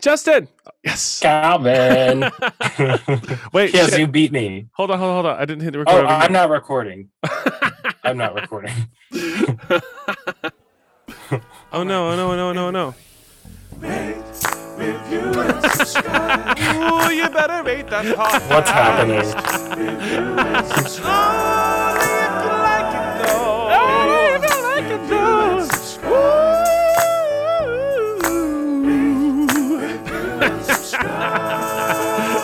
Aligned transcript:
Justin. 0.00 0.48
Yes. 0.84 1.20
Calvin. 1.20 2.20
Wait. 3.52 3.74
yes, 3.74 3.90
shit. 3.90 4.00
you 4.00 4.06
beat 4.06 4.32
me. 4.32 4.66
Hold 4.72 4.90
on, 4.90 4.98
hold 4.98 5.10
on, 5.10 5.14
hold 5.14 5.26
on. 5.26 5.40
I 5.40 5.44
didn't 5.44 5.64
hit 5.64 5.72
the 5.72 5.84
Oh. 5.86 6.06
I'm 6.06 6.32
not 6.32 6.50
recording. 6.50 7.10
I'm 8.04 8.16
not 8.16 8.34
recording. 8.34 8.72
oh 11.72 11.82
no! 11.82 12.10
Oh 12.10 12.16
no! 12.16 12.32
Oh 12.32 12.36
no! 12.36 12.48
Oh, 12.48 12.52
no! 12.52 12.66
Oh, 12.66 12.70
no! 12.70 12.94
Ooh, 16.78 17.10
you 17.12 17.28
better 17.30 17.62
rate 17.62 17.88
that 17.88 18.16
part. 18.16 18.42
What's 18.48 18.70
happening? 18.70 19.24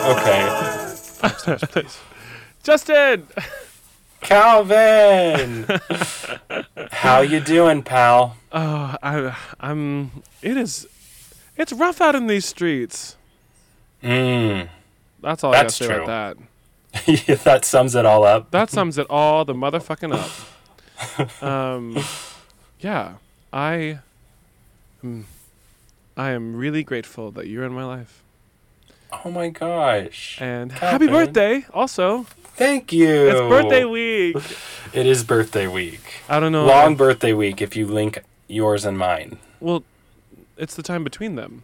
Okay. 0.05 1.83
Justin. 2.63 3.27
Calvin. 4.21 5.65
How 6.91 7.21
you 7.21 7.39
doing, 7.39 7.81
pal? 7.81 8.37
Oh, 8.51 8.95
I, 9.01 9.35
I'm. 9.59 10.23
It 10.41 10.57
is. 10.57 10.87
It's 11.57 11.73
rough 11.73 12.01
out 12.01 12.15
in 12.15 12.27
these 12.27 12.45
streets. 12.45 13.15
Mm. 14.03 14.69
That's 15.21 15.43
all 15.43 15.51
I 15.51 15.57
gotta 15.57 15.65
That's 15.65 15.75
say 15.75 15.87
true. 15.87 16.03
about 16.03 16.37
that. 16.93 17.43
that 17.43 17.65
sums 17.65 17.95
it 17.95 18.05
all 18.05 18.23
up. 18.23 18.51
That 18.51 18.69
sums 18.69 18.97
it 18.97 19.07
all 19.09 19.43
the 19.43 19.55
motherfucking 19.55 20.13
up. 20.13 21.43
Um, 21.43 21.97
yeah, 22.79 23.15
I. 23.51 23.99
I 26.17 26.31
am 26.31 26.55
really 26.55 26.83
grateful 26.83 27.31
that 27.31 27.47
you're 27.47 27.65
in 27.65 27.73
my 27.73 27.85
life. 27.85 28.23
Oh 29.23 29.31
my 29.31 29.49
gosh. 29.49 30.37
And 30.41 30.71
happy 30.71 31.07
birthday, 31.07 31.65
also. 31.73 32.23
Thank 32.55 32.93
you. 32.93 33.07
It's 33.29 33.39
birthday 33.39 33.83
week. 33.85 34.37
It 34.93 35.05
is 35.05 35.23
birthday 35.23 35.67
week. 35.67 36.01
I 36.29 36.39
don't 36.39 36.51
know. 36.51 36.65
Long 36.65 36.95
birthday 36.95 37.33
week 37.33 37.61
if 37.61 37.75
you 37.75 37.85
link 37.87 38.23
yours 38.47 38.85
and 38.85 38.97
mine. 38.97 39.39
Well, 39.59 39.83
it's 40.57 40.75
the 40.75 40.83
time 40.83 41.03
between 41.03 41.35
them. 41.35 41.63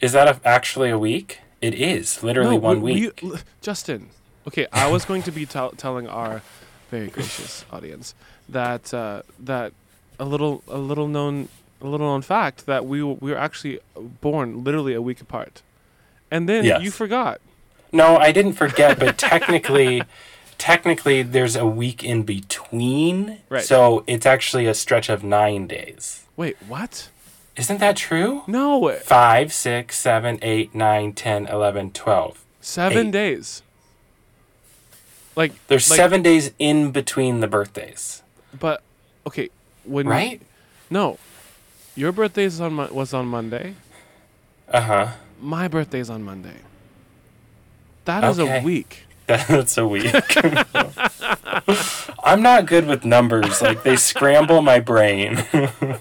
Is 0.00 0.12
that 0.12 0.28
a, 0.28 0.40
actually 0.46 0.90
a 0.90 0.98
week? 0.98 1.40
It 1.62 1.74
is 1.74 2.22
literally 2.22 2.56
No, 2.56 2.62
one 2.62 2.82
we- 2.82 3.06
week. 3.06 3.20
we- 3.22 3.30
l- 3.32 3.38
Justin. 3.62 4.10
Okay, 4.46 4.66
I 4.72 4.88
was 4.90 5.04
going 5.04 5.22
to 5.24 5.32
be 5.32 5.46
tell 5.46 5.70
telling 5.70 6.06
our 6.06 6.42
very 6.90 7.08
gracious 7.08 7.64
audience 7.72 8.14
that 8.48 8.92
uh, 8.94 9.22
that 9.40 9.72
a 10.20 10.24
little 10.24 10.62
a 10.68 10.78
little 10.78 11.08
known 11.08 11.48
a 11.80 11.86
little 11.86 12.06
known 12.06 12.22
fact 12.22 12.66
that 12.66 12.84
we 12.86 13.02
we 13.02 13.30
were 13.32 13.38
actually 13.38 13.80
born 14.20 14.62
literally 14.62 14.92
a 14.94 15.00
week 15.02 15.20
apart, 15.20 15.62
and 16.30 16.48
then 16.48 16.64
Yes. 16.64 16.82
you 16.82 16.90
forgot. 16.90 17.40
No, 17.92 18.16
I 18.16 18.32
didn't 18.32 18.54
forget, 18.54 18.98
but 18.98 19.16
technically, 19.16 20.02
technically, 20.58 21.22
there's 21.22 21.56
a 21.56 21.66
week 21.66 22.02
in 22.04 22.22
between. 22.24 23.38
Right. 23.48 23.64
So 23.64 24.04
it's 24.06 24.26
actually 24.26 24.66
a 24.66 24.74
stretch 24.74 25.08
of 25.08 25.22
nine 25.24 25.66
days. 25.66 26.24
Wait, 26.36 26.56
what? 26.68 27.08
Isn't 27.56 27.80
that 27.80 27.96
true? 27.96 28.42
No, 28.46 28.92
Five, 29.02 29.52
six, 29.52 29.98
seven, 29.98 30.38
eight, 30.42 30.74
nine, 30.74 31.12
ten, 31.14 31.46
eleven, 31.46 31.90
twelve. 31.90 32.44
seven 32.60 33.06
Eight. 33.08 33.12
days. 33.12 33.62
Like 35.34 35.52
There's 35.68 35.88
like, 35.90 35.96
seven 35.96 36.22
days 36.22 36.52
in 36.58 36.90
between 36.92 37.40
the 37.40 37.46
birthdays, 37.46 38.22
but 38.58 38.82
okay, 39.26 39.50
when 39.84 40.08
right? 40.08 40.40
No, 40.88 41.18
your 41.94 42.10
birthday 42.10 42.44
is 42.44 42.58
on 42.60 42.76
was 42.94 43.12
on 43.12 43.26
Monday. 43.26 43.74
Uh 44.68 44.80
huh. 44.80 45.08
My 45.40 45.68
birthday's 45.68 46.10
on 46.10 46.22
Monday. 46.22 46.56
That 48.04 48.24
is 48.24 48.38
Okay. 48.40 48.60
a 48.60 48.62
week. 48.62 49.04
That's 49.26 49.76
a 49.76 49.86
week. 49.86 50.14
I'm 52.22 52.42
not 52.42 52.66
good 52.66 52.86
with 52.86 53.04
numbers. 53.04 53.60
Like 53.60 53.82
they 53.82 53.96
scramble 53.96 54.62
my 54.62 54.78
brain. 54.78 55.44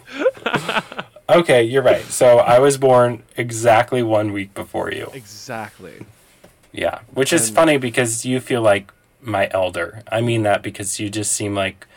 okay, 1.30 1.64
you're 1.64 1.82
right. 1.84 2.04
So 2.06 2.38
I 2.40 2.60
was 2.60 2.78
born 2.78 3.24
exactly 3.36 4.04
one 4.04 4.32
week 4.32 4.54
before 4.54 4.92
you. 4.92 5.10
Exactly. 5.14 6.06
Yeah, 6.72 7.00
which 7.14 7.34
is 7.34 7.48
And- 7.48 7.56
funny 7.56 7.78
because 7.78 8.26
you 8.26 8.40
feel 8.40 8.62
like 8.62 8.92
my 9.22 9.48
elder. 9.52 10.04
I 10.12 10.22
mean 10.22 10.44
that 10.44 10.62
because 10.62 11.00
you 11.00 11.10
just 11.10 11.32
seem 11.32 11.56
like 11.56 11.88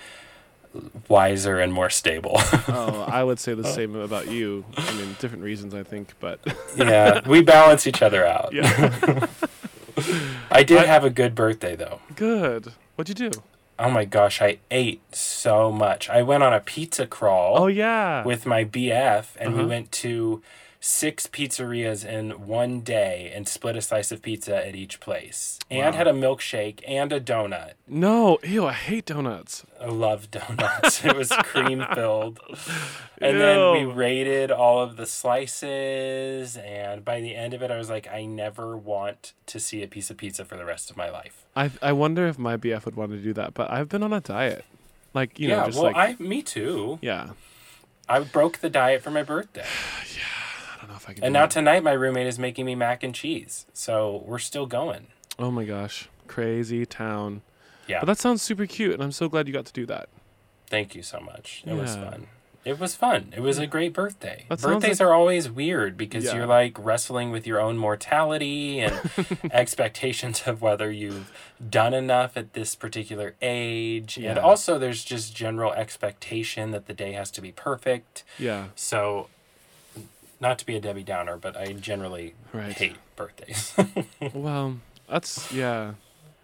wiser 1.09 1.59
and 1.59 1.73
more 1.73 1.91
stable. 1.91 2.37
Oh, 2.71 3.03
I 3.09 3.25
would 3.25 3.39
say 3.41 3.55
the 3.55 3.65
same 3.65 3.97
about 3.97 4.29
you. 4.31 4.65
I 4.77 4.93
mean, 4.95 5.17
different 5.21 5.43
reasons, 5.45 5.75
I 5.75 5.83
think, 5.83 6.13
but 6.21 6.39
yeah, 6.77 7.27
we 7.29 7.43
balance 7.43 7.87
each 7.87 8.03
other 8.03 8.25
out. 8.27 8.53
yeah. 8.53 9.27
I 10.51 10.63
did 10.63 10.79
I- 10.79 10.87
have 10.87 11.05
a 11.05 11.11
good 11.11 11.35
birthday 11.35 11.75
though. 11.77 12.01
Good. 12.15 12.73
What'd 12.97 13.19
you 13.21 13.31
do? 13.31 13.41
Oh 13.79 13.91
my 13.91 14.05
gosh, 14.05 14.43
I 14.43 14.59
ate 14.71 15.01
so 15.15 15.71
much. 15.71 16.09
I 16.11 16.23
went 16.23 16.43
on 16.43 16.53
a 16.53 16.61
pizza 16.61 17.07
crawl. 17.07 17.63
Oh 17.63 17.67
yeah. 17.69 18.25
with 18.25 18.45
my 18.47 18.65
BF, 18.65 19.27
and 19.41 19.55
we 19.55 19.61
Uh-huh. 19.61 19.69
went 19.69 19.93
to 19.93 20.43
six 20.81 21.27
pizzerias 21.27 22.05
in 22.05 22.47
one 22.47 22.81
day 22.81 23.33
and 23.35 23.49
split 23.49 23.75
a 23.77 23.81
slice 23.83 24.13
of 24.13 24.23
pizza 24.23 24.65
at 24.67 24.77
each 24.77 25.01
place, 25.01 25.59
and 25.71 25.93
Wow. 25.93 25.99
had 25.99 26.07
a 26.07 26.13
milkshake 26.13 26.81
and 26.87 27.13
a 27.13 27.21
donut. 27.21 27.73
no, 27.89 28.39
ew, 28.45 28.67
I 28.67 28.73
hate 28.75 29.07
donuts. 29.07 29.65
I 29.81 29.87
love 29.87 30.31
donuts. 30.31 31.05
it 31.05 31.17
was 31.17 31.29
cream 31.43 31.85
filled. 31.95 32.39
And 33.21 33.41
then 33.41 33.73
we 33.73 33.81
Ew. 33.81 33.91
rated 33.93 34.51
all 34.53 34.81
of 34.81 34.97
the 34.97 35.07
slices, 35.07 36.57
and 36.57 37.05
by 37.05 37.21
the 37.21 37.35
end 37.35 37.55
of 37.55 37.63
it, 37.63 37.71
I 37.71 37.77
was 37.79 37.91
like, 37.91 38.07
I 38.13 38.25
never 38.25 38.77
want 38.77 39.33
to 39.47 39.59
see 39.59 39.83
a 39.83 39.89
piece 39.89 40.11
of 40.11 40.17
pizza 40.17 40.45
for 40.45 40.57
the 40.57 40.65
rest 40.65 40.91
of 40.91 40.97
my 40.97 41.11
life. 41.11 41.45
I 41.57 41.71
I 41.83 41.93
wonder 41.93 42.27
if 42.29 42.39
my 42.39 42.57
BF 42.57 42.85
would 42.85 42.95
want 42.97 43.11
to 43.13 43.19
do 43.19 43.33
that, 43.35 43.55
but 43.55 43.71
I've 43.71 43.89
been 43.89 44.03
on 44.03 44.13
a 44.13 44.21
diet. 44.21 44.65
Like, 45.15 45.39
you 45.41 45.49
yeah, 45.49 45.57
know, 45.61 45.67
just 45.67 45.79
well, 45.79 45.93
like 45.93 46.21
I 46.21 46.23
me 46.23 46.43
too. 46.43 46.99
yeah. 47.03 47.31
I 48.11 48.21
broke 48.21 48.59
the 48.61 48.71
diet 48.71 49.03
for 49.03 49.11
my 49.11 49.23
birthday. 49.23 49.67
I 50.79 50.83
don't 50.83 50.91
know 50.91 50.97
if 50.97 51.09
I 51.09 51.13
can 51.13 51.25
And 51.25 51.33
now 51.33 51.43
that. 51.43 51.51
tonight 51.51 51.83
my 51.83 51.93
roommate 51.93 52.27
is 52.29 52.39
making 52.39 52.65
me 52.65 52.75
mac 52.75 53.03
and 53.03 53.15
cheese. 53.15 53.67
So 53.73 54.23
we're 54.27 54.39
still 54.39 54.67
going. 54.67 55.09
Oh 55.39 55.51
my 55.51 55.65
gosh. 55.65 56.09
Crazy 56.29 56.87
town. 56.87 57.43
Yeah. 57.87 58.01
But 58.01 58.07
that 58.07 58.19
sounds 58.19 58.43
super 58.43 58.67
cute 58.67 58.95
and 58.95 59.03
I'm 59.03 59.13
so 59.13 59.29
glad 59.29 59.47
you 59.49 59.53
got 59.53 59.67
to 59.67 59.73
do 59.73 59.87
that. 59.87 60.09
Thank 60.69 60.95
you 60.95 61.03
so 61.03 61.19
much. 61.21 61.63
It 61.67 61.75
was 61.75 61.97
fun. 61.97 62.27
It 62.65 62.79
was 62.79 62.95
fun. 62.95 63.33
It 63.35 63.41
was 63.41 63.59
a 63.59 63.67
great 63.67 63.95
birthday. 63.95 64.45
That 64.51 64.61
Birthdays 64.61 65.01
like- 65.01 65.09
are 65.09 65.15
always 65.15 65.49
weird 65.51 65.97
because 65.97 66.25
Yeah. 66.27 66.35
you're 66.35 66.47
like 66.47 66.77
wrestling 66.79 67.31
with 67.31 67.47
your 67.47 67.61
own 67.61 67.79
mortality 67.79 68.81
and 68.81 68.93
expectations 69.53 70.43
of 70.47 70.61
whether 70.61 70.91
you've 70.91 71.33
done 71.71 71.95
enough 71.95 72.37
at 72.37 72.53
this 72.53 72.75
particular 72.75 73.35
age. 73.41 74.19
And 74.19 74.39
also 74.39 74.79
there's 74.79 75.03
just 75.05 75.35
general 75.35 75.73
expectation 75.73 76.71
that 76.73 76.87
the 76.87 76.95
day 76.95 77.13
has 77.13 77.31
to 77.33 77.41
be 77.41 77.53
perfect. 77.53 78.25
Yeah. 78.39 78.67
So 78.75 79.29
not 80.41 80.59
to 80.59 80.67
be 80.67 80.77
a 80.77 80.81
Debbie 80.81 81.03
Downer, 81.03 81.37
but 81.37 81.57
I 81.57 81.73
generally 81.73 82.35
Right. 82.53 82.73
hate 82.73 82.97
birthdays. 83.17 83.75
Well, 84.35 84.79
that's 85.09 85.51
yeah. 85.53 85.95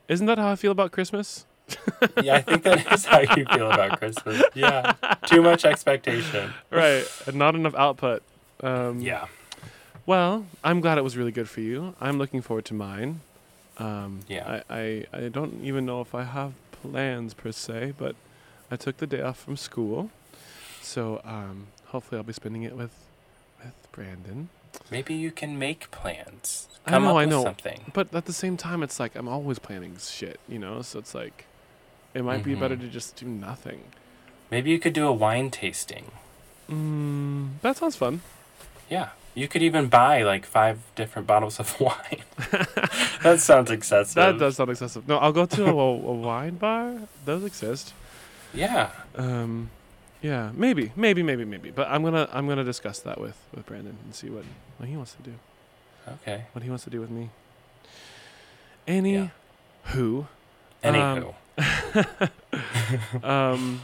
Isn't 0.08 0.26
that 0.26 0.38
how 0.38 0.50
I 0.50 0.56
feel 0.56 0.72
about 0.72 0.92
Christmas? 0.92 1.46
yeah, 2.22 2.34
I 2.36 2.42
think 2.42 2.62
that 2.64 2.92
is 2.92 3.04
how 3.06 3.20
you 3.20 3.44
feel 3.46 3.70
about 3.70 3.98
Christmas. 3.98 4.42
Yeah. 4.54 4.92
Too 5.26 5.40
much 5.42 5.64
expectation. 5.64 6.52
right. 6.70 7.04
And 7.26 7.36
not 7.36 7.54
enough 7.54 7.74
output. 7.74 8.22
Um, 8.62 9.00
Yeah. 9.00 9.26
Well, 10.06 10.44
I'm 10.62 10.80
glad 10.80 10.98
it 10.98 11.04
was 11.04 11.16
really 11.16 11.32
good 11.32 11.48
for 11.48 11.60
you. 11.62 11.94
I'm 12.00 12.18
looking 12.18 12.42
forward 12.42 12.66
to 12.66 12.74
mine. 12.74 13.20
Um, 13.78 14.20
Yeah. 14.28 14.62
I, 14.68 14.76
I, 14.78 15.06
I 15.24 15.28
don't 15.28 15.64
even 15.64 15.86
know 15.86 16.00
if 16.02 16.14
I 16.14 16.24
have 16.24 16.52
plans 16.72 17.32
per 17.32 17.50
se, 17.52 17.94
but 17.96 18.14
I 18.70 18.76
took 18.76 18.98
the 18.98 19.06
day 19.06 19.22
off 19.22 19.38
from 19.40 19.56
school. 19.56 20.10
So 20.82 21.22
um, 21.24 21.68
hopefully 21.86 22.18
I'll 22.18 22.24
be 22.24 22.34
spending 22.34 22.62
it 22.64 22.76
with 22.76 22.92
with 23.64 23.92
Brandon. 23.92 24.48
Maybe 24.90 25.14
you 25.14 25.30
can 25.30 25.58
make 25.58 25.90
plans. 25.90 26.68
I 26.86 26.90
Come 26.90 27.04
know, 27.04 27.10
up 27.10 27.16
I 27.16 27.20
with 27.20 27.30
know. 27.30 27.42
something. 27.44 27.90
But 27.92 28.14
at 28.14 28.26
the 28.26 28.32
same 28.32 28.56
time, 28.56 28.82
it's 28.82 28.98
like 29.00 29.14
I'm 29.16 29.28
always 29.28 29.58
planning 29.58 29.96
shit, 29.98 30.38
you 30.48 30.58
know? 30.58 30.82
So 30.82 30.98
it's 30.98 31.14
like, 31.14 31.46
it 32.12 32.22
might 32.24 32.42
be 32.44 32.54
better 32.54 32.76
Mhm. 32.76 32.80
to 32.80 32.88
just 32.88 33.16
do 33.16 33.26
nothing. 33.26 33.84
Maybe 34.50 34.70
you 34.70 34.78
could 34.78 34.92
do 34.92 35.06
a 35.06 35.12
wine 35.12 35.50
tasting. 35.50 36.10
Mm, 36.70 37.60
that 37.62 37.76
sounds 37.76 37.96
fun. 37.96 38.20
Yeah. 38.90 39.10
You 39.34 39.48
could 39.48 39.62
even 39.62 39.88
buy 39.88 40.22
like 40.22 40.44
five 40.46 40.78
different 40.94 41.26
bottles 41.26 41.58
of 41.58 41.80
wine. 41.80 42.22
that 43.22 43.40
sounds 43.40 43.70
excessive. 43.78 44.14
That 44.14 44.38
does 44.38 44.56
sound 44.56 44.70
excessive. 44.70 45.08
No, 45.08 45.18
I'll 45.18 45.32
go 45.32 45.46
to 45.46 45.64
a, 45.66 45.70
a 45.74 45.94
wine 46.14 46.56
bar. 46.56 46.98
Those 47.24 47.44
exist. 47.44 47.92
Yeah. 48.52 48.90
Um, 49.16 49.70
yeah, 50.24 50.50
maybe, 50.54 50.90
maybe, 50.96 51.22
maybe, 51.22 51.44
maybe. 51.44 51.70
But 51.70 51.88
I'm 51.90 52.02
gonna 52.02 52.26
I'm 52.32 52.48
gonna 52.48 52.64
discuss 52.64 52.98
that 53.00 53.20
with 53.20 53.36
with 53.54 53.66
Brandon 53.66 53.96
and 54.04 54.14
see 54.14 54.30
what 54.30 54.44
what 54.78 54.88
he 54.88 54.96
wants 54.96 55.12
to 55.14 55.22
do, 55.22 55.34
Okay. 56.22 56.44
what 56.52 56.62
he 56.62 56.68
wants 56.70 56.84
to 56.84 56.90
do 56.90 57.00
with 57.00 57.10
me. 57.10 57.28
Any, 58.86 59.14
Yeah. 59.14 59.28
who, 59.92 60.26
Anywho. 60.82 61.34
um, 63.24 63.80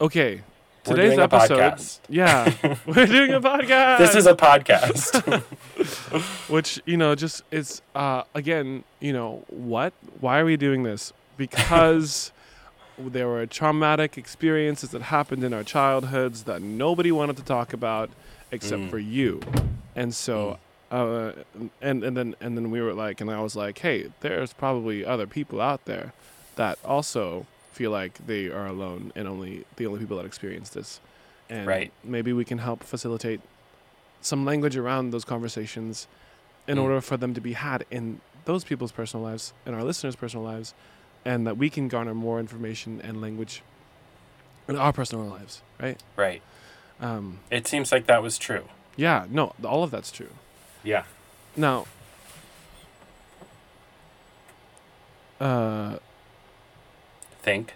okay, 0.00 0.42
We're 0.86 0.94
Today's 0.94 1.10
doing 1.10 1.20
a 1.20 1.22
episode. 1.24 1.58
podcast. 1.58 2.00
Yeah, 2.08 2.52
we're 2.86 3.06
doing 3.06 3.32
a 3.32 3.40
podcast. 3.40 3.98
This 3.98 4.14
is 4.16 4.26
a 4.26 4.34
podcast. 4.34 5.42
which 6.50 6.80
you 6.84 6.96
know 6.96 7.14
just 7.14 7.42
is 7.50 7.80
uh 7.94 8.22
again 8.34 8.82
you 9.00 9.12
know 9.12 9.44
what 9.48 9.92
why 10.20 10.38
are 10.40 10.44
we 10.44 10.56
doing 10.56 10.82
this 10.82 11.12
because 11.36 12.32
there 13.08 13.28
were 13.28 13.46
traumatic 13.46 14.18
experiences 14.18 14.90
that 14.90 15.02
happened 15.02 15.42
in 15.44 15.52
our 15.54 15.64
childhoods 15.64 16.44
that 16.44 16.60
nobody 16.62 17.10
wanted 17.10 17.36
to 17.36 17.42
talk 17.42 17.72
about 17.72 18.10
except 18.52 18.82
Mm. 18.82 18.90
for 18.90 18.98
you 18.98 19.40
and 19.96 20.14
so 20.14 20.58
uh 20.90 21.32
and 21.80 22.02
and 22.04 22.16
then 22.16 22.34
and 22.40 22.56
then 22.56 22.70
we 22.70 22.80
were 22.80 22.92
like 22.94 23.20
and 23.20 23.30
I 23.30 23.40
was 23.40 23.54
like 23.56 23.78
hey 23.78 24.10
there's 24.20 24.52
probably 24.52 25.04
other 25.04 25.26
people 25.26 25.60
out 25.60 25.84
there 25.84 26.12
that 26.56 26.78
also 26.84 27.46
feel 27.72 27.90
like 27.92 28.14
they 28.26 28.46
are 28.48 28.66
alone 28.66 29.12
and 29.14 29.26
only 29.28 29.64
the 29.76 29.86
only 29.86 30.00
people 30.00 30.16
that 30.16 30.26
experience 30.26 30.70
this 30.70 31.00
and 31.48 31.66
Right. 31.66 31.92
maybe 32.04 32.32
we 32.32 32.44
can 32.44 32.58
help 32.58 32.82
facilitate 32.82 33.40
some 34.20 34.44
language 34.44 34.76
around 34.76 35.10
those 35.10 35.24
conversations 35.24 36.06
in 36.68 36.76
Mm. 36.76 36.82
order 36.82 37.00
for 37.00 37.16
them 37.16 37.34
to 37.34 37.40
be 37.40 37.52
had 37.54 37.84
in 37.90 38.20
those 38.44 38.64
people's 38.64 38.92
personal 38.92 39.24
lives 39.24 39.52
and 39.64 39.74
our 39.74 39.82
listeners' 39.84 40.16
personal 40.16 40.44
lives, 40.44 40.74
and 41.24 41.46
that 41.46 41.56
we 41.56 41.68
can 41.70 41.88
garner 41.88 42.14
more 42.14 42.40
information 42.40 43.00
and 43.02 43.20
language 43.20 43.62
in 44.68 44.76
our 44.76 44.92
personal 44.92 45.24
lives, 45.26 45.62
right? 45.80 46.00
right. 46.16 46.42
Um, 47.00 47.40
It 47.50 47.66
seems 47.66 47.92
like 47.92 48.06
that 48.06 48.22
was 48.22 48.38
true. 48.38 48.64
yeah, 48.96 49.26
no, 49.30 49.54
all 49.64 49.82
of 49.82 49.90
that's 49.90 50.10
true. 50.12 50.30
Yeah. 50.82 51.04
Now, 51.56 51.86
uh, 55.40 55.96
Think. 57.42 57.74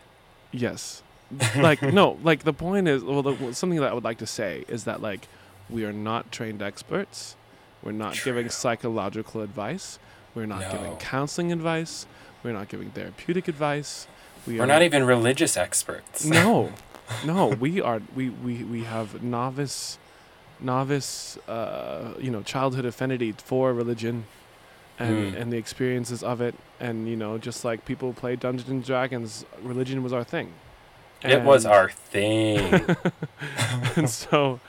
yes, 0.53 1.03
like 1.57 1.83
no, 1.83 2.19
like 2.23 2.45
the 2.45 2.53
point 2.53 2.87
is, 2.87 3.03
well, 3.03 3.23
the, 3.23 3.55
something 3.55 3.81
that 3.81 3.91
I 3.91 3.95
would 3.95 4.05
like 4.05 4.19
to 4.19 4.27
say 4.27 4.65
is 4.69 4.85
that 4.85 5.01
like 5.01 5.27
we 5.71 5.85
are 5.85 5.93
not 5.93 6.31
trained 6.31 6.63
experts. 6.63 7.37
We're 7.83 7.93
not 7.93 8.21
giving 8.25 8.49
psychological 8.49 9.41
advice. 9.43 9.99
We're 10.35 10.47
not 10.47 10.71
giving 10.73 10.97
counseling 10.97 11.53
advice. 11.53 12.07
We're 12.45 12.53
not 12.53 12.69
giving 12.69 12.91
therapeutic 12.91 13.49
advice. 13.49 14.07
We 14.47 14.59
We're 14.59 14.65
are 14.65 14.67
not 14.67 14.83
even 14.83 15.05
religious 15.05 15.57
experts. 15.57 16.25
No, 16.27 16.73
no, 17.25 17.49
we 17.49 17.81
are. 17.81 18.03
We 18.15 18.29
we 18.29 18.63
we 18.65 18.85
have 18.85 19.23
novice, 19.23 19.99
novice. 20.61 21.39
Uh, 21.49 22.15
you 22.21 22.31
know, 22.31 22.43
childhood 22.43 22.85
affinity 22.85 23.33
for 23.33 23.73
religion, 23.73 24.27
and 24.99 25.35
Mm. 25.35 25.41
and 25.41 25.53
the 25.53 25.57
experiences 25.57 26.23
of 26.23 26.41
it, 26.41 26.55
and 26.79 27.09
you 27.09 27.17
know, 27.17 27.39
just 27.39 27.65
like 27.65 27.85
people 27.87 28.13
play 28.13 28.37
Dungeons 28.37 28.69
and 28.71 28.85
Dragons, 28.85 29.45
religion 29.63 30.03
was 30.03 30.13
our 30.13 30.25
thing. 30.25 30.53
It 31.23 31.43
was 31.43 31.65
our 31.65 31.89
thing. 31.89 32.59
and 33.97 34.11
so 34.11 34.61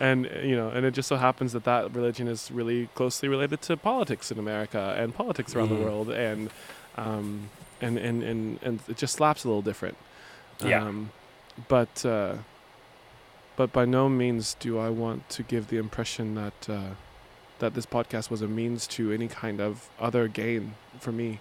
and 0.00 0.24
you 0.42 0.56
know 0.56 0.70
and 0.70 0.84
it 0.86 0.92
just 0.92 1.08
so 1.08 1.16
happens 1.16 1.52
that 1.52 1.62
that 1.64 1.94
religion 1.94 2.26
is 2.26 2.50
really 2.50 2.88
closely 2.94 3.28
related 3.28 3.60
to 3.60 3.76
politics 3.76 4.32
in 4.32 4.38
america 4.38 4.94
and 4.98 5.14
politics 5.14 5.54
around 5.54 5.68
Mhm. 5.68 5.76
the 5.78 5.84
world 5.84 6.08
and 6.10 6.48
um 6.96 7.50
and 7.80 7.98
and 7.98 8.22
and, 8.22 8.58
and 8.62 8.80
it 8.88 8.96
just 8.96 9.14
slaps 9.16 9.44
a 9.44 9.48
little 9.48 9.62
different 9.62 9.96
Yeah. 10.64 10.84
um 10.84 11.10
but 11.68 12.04
uh 12.04 12.34
but 13.56 13.72
by 13.72 13.84
no 13.84 14.08
means 14.08 14.54
do 14.60 14.78
i 14.78 14.88
want 14.88 15.28
to 15.30 15.42
give 15.42 15.68
the 15.68 15.76
impression 15.76 16.34
that 16.34 16.68
uh 16.68 16.90
that 17.58 17.74
this 17.74 17.86
podcast 17.86 18.30
was 18.30 18.40
a 18.42 18.48
means 18.48 18.86
to 18.86 19.12
any 19.12 19.28
kind 19.28 19.60
of 19.60 19.88
other 20.00 20.28
gain 20.28 20.74
for 20.98 21.12
me 21.12 21.40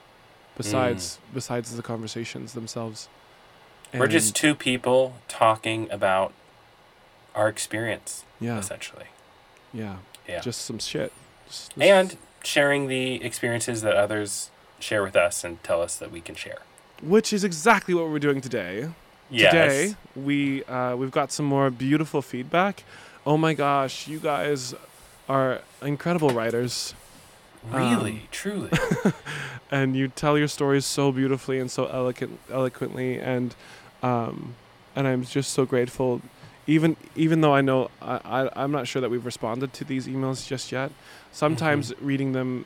besides 0.57 1.19
besides 1.33 1.75
the 1.75 1.81
conversations 1.83 2.53
themselves 2.53 3.07
We're 3.93 4.07
just 4.07 4.35
two 4.35 4.53
people 4.55 5.15
talking 5.27 5.89
about 5.91 6.33
our 7.35 7.47
experience, 7.47 8.25
yeah 8.39 8.57
essentially. 8.59 9.05
yeah 9.73 9.97
Yeah. 10.27 10.41
just 10.41 10.61
some 10.61 10.79
shit 10.79 11.11
Just- 11.47 11.69
just- 11.75 11.81
and 11.81 12.17
sharing 12.43 12.87
the 12.87 13.23
experiences 13.23 13.81
that 13.81 13.95
others 13.95 14.49
share 14.79 15.03
with 15.03 15.15
us 15.15 15.43
and 15.43 15.61
tell 15.63 15.81
us 15.81 15.97
that 15.97 16.11
we 16.11 16.21
can 16.21 16.35
share. 16.35 16.59
which 17.01 17.31
is 17.33 17.43
exactly 17.43 17.93
what 17.93 18.09
we're 18.09 18.19
doing 18.19 18.41
today. 18.41 18.89
Yes. 19.29 19.51
Today 19.53 19.95
we 20.15 20.63
uh, 20.65 20.95
we've 20.95 21.11
got 21.11 21.31
some 21.31 21.45
more 21.45 21.69
beautiful 21.69 22.21
feedback. 22.21 22.83
Oh 23.25 23.37
my 23.37 23.53
gosh, 23.53 24.07
you 24.07 24.19
guys 24.19 24.73
are 25.27 25.61
incredible 25.81 26.29
writers, 26.31 26.93
Really, 27.71 28.11
Um, 28.11 28.21
truly. 28.31 28.69
and 29.71 29.95
you 29.95 30.07
tell 30.07 30.37
your 30.37 30.47
stories 30.47 30.85
so 30.85 31.11
beautifully 31.11 31.59
and 31.59 31.69
so 31.69 31.85
eloquent, 31.87 32.39
eloquently, 32.49 33.19
and 33.19 33.53
um, 34.01 34.55
and 34.95 35.05
I'm 35.07 35.23
just 35.23 35.51
so 35.53 35.65
grateful. 35.65 36.21
Even 36.67 36.95
even 37.15 37.41
though 37.41 37.53
I 37.53 37.61
know 37.61 37.89
I, 38.01 38.19
I 38.23 38.63
I'm 38.63 38.71
not 38.71 38.87
sure 38.87 39.01
that 39.01 39.09
we've 39.11 39.25
responded 39.25 39.73
to 39.73 39.83
these 39.83 40.07
emails 40.07 40.47
just 40.47 40.71
yet. 40.71 40.91
Sometimes 41.31 41.93
reading 42.01 42.31
them 42.31 42.65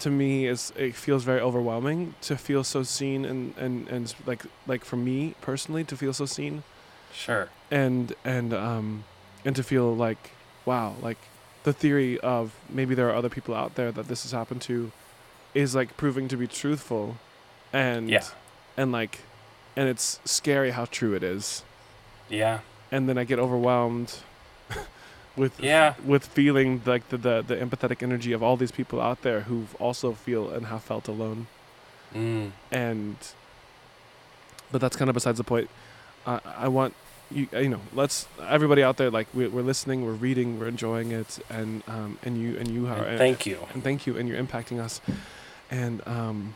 to 0.00 0.10
me 0.10 0.46
is 0.46 0.72
it 0.76 0.94
feels 0.94 1.24
very 1.24 1.40
overwhelming 1.40 2.14
to 2.22 2.36
feel 2.36 2.64
so 2.64 2.82
seen 2.82 3.24
and 3.24 3.54
and 3.56 3.88
and 3.88 4.14
like 4.26 4.42
like 4.66 4.84
for 4.84 4.96
me 4.96 5.34
personally 5.40 5.84
to 5.84 5.96
feel 5.96 6.12
so 6.12 6.26
seen 6.26 6.62
Sure. 7.12 7.48
and 7.70 8.14
and 8.24 8.52
um 8.54 9.04
and 9.44 9.54
to 9.56 9.62
feel 9.62 9.94
like 9.94 10.30
wow 10.64 10.94
like 11.02 11.18
the 11.64 11.72
theory 11.72 12.18
of 12.20 12.54
maybe 12.68 12.94
there 12.94 13.08
are 13.10 13.14
other 13.14 13.28
people 13.28 13.54
out 13.54 13.74
there 13.74 13.92
that 13.92 14.08
this 14.08 14.22
has 14.22 14.32
happened 14.32 14.62
to 14.62 14.90
is 15.54 15.74
like 15.74 15.96
proving 15.96 16.28
to 16.28 16.36
be 16.36 16.46
truthful 16.46 17.16
and 17.72 18.08
Yeah. 18.08 18.24
and 18.76 18.92
like 18.92 19.20
and 19.76 19.88
it's 19.88 20.20
scary 20.24 20.70
how 20.70 20.84
true 20.86 21.14
it 21.14 21.22
is 21.22 21.62
Yeah. 22.28 22.60
and 22.92 23.08
then 23.08 23.18
i 23.18 23.24
get 23.24 23.38
overwhelmed 23.38 24.14
with 25.36 25.58
Yeah. 25.60 25.94
with 26.04 26.26
feeling 26.26 26.82
like 26.84 27.08
the, 27.08 27.16
the 27.16 27.42
the 27.46 27.56
empathetic 27.56 28.02
energy 28.02 28.32
of 28.32 28.42
all 28.42 28.56
these 28.56 28.72
people 28.72 29.00
out 29.00 29.22
there 29.22 29.42
who 29.42 29.66
also 29.78 30.12
feel 30.12 30.50
and 30.50 30.66
have 30.66 30.82
felt 30.82 31.08
alone 31.08 31.46
Mm. 32.14 32.50
and 32.72 33.16
but 34.72 34.80
that's 34.80 34.96
kind 34.96 35.08
of 35.08 35.14
besides 35.14 35.38
the 35.38 35.44
point 35.44 35.70
i 36.26 36.40
i 36.58 36.68
want 36.68 36.92
you 37.30 37.46
you 37.52 37.68
know 37.68 37.80
let's 37.94 38.26
everybody 38.48 38.82
out 38.82 38.96
there 38.96 39.10
like 39.12 39.28
we're, 39.32 39.48
we're 39.48 39.62
listening 39.62 40.04
we're 40.04 40.12
reading 40.28 40.58
we're 40.58 40.66
enjoying 40.66 41.12
it 41.12 41.38
and 41.48 41.84
um 41.86 42.18
and 42.24 42.36
you 42.36 42.56
and 42.58 42.68
you 42.68 42.88
are 42.88 43.04
And 43.04 43.18
thank 43.18 43.46
you. 43.46 43.58
and 43.72 43.84
thank 43.84 44.06
you 44.08 44.16
and 44.18 44.28
you're 44.28 44.42
impacting 44.42 44.80
us 44.80 45.00
and 45.70 46.02
um 46.06 46.54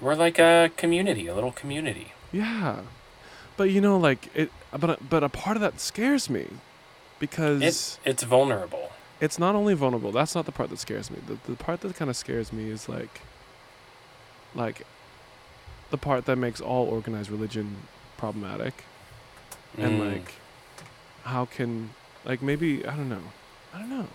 We're 0.00 0.14
like 0.14 0.38
a 0.38 0.70
community, 0.76 1.26
a 1.26 1.34
little 1.34 1.52
community. 1.52 2.12
yeah 2.30 2.80
but 3.56 3.70
you 3.70 3.80
know 3.80 3.96
like 3.96 4.28
it 4.34 4.50
but 4.78 5.08
but 5.08 5.22
a 5.24 5.30
part 5.30 5.56
of 5.56 5.62
that 5.62 5.80
scares 5.80 6.28
me 6.28 6.44
because 7.22 7.62
It's 7.62 7.98
it's 8.04 8.24
vulnerable. 8.24 8.90
it's 9.20 9.38
not 9.38 9.54
only 9.54 9.74
vulnerable 9.74 10.10
that's 10.18 10.34
not 10.34 10.44
the 10.44 10.52
part 10.58 10.68
that 10.70 10.80
scares 10.80 11.08
me. 11.10 11.18
The, 11.30 11.36
the 11.50 11.56
part 11.56 11.80
that 11.82 11.94
kind 11.94 12.10
of 12.10 12.16
scares 12.16 12.52
me 12.52 12.64
is 12.76 12.88
like 12.88 13.20
like 14.54 14.82
the 15.92 15.98
part 15.98 16.24
that 16.26 16.36
makes 16.36 16.60
all 16.60 16.84
organized 16.96 17.30
religion 17.30 17.66
problematic. 18.18 18.74
And 19.78 19.92
Mm. 20.00 20.12
like 20.14 20.28
how 21.24 21.44
can 21.56 21.90
like 22.24 22.42
maybe 22.42 22.84
i 22.84 22.94
don't 22.98 23.08
know. 23.08 23.26
I 23.74 23.78
don't 23.78 23.90
know. 23.90 24.08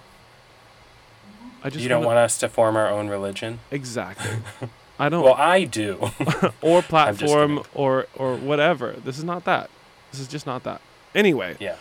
I 1.63 1.69
just 1.69 1.81
you 1.83 1.89
don't 1.89 1.99
wanna- 2.03 2.07
want 2.15 2.25
us 2.27 2.37
to 2.39 2.49
form 2.49 2.75
our 2.75 2.89
own 2.89 3.07
religion? 3.07 3.59
exactly. 3.71 4.37
I 4.99 5.09
don't 5.09 5.23
Well, 5.23 5.35
I 5.57 5.63
do. 5.63 5.91
or 6.61 6.81
platform 6.93 7.63
or 7.73 8.07
or 8.15 8.35
whatever. 8.35 8.87
This 9.05 9.17
is 9.17 9.23
not 9.23 9.45
that. 9.45 9.69
This 10.11 10.19
is 10.19 10.27
just 10.27 10.45
not 10.45 10.63
that. 10.63 10.81
Anyway. 11.15 11.55
Yeah. 11.59 11.77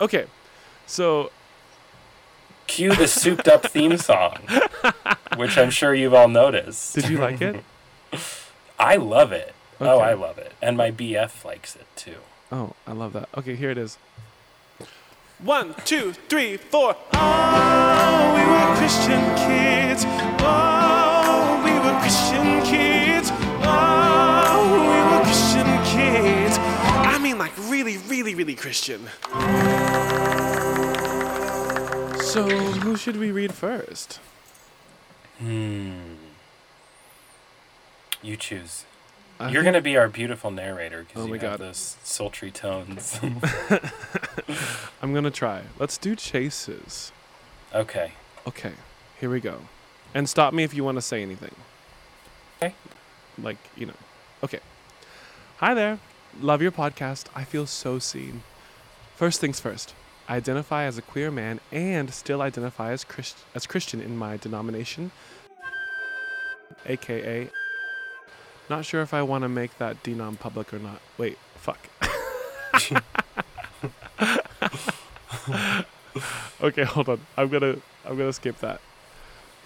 Okay 0.00 0.26
so 0.86 1.30
Cue 2.66 2.94
the 2.94 3.06
souped 3.06 3.46
up 3.46 3.66
theme 3.66 3.98
song, 3.98 4.38
which 5.36 5.58
I'm 5.58 5.70
sure 5.70 5.94
you've 5.94 6.14
all 6.14 6.28
noticed. 6.28 6.94
did 6.94 7.08
you 7.08 7.18
like 7.18 7.42
it 7.42 7.62
I 8.78 8.96
love 8.96 9.32
it. 9.32 9.54
Oh, 9.80 9.98
I 9.98 10.14
love 10.14 10.38
it. 10.38 10.52
And 10.62 10.76
my 10.76 10.90
BF 10.90 11.44
likes 11.44 11.76
it 11.76 11.86
too. 11.96 12.16
Oh, 12.50 12.74
I 12.86 12.92
love 12.92 13.12
that. 13.12 13.28
Okay, 13.36 13.54
here 13.54 13.70
it 13.70 13.78
is. 13.78 13.98
One, 15.38 15.74
two, 15.84 16.12
three, 16.12 16.56
four. 16.56 16.96
Oh, 17.14 18.34
we 18.34 18.42
were 18.50 18.76
Christian 18.76 19.20
kids. 19.36 20.04
Oh, 20.40 20.83
like 27.56 27.70
really, 27.70 27.96
really, 27.98 28.34
really 28.34 28.54
Christian. 28.54 29.08
So, 32.20 32.48
who 32.48 32.96
should 32.96 33.16
we 33.16 33.30
read 33.30 33.54
first? 33.54 34.18
Hmm. 35.38 36.14
You 38.22 38.36
choose. 38.36 38.84
I 39.38 39.50
You're 39.50 39.62
gonna 39.62 39.80
be 39.80 39.96
our 39.96 40.08
beautiful 40.08 40.50
narrator 40.50 41.04
because 41.04 41.22
Oh 41.22 41.26
you 41.26 41.32
my 41.32 41.38
have 41.38 41.58
God. 41.58 41.68
those 41.68 41.96
sultry 42.02 42.50
tones. 42.50 43.18
I'm 45.02 45.12
gonna 45.12 45.30
try. 45.30 45.62
Let's 45.78 45.98
do 45.98 46.14
chases. 46.16 47.12
okay. 47.74 48.12
Okay, 48.46 48.72
here 49.18 49.30
we 49.30 49.40
go. 49.40 49.58
And 50.12 50.28
stop 50.28 50.52
me 50.52 50.64
if 50.64 50.74
you 50.74 50.84
want 50.84 50.96
to 50.98 51.02
say 51.02 51.22
anything. 51.22 51.54
Okay. 52.62 52.74
Like, 53.42 53.56
you 53.74 53.86
know. 53.86 53.94
Okay. 54.44 54.60
Hi 55.56 55.72
there. 55.74 55.98
Love 56.40 56.62
your 56.62 56.72
podcast. 56.72 57.26
I 57.34 57.44
feel 57.44 57.66
so 57.66 57.98
seen. 57.98 58.42
First 59.16 59.40
things 59.40 59.60
first. 59.60 59.94
I 60.28 60.36
identify 60.36 60.84
as 60.84 60.98
a 60.98 61.02
queer 61.02 61.30
man 61.30 61.60
and 61.70 62.12
still 62.12 62.42
identify 62.42 62.92
as 62.92 63.04
Christ- 63.04 63.44
as 63.54 63.66
Christian 63.66 64.00
in 64.00 64.16
my 64.16 64.36
denomination, 64.36 65.10
aka. 66.86 67.50
Not 68.70 68.84
sure 68.86 69.02
if 69.02 69.12
I 69.12 69.22
want 69.22 69.42
to 69.42 69.48
make 69.48 69.76
that 69.78 70.02
denom 70.02 70.38
public 70.40 70.72
or 70.72 70.78
not. 70.78 71.00
Wait, 71.18 71.38
fuck. 71.56 71.78
okay, 76.62 76.84
hold 76.84 77.08
on. 77.10 77.20
I'm 77.36 77.48
gonna 77.48 77.76
I'm 78.04 78.16
gonna 78.16 78.32
skip 78.32 78.58
that. 78.60 78.80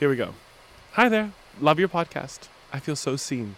Here 0.01 0.09
we 0.09 0.17
go. 0.17 0.35
Hi 0.93 1.09
there. 1.09 1.33
Love 1.61 1.79
your 1.79 1.89
podcast. 1.89 2.49
I 2.73 2.81
feel 2.81 2.97
so 2.97 3.15
seen. 3.17 3.57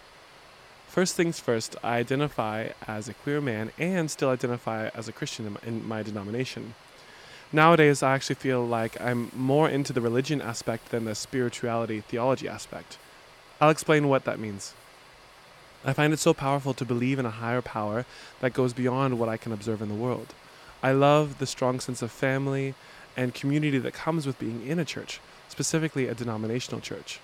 First 0.91 1.15
things 1.15 1.39
first, 1.39 1.77
I 1.81 1.99
identify 1.99 2.71
as 2.85 3.07
a 3.07 3.13
queer 3.13 3.39
man 3.39 3.71
and 3.79 4.11
still 4.11 4.27
identify 4.27 4.89
as 4.89 5.07
a 5.07 5.13
Christian 5.13 5.45
in 5.45 5.53
my, 5.53 5.59
in 5.65 5.87
my 5.87 6.03
denomination. 6.03 6.73
Nowadays, 7.53 8.03
I 8.03 8.13
actually 8.13 8.35
feel 8.35 8.65
like 8.65 8.99
I'm 8.99 9.31
more 9.33 9.69
into 9.69 9.93
the 9.93 10.01
religion 10.01 10.41
aspect 10.41 10.91
than 10.91 11.05
the 11.05 11.15
spirituality 11.15 12.01
theology 12.01 12.45
aspect. 12.45 12.97
I'll 13.61 13.69
explain 13.69 14.09
what 14.09 14.25
that 14.25 14.37
means. 14.37 14.73
I 15.85 15.93
find 15.93 16.11
it 16.11 16.19
so 16.19 16.33
powerful 16.33 16.73
to 16.73 16.83
believe 16.83 17.19
in 17.19 17.25
a 17.25 17.39
higher 17.39 17.61
power 17.61 18.03
that 18.41 18.51
goes 18.51 18.73
beyond 18.73 19.17
what 19.17 19.29
I 19.29 19.37
can 19.37 19.53
observe 19.53 19.81
in 19.81 19.87
the 19.87 19.95
world. 19.95 20.33
I 20.83 20.91
love 20.91 21.37
the 21.37 21.47
strong 21.47 21.79
sense 21.79 22.01
of 22.01 22.11
family 22.11 22.73
and 23.15 23.33
community 23.33 23.77
that 23.77 23.93
comes 23.93 24.27
with 24.27 24.37
being 24.39 24.67
in 24.67 24.77
a 24.77 24.83
church, 24.83 25.21
specifically 25.47 26.09
a 26.09 26.13
denominational 26.13 26.81
church. 26.81 27.21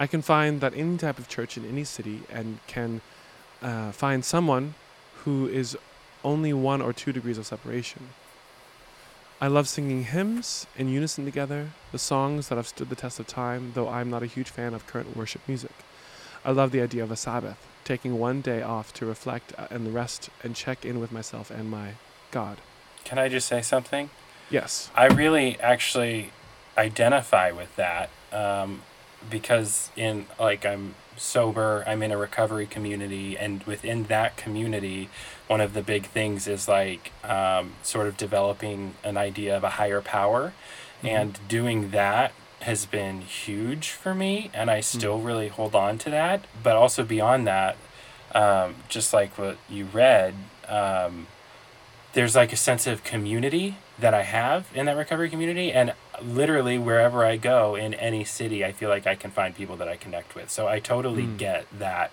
I 0.00 0.06
can 0.06 0.22
find 0.22 0.62
that 0.62 0.72
any 0.74 0.96
type 0.96 1.18
of 1.18 1.28
church 1.28 1.58
in 1.58 1.68
any 1.68 1.84
city 1.84 2.22
and 2.32 2.58
can 2.66 3.02
uh, 3.62 3.92
find 3.92 4.24
someone 4.24 4.74
who 5.24 5.46
is 5.46 5.76
only 6.24 6.54
one 6.54 6.80
or 6.80 6.94
two 6.94 7.12
degrees 7.12 7.36
of 7.36 7.46
separation. 7.46 8.08
I 9.42 9.48
love 9.48 9.68
singing 9.68 10.04
hymns 10.04 10.66
in 10.76 10.88
unison 10.88 11.26
together, 11.26 11.72
the 11.92 11.98
songs 11.98 12.48
that 12.48 12.56
have 12.56 12.66
stood 12.66 12.88
the 12.88 12.96
test 12.96 13.20
of 13.20 13.26
time, 13.26 13.72
though 13.74 13.88
I'm 13.88 14.08
not 14.08 14.22
a 14.22 14.26
huge 14.26 14.48
fan 14.48 14.72
of 14.72 14.86
current 14.86 15.14
worship 15.14 15.42
music. 15.46 15.72
I 16.46 16.52
love 16.52 16.72
the 16.72 16.80
idea 16.80 17.02
of 17.02 17.10
a 17.10 17.16
Sabbath, 17.16 17.58
taking 17.84 18.18
one 18.18 18.40
day 18.40 18.62
off 18.62 18.94
to 18.94 19.06
reflect 19.06 19.52
uh, 19.58 19.66
and 19.70 19.92
rest 19.92 20.30
and 20.42 20.56
check 20.56 20.86
in 20.86 20.98
with 20.98 21.12
myself 21.12 21.50
and 21.50 21.70
my 21.70 21.92
God. 22.30 22.58
Can 23.04 23.18
I 23.18 23.28
just 23.28 23.46
say 23.46 23.60
something? 23.60 24.08
Yes. 24.48 24.90
I 24.94 25.06
really 25.06 25.60
actually 25.60 26.32
identify 26.78 27.50
with 27.50 27.76
that 27.76 28.08
um, 28.32 28.82
because 29.28 29.90
in 29.96 30.26
like 30.38 30.64
I'm 30.64 30.94
sober, 31.16 31.84
I'm 31.86 32.02
in 32.02 32.10
a 32.12 32.16
recovery 32.16 32.66
community, 32.66 33.36
and 33.36 33.62
within 33.64 34.04
that 34.04 34.36
community, 34.36 35.08
one 35.48 35.60
of 35.60 35.74
the 35.74 35.82
big 35.82 36.06
things 36.06 36.46
is 36.46 36.66
like 36.68 37.12
um, 37.24 37.74
sort 37.82 38.06
of 38.06 38.16
developing 38.16 38.94
an 39.04 39.16
idea 39.16 39.56
of 39.56 39.64
a 39.64 39.70
higher 39.70 40.00
power, 40.00 40.52
Mhm. 41.02 41.08
and 41.08 41.38
doing 41.48 41.90
that 41.90 42.32
has 42.60 42.84
been 42.86 43.22
huge 43.22 43.88
for 43.90 44.14
me, 44.14 44.50
and 44.52 44.70
I 44.70 44.80
still 44.80 45.18
really 45.18 45.48
hold 45.48 45.74
on 45.74 45.96
to 45.98 46.10
that. 46.10 46.42
But 46.62 46.76
also 46.76 47.04
beyond 47.04 47.46
that, 47.46 47.76
um, 48.34 48.76
just 48.88 49.12
like 49.12 49.36
what 49.38 49.56
you 49.68 49.86
read. 49.86 50.34
Um, 50.68 51.26
there's 52.12 52.36
like 52.36 52.52
a 52.52 52.56
sense 52.56 52.86
of 52.86 53.02
community 53.04 53.76
that 54.00 54.14
I 54.14 54.22
have 54.22 54.66
in 54.74 54.86
that 54.86 54.96
recovery 54.96 55.28
community, 55.30 55.72
and 55.72 55.92
literally 56.22 56.78
wherever 56.78 57.24
I 57.24 57.36
go 57.36 57.74
in 57.74 57.94
any 57.94 58.24
city, 58.24 58.64
I 58.64 58.72
feel 58.72 58.88
like 58.88 59.06
I 59.06 59.14
can 59.14 59.30
find 59.30 59.54
people 59.54 59.76
that 59.76 59.88
I 59.88 59.96
connect 59.96 60.34
with. 60.34 60.50
So 60.50 60.66
I 60.68 60.78
totally 60.80 61.26
Mm. 61.26 61.36
get 61.38 61.66
that 61.78 62.10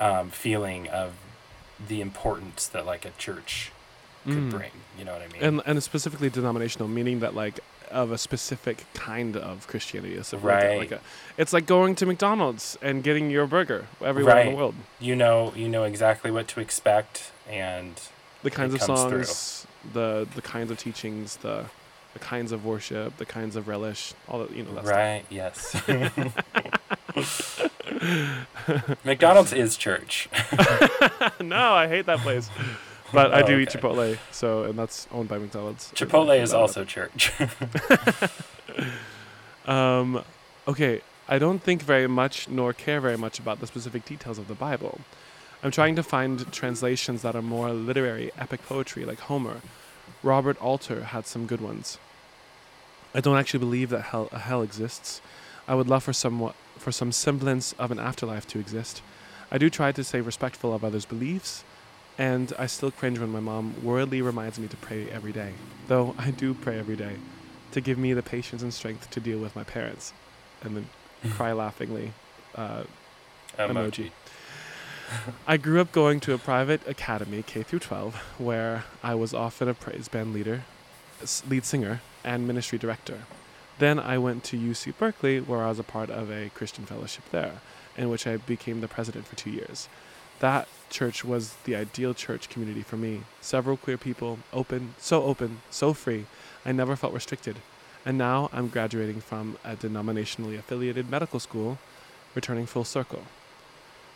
um, 0.00 0.30
feeling 0.30 0.86
of 0.88 1.14
the 1.88 2.00
importance 2.00 2.68
that 2.68 2.86
like 2.86 3.04
a 3.04 3.10
church 3.18 3.70
could 4.24 4.48
Mm. 4.48 4.50
bring. 4.50 4.70
You 4.96 5.04
know 5.04 5.12
what 5.12 5.22
I 5.22 5.32
mean? 5.32 5.42
And 5.42 5.62
and 5.66 5.82
specifically 5.82 6.30
denominational, 6.30 6.86
meaning 6.88 7.18
that 7.20 7.34
like 7.34 7.58
of 7.90 8.12
a 8.12 8.18
specific 8.18 8.84
kind 8.94 9.36
of 9.36 9.66
Christianity. 9.66 10.16
Like 10.16 10.42
Right. 10.44 10.78
like 10.78 10.92
a, 10.92 11.00
it's 11.38 11.52
like 11.52 11.66
going 11.66 11.94
to 11.96 12.06
McDonald's 12.06 12.76
and 12.82 13.02
getting 13.02 13.30
your 13.30 13.46
burger 13.46 13.86
everywhere 14.04 14.38
in 14.38 14.50
the 14.52 14.56
world. 14.56 14.74
you 15.00 15.16
know, 15.16 15.52
you 15.56 15.68
know 15.68 15.84
exactly 15.84 16.30
what 16.30 16.46
to 16.48 16.60
expect, 16.60 17.32
and 17.50 18.00
The 18.42 18.50
kinds 18.50 18.74
of 18.74 18.80
comes 18.80 19.04
through. 19.04 19.67
The 19.92 20.26
the 20.34 20.42
kinds 20.42 20.70
of 20.70 20.78
teachings, 20.78 21.36
the 21.36 21.64
the 22.14 22.18
kinds 22.18 22.52
of 22.52 22.64
worship, 22.64 23.16
the 23.18 23.26
kinds 23.26 23.54
of 23.56 23.68
relish, 23.68 24.14
all 24.28 24.40
that 24.40 24.50
you 24.54 24.62
know. 24.64 24.74
That 24.74 24.84
stuff. 24.86 24.96
right, 24.96 25.24
yes. 25.30 25.76
McDonald's 29.04 29.52
is 29.52 29.76
church. 29.76 30.28
no, 31.40 31.72
I 31.72 31.88
hate 31.88 32.06
that 32.06 32.18
place. 32.20 32.50
But 33.12 33.32
I 33.32 33.40
Oh, 33.42 33.46
do 33.46 33.58
eat. 33.58 33.70
Chipotle, 33.70 34.18
so 34.30 34.64
and 34.64 34.78
that's 34.78 35.08
owned 35.10 35.28
by 35.28 35.38
McDonald's. 35.38 35.90
Chipotle 35.94 36.38
is 36.40 36.52
also 36.52 36.84
church. 36.84 37.32
Um, 39.66 40.24
okay, 40.66 41.02
I 41.28 41.38
don't 41.38 41.62
think 41.62 41.82
very 41.82 42.06
much 42.06 42.48
nor 42.48 42.72
care 42.72 43.02
very 43.02 43.18
much 43.18 43.38
about 43.38 43.60
the 43.60 43.66
specific 43.66 44.06
details 44.06 44.38
of 44.38 44.48
the 44.48 44.54
Bible. 44.54 45.00
I'm 45.62 45.70
trying 45.70 45.96
to 45.96 46.02
find 46.02 46.50
translations 46.52 47.22
that 47.22 47.34
are 47.34 47.42
more 47.42 47.72
literary, 47.72 48.30
epic 48.38 48.62
poetry, 48.66 49.04
like 49.04 49.20
Homer. 49.20 49.60
Robert 50.22 50.60
Alter 50.60 51.04
had 51.04 51.26
some 51.26 51.46
good 51.46 51.60
ones. 51.60 51.98
I 53.14 53.20
don't 53.20 53.36
actually 53.36 53.60
believe 53.60 53.90
that 53.90 54.02
hell, 54.02 54.28
a 54.30 54.38
hell 54.38 54.62
exists. 54.62 55.20
I 55.66 55.74
would 55.74 55.88
love 55.88 56.04
for 56.04 56.12
somewhat 56.12 56.54
for 56.76 56.92
some 56.92 57.10
semblance 57.10 57.72
of 57.72 57.90
an 57.90 57.98
afterlife 57.98 58.46
to 58.48 58.60
exist. 58.60 59.02
I 59.50 59.58
do 59.58 59.68
try 59.68 59.92
to 59.92 60.04
stay 60.04 60.20
respectful 60.20 60.72
of 60.72 60.84
others' 60.84 61.04
beliefs, 61.04 61.64
and 62.16 62.52
I 62.58 62.66
still 62.66 62.90
cringe 62.90 63.18
when 63.18 63.30
my 63.30 63.40
mom 63.40 63.74
worldly 63.82 64.22
reminds 64.22 64.58
me 64.58 64.68
to 64.68 64.76
pray 64.76 65.10
every 65.10 65.32
day. 65.32 65.54
Though 65.88 66.14
I 66.18 66.30
do 66.30 66.54
pray 66.54 66.78
every 66.78 66.96
day, 66.96 67.16
to 67.72 67.80
give 67.80 67.98
me 67.98 68.12
the 68.12 68.22
patience 68.22 68.62
and 68.62 68.72
strength 68.72 69.10
to 69.10 69.20
deal 69.20 69.38
with 69.38 69.56
my 69.56 69.64
parents, 69.64 70.12
and 70.62 70.76
then 70.76 70.88
cry 71.32 71.52
laughingly. 71.52 72.12
Uh, 72.54 72.84
Emoji. 73.58 74.12
I 75.46 75.56
grew 75.56 75.80
up 75.80 75.92
going 75.92 76.20
to 76.20 76.34
a 76.34 76.38
private 76.38 76.86
academy, 76.86 77.42
K 77.42 77.62
through 77.62 77.78
12, 77.80 78.14
where 78.38 78.84
I 79.02 79.14
was 79.14 79.32
often 79.32 79.68
a 79.68 79.74
praise 79.74 80.08
band 80.08 80.34
leader, 80.34 80.64
lead 81.48 81.64
singer, 81.64 82.00
and 82.24 82.46
ministry 82.46 82.78
director. 82.78 83.20
Then 83.78 83.98
I 83.98 84.18
went 84.18 84.44
to 84.44 84.58
UC 84.58 84.98
Berkeley, 84.98 85.40
where 85.40 85.62
I 85.62 85.68
was 85.68 85.78
a 85.78 85.84
part 85.84 86.10
of 86.10 86.30
a 86.30 86.50
Christian 86.50 86.84
fellowship 86.84 87.24
there, 87.30 87.60
in 87.96 88.08
which 88.08 88.26
I 88.26 88.36
became 88.36 88.80
the 88.80 88.88
president 88.88 89.26
for 89.26 89.36
two 89.36 89.50
years. 89.50 89.88
That 90.40 90.68
church 90.90 91.24
was 91.24 91.54
the 91.64 91.76
ideal 91.76 92.14
church 92.14 92.48
community 92.48 92.82
for 92.82 92.96
me. 92.96 93.22
Several 93.40 93.76
queer 93.76 93.98
people, 93.98 94.38
open, 94.52 94.94
so 94.98 95.24
open, 95.24 95.62
so 95.70 95.92
free. 95.92 96.26
I 96.64 96.72
never 96.72 96.96
felt 96.96 97.12
restricted. 97.12 97.56
And 98.04 98.18
now 98.18 98.48
I'm 98.52 98.68
graduating 98.68 99.20
from 99.20 99.58
a 99.64 99.74
denominationally 99.74 100.58
affiliated 100.58 101.10
medical 101.10 101.40
school, 101.40 101.78
returning 102.34 102.66
full 102.66 102.84
circle. 102.84 103.24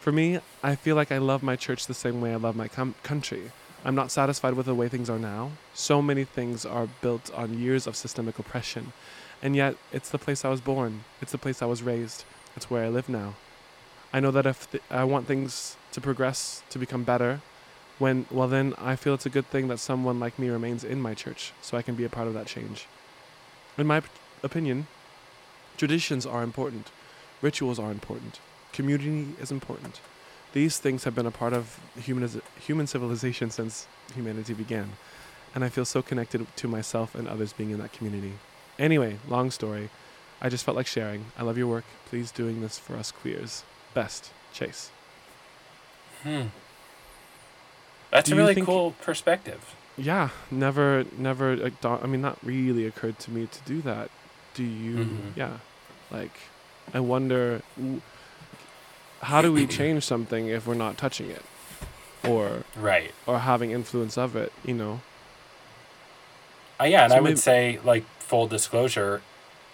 For 0.03 0.11
me, 0.11 0.41
I 0.65 0.75
feel 0.75 0.97
like 0.97 1.13
I 1.13 1.19
love 1.19 1.45
my 1.45 1.55
church 1.55 1.87
the 1.87 1.95
same 1.95 2.21
way 2.21 2.33
I 2.33 2.37
love 2.37 2.57
my 2.57 2.67
com- 2.67 2.97
country. 3.05 3.53
I'm 3.85 3.95
not 3.95 4.11
satisfied 4.11 4.55
with 4.55 4.67
the 4.67 4.75
way 4.75 4.89
things 4.89 5.09
are 5.09 5.17
now. 5.17 5.53
So 5.75 6.03
many 6.03 6.25
things 6.25 6.67
are 6.67 6.89
built 7.01 7.33
on 7.33 7.61
years 7.61 7.87
of 7.87 7.95
systemic 7.95 8.37
oppression. 8.37 8.95
And 9.41 9.55
yet, 9.55 9.77
it's 9.93 10.11
the 10.11 10.19
place 10.19 10.45
I 10.45 10.49
was 10.49 10.61
born. 10.61 11.05
It's 11.21 11.31
the 11.31 11.39
place 11.39 11.63
I 11.63 11.67
was 11.67 11.85
raised. 11.85 12.25
It's 12.57 12.69
where 12.69 12.85
I 12.85 12.89
live 12.89 13.09
now. 13.09 13.35
I 14.13 14.19
know 14.19 14.33
that 14.33 14.45
if 14.45 14.69
th- 14.73 14.83
I 14.91 15.05
want 15.05 15.29
things 15.29 15.77
to 15.93 16.01
progress, 16.01 16.65
to 16.71 16.81
become 16.81 17.05
better, 17.05 17.41
when 18.01 18.27
well 18.29 18.49
then 18.49 18.75
I 18.79 18.97
feel 18.97 19.15
it's 19.15 19.27
a 19.27 19.37
good 19.37 19.47
thing 19.51 19.69
that 19.69 19.79
someone 19.79 20.19
like 20.19 20.37
me 20.37 20.49
remains 20.49 20.83
in 20.83 21.01
my 21.01 21.15
church 21.15 21.53
so 21.63 21.77
I 21.77 21.83
can 21.83 21.95
be 21.95 22.05
a 22.05 22.09
part 22.09 22.27
of 22.27 22.35
that 22.35 22.47
change. 22.47 22.89
In 23.79 23.87
my 23.87 24.01
p- 24.01 24.09
opinion, 24.43 24.89
traditions 25.77 26.27
are 26.27 26.43
important. 26.43 26.91
Rituals 27.41 27.79
are 27.79 27.93
important. 27.93 28.41
Community 28.73 29.35
is 29.41 29.51
important. 29.51 30.01
These 30.53 30.79
things 30.79 31.05
have 31.05 31.15
been 31.15 31.27
a 31.27 31.31
part 31.31 31.53
of 31.53 31.79
human, 31.97 32.29
human 32.61 32.87
civilization 32.87 33.51
since 33.51 33.87
humanity 34.15 34.55
began, 34.55 34.93
and 35.55 35.65
I 35.65 35.69
feel 35.69 35.85
so 35.85 36.03
connected 36.03 36.47
to 36.57 36.69
myself 36.69 37.15
and 37.15 37.27
others 37.29 37.53
being 37.53 37.71
in 37.71 37.79
that 37.79 37.93
community. 37.93 38.35
Anyway, 38.79 39.19
long 39.29 39.51
story. 39.51 39.89
I 40.41 40.49
just 40.49 40.65
felt 40.65 40.77
like 40.77 40.87
sharing. 40.87 41.27
I 41.39 41.43
love 41.43 41.57
your 41.57 41.69
work. 41.69 41.85
Please 42.07 42.31
doing 42.31 42.61
this 42.61 42.79
for 42.79 42.97
us 42.97 43.13
queers. 43.13 43.63
Best, 43.95 44.31
Chase. 44.53 44.91
Hmm. 46.23 46.47
That's 48.11 48.29
Do 48.29 48.35
a 48.35 48.39
really 48.39 48.61
cool 48.61 48.93
perspective. 49.03 49.75
Yeah, 49.97 50.31
never, 50.51 51.05
never. 51.17 51.71
I 51.85 52.07
mean, 52.07 52.21
not 52.23 52.39
really 52.43 52.87
occurred 52.87 53.19
to 53.21 53.31
me 53.31 53.47
to 53.47 53.61
do 53.65 53.81
that. 53.83 54.11
Do 54.55 54.63
you? 54.65 54.97
Mhm. 54.97 55.37
Yeah, 55.37 55.59
like, 56.11 56.35
I 56.93 57.01
wonder, 57.01 57.63
how 59.23 59.43
do 59.43 59.53
we 59.53 59.67
change 59.67 60.05
something 60.05 60.49
if 60.49 60.67
we're 60.67 60.75
not 60.75 60.99
touching 60.99 61.31
it, 61.31 61.45
or 62.25 62.65
Right. 62.77 63.13
or 63.27 63.41
having 63.41 63.71
influence 63.71 64.17
of 64.19 64.35
it? 64.37 64.53
You 64.65 64.75
know. 64.75 65.01
Uh, 66.81 66.85
yeah, 66.85 67.05
and 67.05 67.13
So 67.13 67.17
I 67.19 67.21
would 67.21 67.39
say, 67.39 67.79
like, 67.85 68.05
full 68.19 68.47
disclosure, 68.49 69.23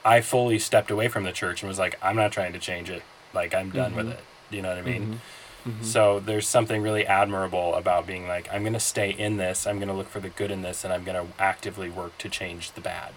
I 0.05 0.21
fully 0.21 0.59
stepped 0.59 0.91
away 0.91 1.09
from 1.09 1.25
the 1.25 1.33
church 1.33 1.63
and 1.63 1.69
was 1.69 1.79
like, 1.79 1.97
I'm 2.03 2.17
not 2.17 2.33
trying 2.33 2.53
to 2.53 2.59
change 2.59 2.91
it. 2.91 3.03
Like, 3.33 3.55
I'm 3.55 3.71
done 3.71 3.95
with 3.95 4.07
Mhm. 4.07 4.13
it. 4.13 4.21
You 4.51 4.63
know 4.63 4.69
what 4.71 4.79
I 4.79 4.83
mean? 4.83 5.21
Mhm. 5.67 5.85
So 5.85 6.21
there's 6.21 6.49
something 6.49 6.83
really 6.83 7.07
admirable 7.07 7.75
about 7.75 8.07
being 8.07 8.27
like, 8.29 8.49
I'm 8.53 8.63
going 8.63 8.73
to 8.75 8.81
stay 8.81 9.11
in 9.11 9.37
this, 9.37 9.67
I'm 9.67 9.77
going 9.79 9.89
to 9.89 9.95
look 9.95 10.09
for 10.09 10.21
the 10.21 10.29
good 10.31 10.51
in 10.51 10.63
this, 10.63 10.85
and 10.85 10.93
I'm 10.93 11.05
going 11.05 11.27
to 11.27 11.33
actively 11.43 11.89
work 11.91 12.17
to 12.19 12.29
change 12.29 12.73
the 12.73 12.81
bad. 12.81 13.13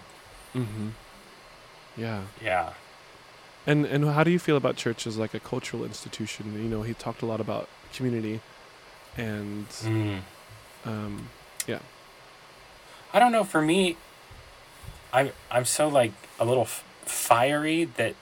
Mm-hmm. 0.54 0.88
Yeah. 1.96 2.22
Yeah. 2.42 2.70
And 3.66 3.84
and 3.86 4.04
how 4.06 4.24
do 4.24 4.30
you 4.30 4.38
feel 4.38 4.56
about 4.56 4.76
church 4.76 5.06
as 5.06 5.16
like 5.18 5.34
a 5.34 5.40
cultural 5.40 5.84
institution? 5.84 6.52
You 6.54 6.68
know, 6.68 6.82
he 6.82 6.94
talked 6.94 7.22
a 7.22 7.26
lot 7.26 7.40
about 7.40 7.68
community, 7.94 8.40
and 9.16 9.68
Mm. 9.68 10.20
um, 10.84 11.28
yeah. 11.66 11.78
I 13.14 13.18
don't 13.20 13.30
know. 13.32 13.44
For 13.44 13.62
me, 13.62 13.96
I'm 15.12 15.30
I'm 15.50 15.64
so 15.64 15.88
like 15.88 16.12
a 16.40 16.44
little 16.44 16.64
f- 16.64 16.82
fiery 17.04 17.84
that 17.84 18.14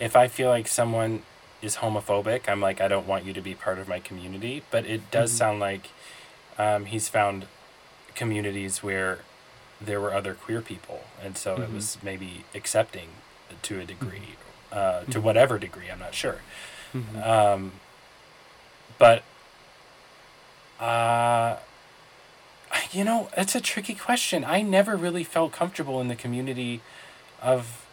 if 0.00 0.16
I 0.16 0.28
feel 0.28 0.48
like 0.48 0.68
someone 0.68 1.22
is 1.60 1.76
homophobic, 1.76 2.48
I'm 2.48 2.60
like 2.60 2.80
I 2.80 2.88
don't 2.88 3.06
want 3.06 3.24
you 3.24 3.32
to 3.34 3.40
be 3.40 3.54
part 3.54 3.78
of 3.78 3.88
my 3.88 4.00
community. 4.00 4.62
But 4.70 4.86
it 4.86 5.10
does 5.10 5.30
Mhm. 5.32 5.36
sound 5.38 5.60
like 5.60 5.88
um, 6.58 6.86
he's 6.86 7.08
found 7.10 7.46
communities 8.14 8.82
where 8.82 9.18
there 9.78 10.00
were 10.00 10.14
other 10.14 10.32
queer 10.32 10.62
people, 10.62 11.04
and 11.22 11.36
so 11.36 11.54
it 11.60 11.68
Mhm. 11.70 11.74
was 11.74 11.98
maybe 12.02 12.44
accepting 12.54 13.08
to 13.62 13.78
a 13.80 13.84
degree, 13.84 14.36
uh, 14.72 15.00
to 15.10 15.18
Mhm. 15.18 15.22
whatever 15.22 15.58
degree. 15.58 15.88
I'm 15.90 15.98
not 15.98 16.14
sure. 16.14 16.40
mhm. 16.94 17.26
Um, 17.26 17.72
but, 18.98 19.22
uh, 20.80 21.56
you 22.92 23.04
know, 23.04 23.28
it's 23.36 23.54
a 23.54 23.60
tricky 23.60 23.94
question. 23.94 24.44
I 24.44 24.62
never 24.62 24.96
really 24.96 25.24
felt 25.24 25.52
comfortable 25.52 26.00
in 26.00 26.08
the 26.08 26.16
community 26.16 26.80
of 27.42 27.84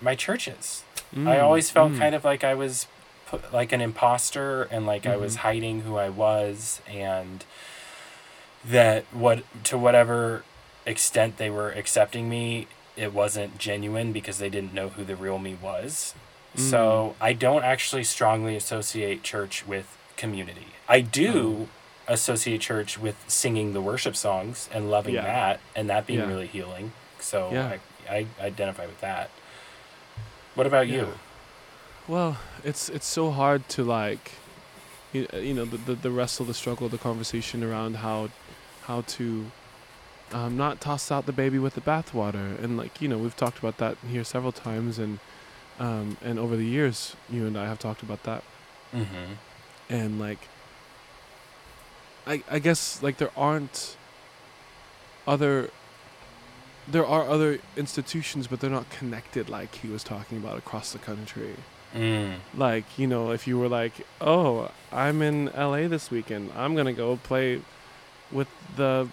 my 0.00 0.14
churches. 0.14 0.82
I 1.12 1.16
Mm, 1.36 1.42
always 1.42 1.70
felt 1.70 1.92
mm. 1.92 1.98
kind 1.98 2.14
of 2.14 2.24
like 2.24 2.42
I 2.44 2.54
was 2.54 2.86
put, 3.26 3.52
like 3.52 3.72
an 3.72 3.80
imposter 3.80 4.64
and 4.64 4.86
like 4.86 5.06
I 5.06 5.16
was 5.16 5.36
Mhm. 5.36 5.40
hiding 5.40 5.80
who 5.82 5.96
I 5.96 6.08
was 6.08 6.80
and 6.88 7.44
that 8.64 9.04
what 9.12 9.44
to 9.64 9.78
whatever 9.78 10.42
extent 10.86 11.36
they 11.36 11.50
were 11.50 11.70
accepting 11.70 12.28
me 12.28 12.66
it 12.96 13.12
wasn't 13.12 13.58
genuine 13.58 14.12
because 14.12 14.38
they 14.38 14.48
didn't 14.48 14.72
know 14.72 14.88
who 14.90 15.04
the 15.04 15.16
real 15.16 15.38
me 15.38 15.56
was. 15.60 16.14
Mm. 16.56 16.60
So 16.70 17.16
I 17.20 17.32
don't 17.32 17.64
actually 17.64 18.04
strongly 18.04 18.56
associate 18.56 19.22
church 19.22 19.66
with 19.66 19.96
community. 20.16 20.68
I 20.88 21.00
do 21.00 21.68
oh. 22.08 22.12
associate 22.12 22.60
church 22.60 22.98
with 22.98 23.16
singing 23.26 23.72
the 23.72 23.80
worship 23.80 24.14
songs 24.14 24.68
and 24.72 24.90
loving 24.90 25.14
Yeah. 25.14 25.22
that 25.22 25.60
and 25.74 25.90
that 25.90 26.06
being 26.06 26.20
Yeah. 26.20 26.26
really 26.28 26.46
healing. 26.46 26.92
So 27.18 27.50
Yeah. 27.52 27.78
I, 28.08 28.16
I 28.16 28.26
identify 28.40 28.86
with 28.86 29.00
that. 29.00 29.30
What 30.54 30.66
about 30.66 30.86
you? 30.86 31.14
Well, 32.06 32.36
it's 32.62 32.88
it's 32.88 33.06
so 33.06 33.30
hard 33.30 33.68
to 33.70 33.82
like, 33.82 34.32
you, 35.12 35.26
you 35.32 35.54
know, 35.54 35.64
the, 35.64 35.78
the 35.78 35.94
the 35.94 36.10
wrestle, 36.10 36.44
the 36.46 36.54
struggle, 36.54 36.88
the 36.88 36.98
conversation 36.98 37.64
around 37.64 37.96
how, 37.96 38.28
how 38.82 39.00
to, 39.02 39.46
um, 40.32 40.56
not 40.56 40.80
toss 40.80 41.10
out 41.12 41.26
the 41.26 41.32
baby 41.32 41.58
with 41.58 41.74
the 41.74 41.80
bathwater, 41.80 42.62
and 42.62 42.76
like 42.76 43.00
you 43.00 43.08
know, 43.08 43.18
we've 43.18 43.36
talked 43.36 43.58
about 43.58 43.78
that 43.78 43.96
here 44.08 44.24
several 44.24 44.52
times, 44.52 44.98
and, 44.98 45.18
um, 45.78 46.16
and 46.22 46.38
over 46.38 46.56
the 46.56 46.64
years, 46.66 47.14
you 47.30 47.46
and 47.46 47.56
I 47.56 47.66
have 47.66 47.78
talked 47.78 48.02
about 48.02 48.22
that, 48.24 48.42
Mm-hmm. 48.92 49.32
and 49.90 50.18
like, 50.20 50.48
I 52.26 52.42
I 52.50 52.58
guess 52.58 53.02
like 53.02 53.18
there 53.18 53.30
aren't. 53.36 53.96
Other. 55.26 55.70
There 56.86 57.06
are 57.06 57.26
other 57.26 57.60
institutions, 57.78 58.46
but 58.46 58.60
they're 58.60 58.68
not 58.68 58.90
connected 58.90 59.48
like 59.48 59.74
he 59.76 59.88
was 59.88 60.04
talking 60.04 60.36
about 60.36 60.58
across 60.58 60.92
the 60.92 60.98
country. 60.98 61.54
Mm. 61.94 62.38
like 62.56 62.98
you 62.98 63.06
know 63.06 63.30
if 63.30 63.46
you 63.46 63.56
were 63.56 63.68
like 63.68 64.04
oh 64.20 64.68
i'm 64.90 65.22
in 65.22 65.44
la 65.56 65.76
this 65.86 66.10
weekend 66.10 66.50
i'm 66.56 66.74
gonna 66.74 66.92
go 66.92 67.16
play 67.22 67.60
with 68.32 68.48
the 68.74 69.06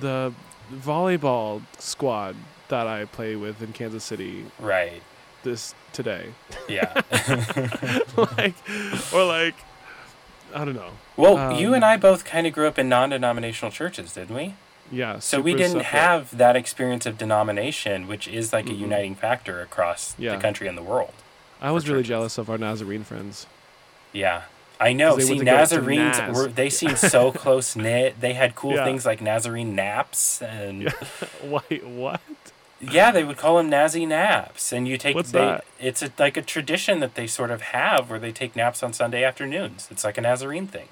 the 0.00 0.32
volleyball 0.72 1.62
squad 1.78 2.34
that 2.68 2.86
i 2.86 3.04
play 3.04 3.36
with 3.36 3.62
in 3.62 3.72
kansas 3.72 4.02
city 4.04 4.44
Right. 4.58 5.02
this 5.42 5.74
today 5.92 6.28
Yeah. 6.68 6.92
like 8.16 8.54
or 9.12 9.24
like 9.24 9.54
i 10.54 10.64
don't 10.64 10.74
know 10.74 10.92
well, 11.16 11.52
you 11.60 11.68
Um, 11.68 11.74
and 11.74 11.84
I 11.84 11.96
both 11.96 12.24
kind 12.24 12.44
of 12.44 12.52
grew 12.52 12.66
up 12.66 12.76
in 12.76 12.88
non-denominational 12.88 13.70
churches, 13.70 14.14
didn't 14.14 14.34
we? 14.34 14.54
yeah 14.90 15.20
So 15.20 15.40
we 15.40 15.52
didn't 15.52 15.82
separate. 15.82 15.86
have 15.86 16.36
that 16.38 16.56
experience 16.56 17.06
of 17.06 17.16
denomination, 17.16 18.08
which 18.08 18.26
is 18.26 18.52
like 18.52 18.66
a 18.66 18.70
Mm-mm. 18.72 18.78
uniting 18.80 19.14
factor 19.14 19.60
across 19.60 20.16
Yeah. 20.18 20.34
the 20.34 20.42
country 20.42 20.66
and 20.66 20.76
the 20.76 20.82
world. 20.82 21.14
i 21.62 21.70
was 21.70 21.88
really 21.88 22.00
churches. 22.00 22.08
jealous 22.08 22.38
of 22.38 22.50
our 22.50 22.58
nazarene 22.58 23.04
friends 23.04 23.46
Yeah. 24.12 24.42
I 24.84 24.92
know. 24.92 25.18
See, 25.18 25.28
went 25.30 25.38
to 25.40 25.44
go 25.46 25.50
to 25.52 25.56
Nazarenes 25.58 26.18
Naz. 26.18 26.36
were 26.36 26.48
they 26.48 26.68
seem 26.70 26.96
so 26.96 27.32
close 27.42 27.74
knit. 27.76 28.20
They 28.20 28.34
had 28.34 28.54
cool 28.54 28.74
Yeah. 28.74 28.84
things 28.84 29.06
like 29.06 29.20
Nazarene 29.20 29.74
naps 29.74 30.42
and 30.42 30.82
Yeah. 30.82 30.92
wait 31.70 31.84
what 31.86 32.20
yeah, 32.80 33.10
they 33.12 33.24
would 33.24 33.38
call 33.38 33.56
them 33.56 33.70
Nazi 33.70 34.04
naps. 34.04 34.70
And 34.70 34.86
you 34.86 34.98
take 34.98 35.14
What's 35.14 35.30
they, 35.32 35.38
that? 35.38 35.64
it's 35.80 36.02
a, 36.02 36.10
like 36.18 36.36
a 36.36 36.42
tradition 36.42 37.00
that 37.00 37.14
they 37.14 37.26
sort 37.26 37.50
of 37.50 37.62
have 37.62 38.10
where 38.10 38.18
they 38.18 38.30
take 38.32 38.54
naps 38.54 38.82
on 38.82 38.92
Sunday 38.92 39.24
afternoons. 39.24 39.88
It's 39.90 40.04
like 40.04 40.18
a 40.18 40.20
Nazarene 40.20 40.66
thing. 40.66 40.88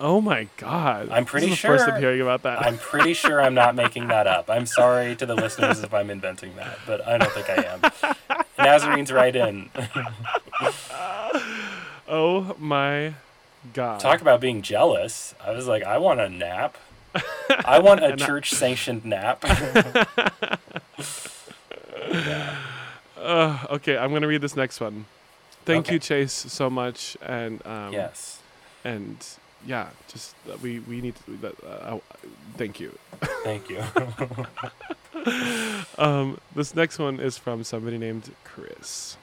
oh 0.00 0.20
my 0.20 0.48
god 0.56 1.08
I'm 1.10 1.24
This 1.24 1.30
pretty 1.30 1.46
is 1.52 1.52
the 1.60 1.68
first 1.68 1.84
sure- 1.84 1.94
i'm 1.94 2.00
hearing 2.00 2.20
about 2.22 2.42
that 2.44 2.60
I'm 2.64 2.78
pretty 2.78 3.12
sure 3.14 3.42
I'm 3.42 3.54
not 3.54 3.74
making 3.74 4.08
that 4.08 4.26
up. 4.26 4.48
I'm 4.48 4.64
sorry 4.66 5.14
to 5.16 5.26
the 5.26 5.34
listeners 5.44 5.82
if 5.82 5.92
I'm 5.92 6.08
inventing 6.10 6.56
that, 6.56 6.78
but 6.86 7.06
I 7.06 7.18
don't 7.18 7.32
think 7.32 7.48
I 7.50 7.58
am. 7.72 7.80
Nazarenes 8.58 9.12
right 9.12 9.34
in. 9.36 9.68
oh 12.08 12.54
my 12.58 13.14
god 13.72 14.00
Talk 14.00 14.20
about 14.20 14.40
being 14.40 14.62
jealous. 14.62 15.34
I 15.44 15.50
was 15.52 15.66
like, 15.66 15.82
I 15.84 15.98
want 15.98 16.20
a 16.20 16.28
nap. 16.28 16.76
I 17.64 17.78
want 17.78 18.04
a 18.04 18.16
church 18.26 18.50
sanctioned 18.52 19.04
nap. 19.04 19.44
Uh, 23.18 23.58
okay, 23.70 23.96
I'm 23.96 24.12
gonna 24.12 24.28
read 24.28 24.40
this 24.40 24.54
next 24.56 24.80
one. 24.80 25.06
Thank 25.64 25.86
Okay. 25.86 25.94
you, 25.94 25.98
Chase, 25.98 26.32
so 26.32 26.70
much, 26.70 27.16
and 27.20 27.64
um, 27.66 27.92
yes. 27.92 28.40
and 28.84 29.16
yeah, 29.66 29.88
just 30.06 30.36
uh, 30.48 30.56
we 30.62 30.78
we 30.80 31.00
need 31.00 31.16
to. 31.24 31.36
That, 31.38 31.54
uh, 31.64 31.96
uh, 31.96 31.98
thank 32.56 32.78
you. 32.78 32.96
Thank 33.44 33.68
you. 33.68 33.82
Um, 35.98 36.38
this 36.54 36.74
next 36.76 36.98
one 37.00 37.18
is 37.18 37.36
from 37.36 37.64
somebody 37.64 37.98
named 37.98 38.30
Chris. 38.44 39.16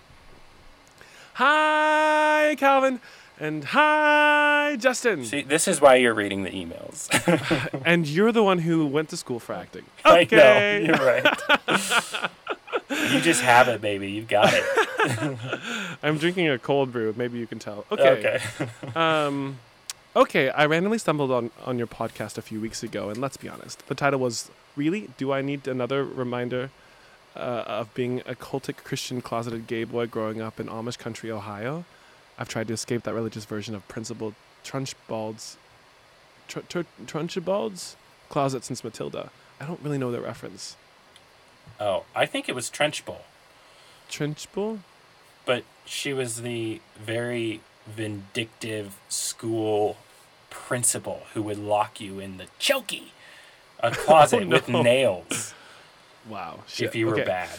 Hi, 1.35 2.55
Calvin, 2.57 2.99
and 3.39 3.63
hi, 3.65 4.75
Justin. 4.79 5.25
See, 5.25 5.41
this 5.41 5.67
is 5.67 5.81
why 5.81 5.95
you're 5.95 6.13
reading 6.13 6.43
the 6.43 6.51
emails. 6.51 7.09
and 7.85 8.07
you're 8.07 8.31
the 8.31 8.43
one 8.43 8.59
who 8.59 8.85
went 8.85 9.09
to 9.09 9.17
school 9.17 9.39
for 9.39 9.53
acting. 9.53 9.85
I 10.05 10.21
Okay. 10.21 10.85
know. 10.87 10.93
You're 10.93 11.05
right. 11.05 12.31
you 13.13 13.19
just 13.21 13.41
have 13.41 13.67
it, 13.67 13.81
baby. 13.81 14.11
You've 14.11 14.27
got 14.27 14.53
it. 14.53 15.37
I'm 16.03 16.17
drinking 16.17 16.47
a 16.49 16.57
cold 16.59 16.91
brew. 16.91 17.13
Maybe 17.17 17.37
you 17.39 17.47
can 17.47 17.59
tell. 17.59 17.85
Okay. 17.91 18.39
Okay. 18.59 18.69
Um, 18.95 19.59
okay, 20.15 20.49
I 20.49 20.65
randomly 20.65 20.97
stumbled 20.97 21.31
on, 21.31 21.51
on 21.65 21.77
your 21.77 21.87
podcast 21.87 22.37
a 22.37 22.41
few 22.41 22.61
weeks 22.61 22.83
ago, 22.83 23.09
and 23.09 23.17
let's 23.19 23.37
be 23.37 23.49
honest, 23.49 23.85
the 23.87 23.95
title 23.95 24.19
was 24.19 24.49
Really? 24.75 25.09
Do 25.17 25.31
I 25.31 25.41
need 25.41 25.67
another 25.67 26.03
reminder 26.03 26.71
uh, 27.35 27.39
of 27.67 27.93
being 27.93 28.21
a 28.21 28.33
cultic 28.35 28.77
Christian 28.77 29.21
closeted 29.21 29.67
gay 29.67 29.83
boy 29.83 30.07
growing 30.07 30.41
up 30.41 30.59
in 30.59 30.67
Amish 30.67 30.97
country, 30.97 31.29
Ohio? 31.31 31.85
I've 32.37 32.49
tried 32.49 32.67
to 32.67 32.73
escape 32.73 33.03
that 33.03 33.13
religious 33.13 33.45
version 33.45 33.75
of 33.75 33.87
Principal 33.87 34.33
Trunchbald's 34.63 35.57
Tr- 36.47 36.59
Tr- 36.67 36.79
Trunchbald's 37.05 37.95
closet 38.29 38.63
since 38.63 38.83
Matilda. 38.83 39.29
I 39.61 39.65
don't 39.65 39.79
really 39.81 39.97
know 39.97 40.11
the 40.11 40.19
reference. 40.21 40.75
Oh, 41.79 42.03
I 42.15 42.25
think 42.25 42.49
it 42.49 42.55
was 42.55 42.69
Trunchbull, 42.69 43.21
Trunchbull? 44.09 44.79
but 45.45 45.63
she 45.85 46.13
was 46.13 46.41
the 46.41 46.81
very 46.99 47.61
vindictive 47.87 48.95
school 49.09 49.97
principal 50.49 51.23
who 51.33 51.41
would 51.41 51.57
lock 51.57 51.99
you 52.01 52.19
in 52.19 52.37
the 52.37 52.45
chokey, 52.59 53.07
a 53.79 53.91
closet 53.91 54.43
Oh, 54.43 54.47
with 54.47 54.67
nails 54.69 55.53
Wow. 56.29 56.59
if 56.79 56.95
you 56.95 57.07
were 57.07 57.13
Okay. 57.13 57.25
bad. 57.25 57.49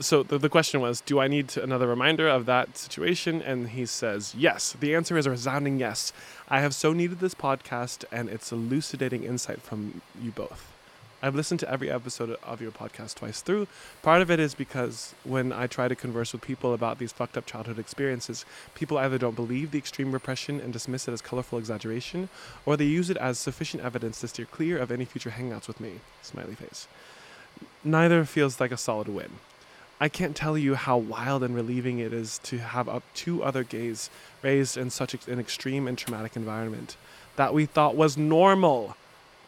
So 0.00 0.22
the, 0.22 0.38
the 0.38 0.48
question 0.48 0.80
was, 0.80 1.02
do 1.02 1.20
I 1.20 1.28
need 1.28 1.54
another 1.58 1.86
reminder 1.86 2.26
of 2.26 2.46
that 2.46 2.78
situation? 2.78 3.42
And 3.42 3.68
he 3.68 3.84
says, 3.84 4.34
yes. 4.36 4.74
The 4.80 4.94
answer 4.94 5.18
is 5.18 5.26
a 5.26 5.30
resounding 5.30 5.78
yes. 5.78 6.14
I 6.48 6.60
have 6.60 6.74
so 6.74 6.94
needed 6.94 7.20
this 7.20 7.34
podcast, 7.34 8.04
and 8.10 8.30
it's 8.30 8.50
elucidating 8.50 9.24
insight 9.24 9.60
from 9.60 10.00
you 10.20 10.30
both. 10.30 10.66
I've 11.22 11.34
listened 11.34 11.60
to 11.60 11.70
every 11.70 11.90
episode 11.90 12.38
of 12.42 12.62
your 12.62 12.70
podcast 12.70 13.16
twice 13.16 13.42
through. 13.42 13.68
Part 14.00 14.22
of 14.22 14.30
it 14.30 14.40
is 14.40 14.54
because 14.54 15.14
when 15.22 15.52
I 15.52 15.66
try 15.66 15.86
to 15.86 15.94
converse 15.94 16.32
with 16.32 16.40
people 16.40 16.72
about 16.72 16.98
these 16.98 17.12
fucked 17.12 17.36
up 17.36 17.44
childhood 17.44 17.78
experiences, 17.78 18.46
people 18.74 18.96
either 18.96 19.18
don't 19.18 19.36
believe 19.36 19.70
the 19.70 19.76
extreme 19.76 20.12
repression 20.12 20.60
and 20.60 20.72
dismiss 20.72 21.08
it 21.08 21.12
as 21.12 21.20
colorful 21.20 21.58
exaggeration, 21.58 22.30
or 22.64 22.78
they 22.78 22.86
use 22.86 23.10
it 23.10 23.18
as 23.18 23.38
sufficient 23.38 23.84
evidence 23.84 24.20
to 24.20 24.28
steer 24.28 24.46
clear 24.46 24.78
of 24.78 24.90
any 24.90 25.04
future 25.04 25.34
hangouts 25.38 25.68
with 25.68 25.78
me. 25.78 26.00
Smiley 26.22 26.54
face. 26.54 26.88
Neither 27.84 28.24
feels 28.24 28.58
like 28.58 28.72
a 28.72 28.78
solid 28.78 29.08
win. 29.08 29.32
I 30.02 30.08
can't 30.08 30.34
tell 30.34 30.56
you 30.56 30.76
how 30.76 30.96
wild 30.96 31.42
and 31.42 31.54
relieving 31.54 31.98
it 31.98 32.14
is 32.14 32.38
to 32.44 32.56
have 32.56 32.88
up 32.88 33.02
two 33.14 33.44
other 33.44 33.62
gays 33.62 34.08
raised 34.42 34.78
in 34.78 34.88
such 34.88 35.28
an 35.28 35.38
extreme 35.38 35.86
and 35.86 35.98
traumatic 35.98 36.36
environment 36.36 36.96
that 37.36 37.52
we 37.52 37.66
thought 37.66 37.96
was 37.96 38.16
normal. 38.16 38.96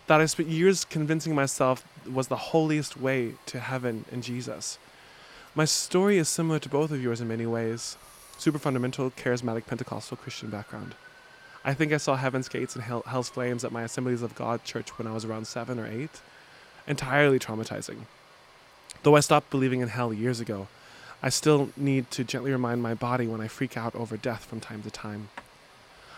That 0.09 0.21
I 0.21 0.27
spent 0.27 0.51
years 0.51 0.85
convincing 0.85 1.35
myself 1.35 1.87
was 2.11 2.29
the 2.29 2.37
holiest 2.37 3.01
way 3.01 3.35
to 3.47 3.61
heaven 3.61 4.05
and 4.12 4.23
Jesus. 4.23 4.79
My 5.55 5.65
story 5.65 6.19
is 6.19 6.29
similar 6.29 6.59
to 6.59 6.69
both 6.69 6.91
of 6.91 7.03
yours 7.03 7.21
in 7.21 7.29
many 7.29 7.47
ways. 7.47 7.97
Super 8.37 8.59
fundamental, 8.59 9.11
charismatic, 9.11 9.67
Pentecostal 9.67 10.17
Christian 10.17 10.51
background. 10.51 10.95
I 11.65 11.73
think 11.75 11.93
I 11.93 11.99
saw 11.99 12.17
Heaven's 12.17 12.49
Gates 12.49 12.75
and 12.75 12.85
Hell, 12.85 13.05
Hell's 13.07 13.29
Flames 13.29 13.65
at 13.65 13.73
my 13.73 13.83
Assemblies 13.83 14.23
of 14.23 14.35
God 14.35 14.65
church 14.65 14.99
when 14.99 15.07
I 15.07 15.12
was 15.12 15.25
around 15.25 15.47
seven 15.47 15.79
or 15.79 15.87
eight. 15.87 16.21
Entirely 16.87 17.38
traumatizing. 17.38 18.07
Though 19.03 19.17
I 19.17 19.21
stopped 19.21 19.51
believing 19.51 19.81
in 19.81 19.88
hell 19.88 20.12
years 20.12 20.38
ago, 20.38 20.69
I 21.25 21.29
still 21.29 21.71
need 21.77 22.11
to 22.12 22.23
gently 22.23 22.53
remind 22.53 22.83
my 22.83 22.95
body 22.95 23.27
when 23.27 23.41
I 23.41 23.49
freak 23.49 23.77
out 23.77 23.97
over 23.97 24.17
death 24.17 24.45
from 24.45 24.61
time 24.61 24.83
to 24.83 24.91
time. 24.91 25.29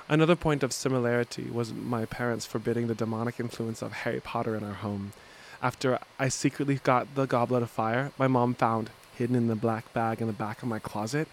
Another 0.06 0.36
point 0.36 0.62
of 0.62 0.72
similarity 0.72 1.44
was 1.50 1.72
my 1.72 2.04
parents 2.04 2.44
forbidding 2.44 2.86
the 2.86 2.94
demonic 2.94 3.40
influence 3.40 3.80
of 3.80 3.92
Harry 3.92 4.20
Potter 4.20 4.54
in 4.54 4.62
our 4.62 4.74
home. 4.74 5.14
After 5.62 5.98
I 6.18 6.28
secretly 6.28 6.78
got 6.82 7.14
the 7.14 7.26
Goblet 7.26 7.62
of 7.62 7.70
Fire, 7.70 8.12
my 8.18 8.28
mom 8.28 8.52
found 8.52 8.90
hidden 9.14 9.34
in 9.34 9.46
the 9.46 9.54
black 9.54 9.90
bag 9.94 10.20
in 10.20 10.26
the 10.26 10.34
back 10.34 10.62
of 10.62 10.68
my 10.68 10.78
closet 10.78 11.26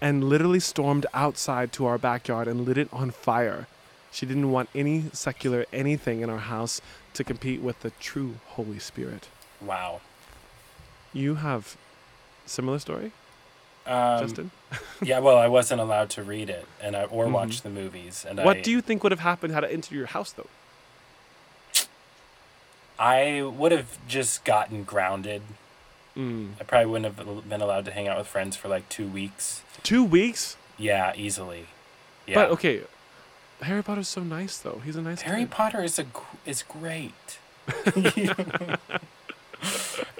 and 0.00 0.24
literally 0.24 0.60
stormed 0.60 1.04
outside 1.12 1.72
to 1.72 1.84
our 1.84 1.98
backyard 1.98 2.48
and 2.48 2.64
lit 2.64 2.78
it 2.78 2.88
on 2.90 3.10
fire. 3.10 3.66
She 4.10 4.24
didn't 4.24 4.50
want 4.50 4.70
any 4.74 5.10
secular 5.12 5.66
anything 5.74 6.20
in 6.20 6.30
our 6.30 6.38
house 6.38 6.80
to 7.12 7.24
compete 7.24 7.60
with 7.60 7.80
the 7.80 7.90
true 8.00 8.36
Holy 8.46 8.78
Spirit. 8.78 9.28
Wow. 9.60 10.00
You 11.12 11.36
have 11.36 11.76
similar 12.44 12.78
story, 12.78 13.12
Um, 13.86 14.20
Justin? 14.20 14.50
yeah, 15.02 15.18
well, 15.20 15.36
I 15.36 15.46
wasn't 15.48 15.80
allowed 15.80 16.10
to 16.10 16.22
read 16.22 16.50
it 16.50 16.66
and 16.82 16.94
I, 16.96 17.04
or 17.04 17.26
Mhm. 17.26 17.32
watch 17.32 17.62
the 17.62 17.70
movies. 17.70 18.24
And 18.28 18.38
What 18.38 18.58
I, 18.58 18.60
do 18.60 18.70
you 18.70 18.80
think 18.80 19.02
would 19.02 19.12
have 19.12 19.20
happened 19.20 19.52
had 19.54 19.64
it 19.64 19.70
entered 19.72 19.92
your 19.92 20.06
house 20.06 20.32
though? 20.32 20.48
I 22.98 23.42
would 23.42 23.72
have 23.72 23.98
just 24.08 24.44
gotten 24.44 24.82
grounded. 24.84 25.42
Mm. 26.16 26.52
I 26.60 26.64
probably 26.64 26.86
wouldn't 26.86 27.14
have 27.18 27.48
been 27.48 27.60
allowed 27.60 27.84
to 27.84 27.90
hang 27.90 28.08
out 28.08 28.16
with 28.16 28.26
friends 28.26 28.56
for 28.56 28.68
like 28.68 28.88
two 28.88 29.06
weeks. 29.06 29.60
Two 29.82 30.02
weeks? 30.02 30.56
Yeah, 30.78 31.12
easily. 31.14 31.66
Yeah. 32.26 32.36
But 32.36 32.50
okay, 32.52 32.82
Harry 33.62 33.82
Potter's 33.82 34.08
so 34.08 34.22
nice 34.22 34.56
though. 34.58 34.80
He's 34.84 34.96
a 34.96 35.02
nice 35.02 35.20
Harry 35.22 35.40
kid. 35.42 35.50
Potter 35.50 35.82
is 35.82 35.98
a 35.98 36.06
is 36.46 36.62
great. 36.62 37.38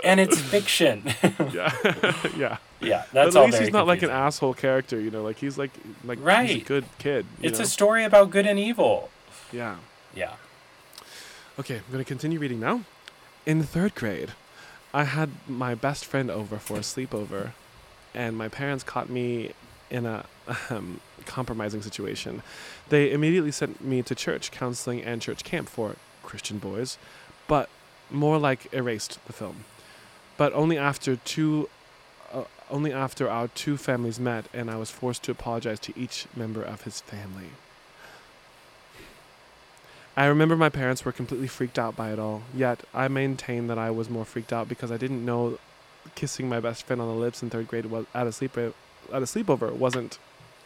and 0.04 0.20
it's 0.20 0.40
fiction. 0.40 1.02
yeah, 1.52 1.72
yeah. 2.36 2.56
yeah, 2.80 3.04
But 3.04 3.12
that's 3.12 3.36
at 3.36 3.40
all 3.40 3.46
least 3.46 3.58
he's 3.58 3.72
not 3.72 3.86
like 3.86 4.02
an 4.02 4.10
asshole 4.10 4.54
character, 4.54 5.00
you 5.00 5.10
know. 5.10 5.22
Like 5.22 5.38
he's 5.38 5.56
like 5.58 5.70
like 6.04 6.18
right. 6.22 6.48
he's 6.48 6.62
a 6.62 6.64
good 6.64 6.84
kid. 6.98 7.26
you 7.40 7.48
It's 7.48 7.58
know? 7.58 7.64
a 7.64 7.68
story 7.68 8.04
about 8.04 8.30
good 8.30 8.46
and 8.46 8.58
evil. 8.58 9.10
yeah. 9.52 9.76
Yeah. 10.14 10.34
Okay, 11.58 11.76
I'm 11.76 11.92
gonna 11.92 12.04
continue 12.04 12.38
reading 12.38 12.60
now. 12.60 12.82
In 13.44 13.62
third 13.62 13.94
grade, 13.94 14.32
I 14.92 15.04
had 15.04 15.30
my 15.48 15.74
best 15.74 16.04
friend 16.04 16.30
over 16.30 16.58
for 16.58 16.76
a 16.76 16.80
sleepover, 16.80 17.52
and 18.14 18.36
my 18.36 18.48
parents 18.48 18.82
caught 18.84 19.08
me 19.08 19.52
in 19.90 20.04
a 20.06 20.24
um, 20.70 21.00
compromising 21.26 21.82
situation. 21.82 22.42
They 22.88 23.10
immediately 23.12 23.52
sent 23.52 23.82
me 23.82 24.02
to 24.02 24.14
church 24.14 24.50
counseling 24.50 25.02
and 25.02 25.20
church 25.22 25.44
camp 25.44 25.68
for 25.68 25.96
Christian 26.22 26.58
boys, 26.58 26.98
but 27.46 27.68
more 28.10 28.38
like 28.38 28.72
erased 28.72 29.18
the 29.26 29.32
film. 29.32 29.64
But 30.36 30.52
only 30.52 30.78
after 30.78 31.16
two, 31.16 31.68
uh, 32.32 32.44
only 32.70 32.92
after 32.92 33.28
our 33.28 33.48
two 33.48 33.76
families 33.76 34.20
met, 34.20 34.46
and 34.52 34.70
I 34.70 34.76
was 34.76 34.90
forced 34.90 35.22
to 35.24 35.30
apologize 35.30 35.80
to 35.80 35.98
each 35.98 36.26
member 36.36 36.62
of 36.62 36.82
his 36.82 37.00
family. 37.00 37.50
I 40.16 40.26
remember 40.26 40.56
my 40.56 40.70
parents 40.70 41.04
were 41.04 41.12
completely 41.12 41.46
freaked 41.46 41.78
out 41.78 41.94
by 41.94 42.10
it 42.10 42.18
all, 42.18 42.42
yet 42.54 42.84
I 42.94 43.08
maintain 43.08 43.66
that 43.66 43.78
I 43.78 43.90
was 43.90 44.08
more 44.08 44.24
freaked 44.24 44.52
out 44.52 44.68
because 44.68 44.90
I 44.90 44.96
didn't 44.96 45.24
know 45.24 45.58
kissing 46.14 46.48
my 46.48 46.60
best 46.60 46.84
friend 46.84 47.02
on 47.02 47.08
the 47.08 47.14
lips 47.14 47.42
in 47.42 47.50
third 47.50 47.68
grade 47.68 47.86
was 47.86 48.06
at 48.14 48.26
a 48.26 48.32
sleep 48.32 48.56
at 48.56 48.72
a 49.12 49.26
sleepover 49.26 49.72
wasn't 49.72 50.18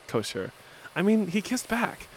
kosher. 0.07 0.53
I 0.95 1.03
mean, 1.03 1.29
he 1.29 1.41
kissed 1.41 1.69
back. 1.69 2.09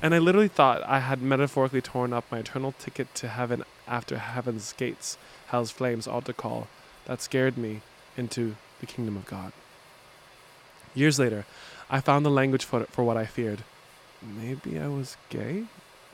And 0.00 0.14
I 0.14 0.18
literally 0.18 0.48
thought 0.48 0.82
I 0.84 1.00
had 1.00 1.22
metaphorically 1.22 1.80
torn 1.80 2.12
up 2.12 2.24
my 2.30 2.38
eternal 2.38 2.72
ticket 2.78 3.14
to 3.16 3.28
heaven 3.28 3.64
after 3.92 4.16
heaven's 4.16 4.72
gates, 4.72 5.18
hell's 5.48 5.70
flames 5.70 6.08
altar 6.08 6.32
call 6.32 6.66
that 7.04 7.20
scared 7.20 7.58
me 7.58 7.82
into 8.16 8.56
the 8.80 8.86
kingdom 8.86 9.16
of 9.16 9.26
God. 9.26 9.52
Years 10.94 11.18
later, 11.18 11.44
I 11.90 12.00
found 12.00 12.24
the 12.24 12.30
language 12.30 12.64
for, 12.64 12.84
for 12.84 13.04
what 13.04 13.18
I 13.18 13.26
feared. 13.26 13.64
Maybe 14.22 14.78
I 14.78 14.88
was 14.88 15.16
gay? 15.28 15.64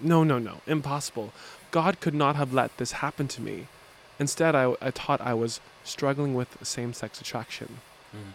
No, 0.01 0.25
no, 0.25 0.39
no. 0.39 0.61
Impossible. 0.67 1.33
God 1.71 2.01
could 2.01 2.15
not 2.15 2.35
have 2.35 2.53
let 2.53 2.77
this 2.79 2.93
happen 2.93 3.29
to 3.29 3.41
me. 3.41 3.69
Instead, 4.19 4.57
I, 4.57 4.75
I 4.81 4.91
thought 4.91 5.21
I 5.21 5.35
was 5.35 5.61
struggling 5.85 6.35
with 6.35 6.59
same 6.63 6.93
sex 6.93 7.21
attraction. 7.21 7.79
Mm. 8.13 8.33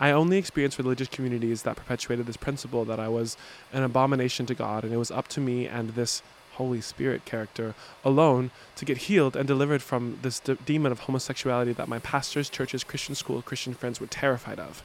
I 0.00 0.12
only 0.12 0.38
experienced 0.38 0.78
religious 0.78 1.08
communities 1.08 1.62
that 1.62 1.76
perpetuated 1.76 2.26
this 2.26 2.36
principle 2.36 2.84
that 2.86 3.00
I 3.00 3.08
was 3.08 3.36
an 3.72 3.82
abomination 3.82 4.46
to 4.46 4.54
God, 4.54 4.84
and 4.84 4.92
it 4.92 4.96
was 4.96 5.10
up 5.10 5.28
to 5.28 5.40
me 5.40 5.66
and 5.66 5.90
this 5.90 6.22
Holy 6.58 6.80
Spirit 6.80 7.24
character 7.24 7.74
alone 8.04 8.50
to 8.76 8.84
get 8.84 9.06
healed 9.08 9.36
and 9.36 9.46
delivered 9.46 9.82
from 9.82 10.18
this 10.22 10.40
de- 10.40 10.56
demon 10.56 10.92
of 10.92 11.00
homosexuality 11.00 11.72
that 11.72 11.88
my 11.88 12.00
pastors, 12.00 12.50
churches, 12.50 12.84
Christian 12.84 13.14
school, 13.14 13.42
Christian 13.42 13.74
friends 13.74 14.00
were 14.00 14.08
terrified 14.08 14.58
of. 14.58 14.82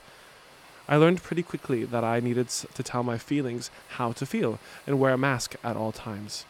I 0.88 0.98
learned 0.98 1.24
pretty 1.24 1.44
quickly 1.44 1.84
that 1.86 2.04
I 2.04 2.20
needed 2.20 2.50
to 2.50 2.84
tell 2.84 3.04
my 3.04 3.18
feelings 3.18 3.72
how 3.98 4.12
to 4.14 4.26
feel 4.26 4.60
and 4.86 5.00
wear 5.00 5.14
a 5.14 5.18
mask 5.18 5.56
at 5.64 5.76
all 5.76 5.92
times. 5.92 6.46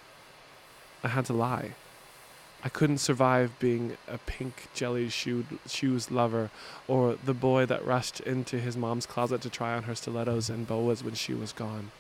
I 1.04 1.10
had 1.10 1.26
to 1.26 1.34
lie. 1.34 1.76
I 2.66 2.70
couldn't 2.70 3.00
survive 3.00 3.60
being 3.60 3.98
a 4.08 4.18
pink 4.18 4.70
jelly 4.74 5.10
shoe 5.10 5.46
shoes 5.68 6.10
lover 6.10 6.50
or 6.88 7.18
the 7.24 7.34
boy 7.34 7.66
that 7.66 7.86
rushed 7.86 8.22
into 8.22 8.58
his 8.58 8.78
mom's 8.78 9.06
closet 9.06 9.42
to 9.42 9.50
try 9.50 9.74
on 9.74 9.84
her 9.84 9.96
stilettos 9.96 10.50
and 10.50 10.66
boas 10.66 11.04
when 11.04 11.14
she 11.14 11.34
was 11.34 11.52
gone. 11.52 11.92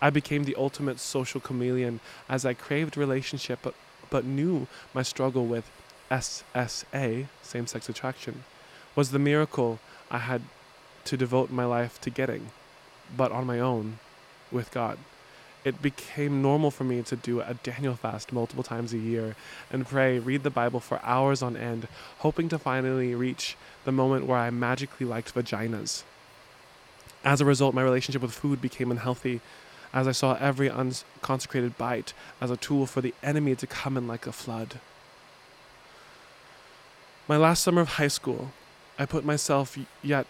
I 0.00 0.10
became 0.10 0.44
the 0.44 0.56
ultimate 0.56 1.00
social 1.00 1.40
chameleon 1.40 2.00
as 2.28 2.44
I 2.44 2.54
craved 2.54 2.96
relationship 2.96 3.60
but, 3.62 3.74
but 4.10 4.24
knew 4.24 4.66
my 4.94 5.02
struggle 5.02 5.46
with 5.46 5.70
SSA, 6.10 7.26
same 7.42 7.66
sex 7.66 7.88
attraction, 7.88 8.44
was 8.94 9.10
the 9.10 9.18
miracle 9.18 9.78
I 10.10 10.18
had 10.18 10.42
to 11.04 11.16
devote 11.16 11.50
my 11.50 11.64
life 11.64 12.00
to 12.02 12.10
getting, 12.10 12.50
but 13.16 13.32
on 13.32 13.46
my 13.46 13.60
own, 13.60 13.98
with 14.50 14.70
God. 14.70 14.98
It 15.64 15.82
became 15.82 16.40
normal 16.40 16.70
for 16.70 16.84
me 16.84 17.02
to 17.02 17.16
do 17.16 17.40
a 17.40 17.54
Daniel 17.54 17.94
fast 17.94 18.32
multiple 18.32 18.62
times 18.62 18.92
a 18.92 18.98
year 18.98 19.34
and 19.70 19.86
pray, 19.86 20.18
read 20.18 20.42
the 20.42 20.50
Bible 20.50 20.80
for 20.80 21.00
hours 21.02 21.42
on 21.42 21.56
end, 21.56 21.88
hoping 22.18 22.48
to 22.50 22.58
finally 22.58 23.14
reach 23.14 23.56
the 23.84 23.92
moment 23.92 24.26
where 24.26 24.38
I 24.38 24.50
magically 24.50 25.06
liked 25.06 25.34
vaginas. 25.34 26.04
As 27.24 27.40
a 27.40 27.44
result, 27.44 27.74
my 27.74 27.82
relationship 27.82 28.22
with 28.22 28.32
food 28.32 28.62
became 28.62 28.90
unhealthy 28.90 29.40
as 29.92 30.06
I 30.08 30.12
saw 30.12 30.34
every 30.34 30.68
unconsecrated 30.70 31.78
bite 31.78 32.12
as 32.40 32.50
a 32.50 32.56
tool 32.56 32.86
for 32.86 33.00
the 33.00 33.14
enemy 33.22 33.54
to 33.56 33.66
come 33.66 33.96
in 33.96 34.06
like 34.06 34.26
a 34.26 34.32
flood. 34.32 34.80
My 37.26 37.36
last 37.36 37.62
summer 37.62 37.80
of 37.82 37.88
high 37.90 38.08
school, 38.08 38.52
I 38.98 39.06
put 39.06 39.24
myself 39.24 39.78
yet 40.02 40.26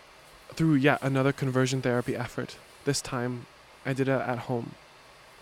through 0.54 0.74
yet 0.74 0.98
another 1.02 1.32
conversion 1.32 1.82
therapy 1.82 2.16
effort. 2.16 2.56
This 2.84 3.00
time, 3.00 3.46
I 3.86 3.92
did 3.92 4.08
it 4.08 4.12
at 4.20 4.38
home. 4.40 4.72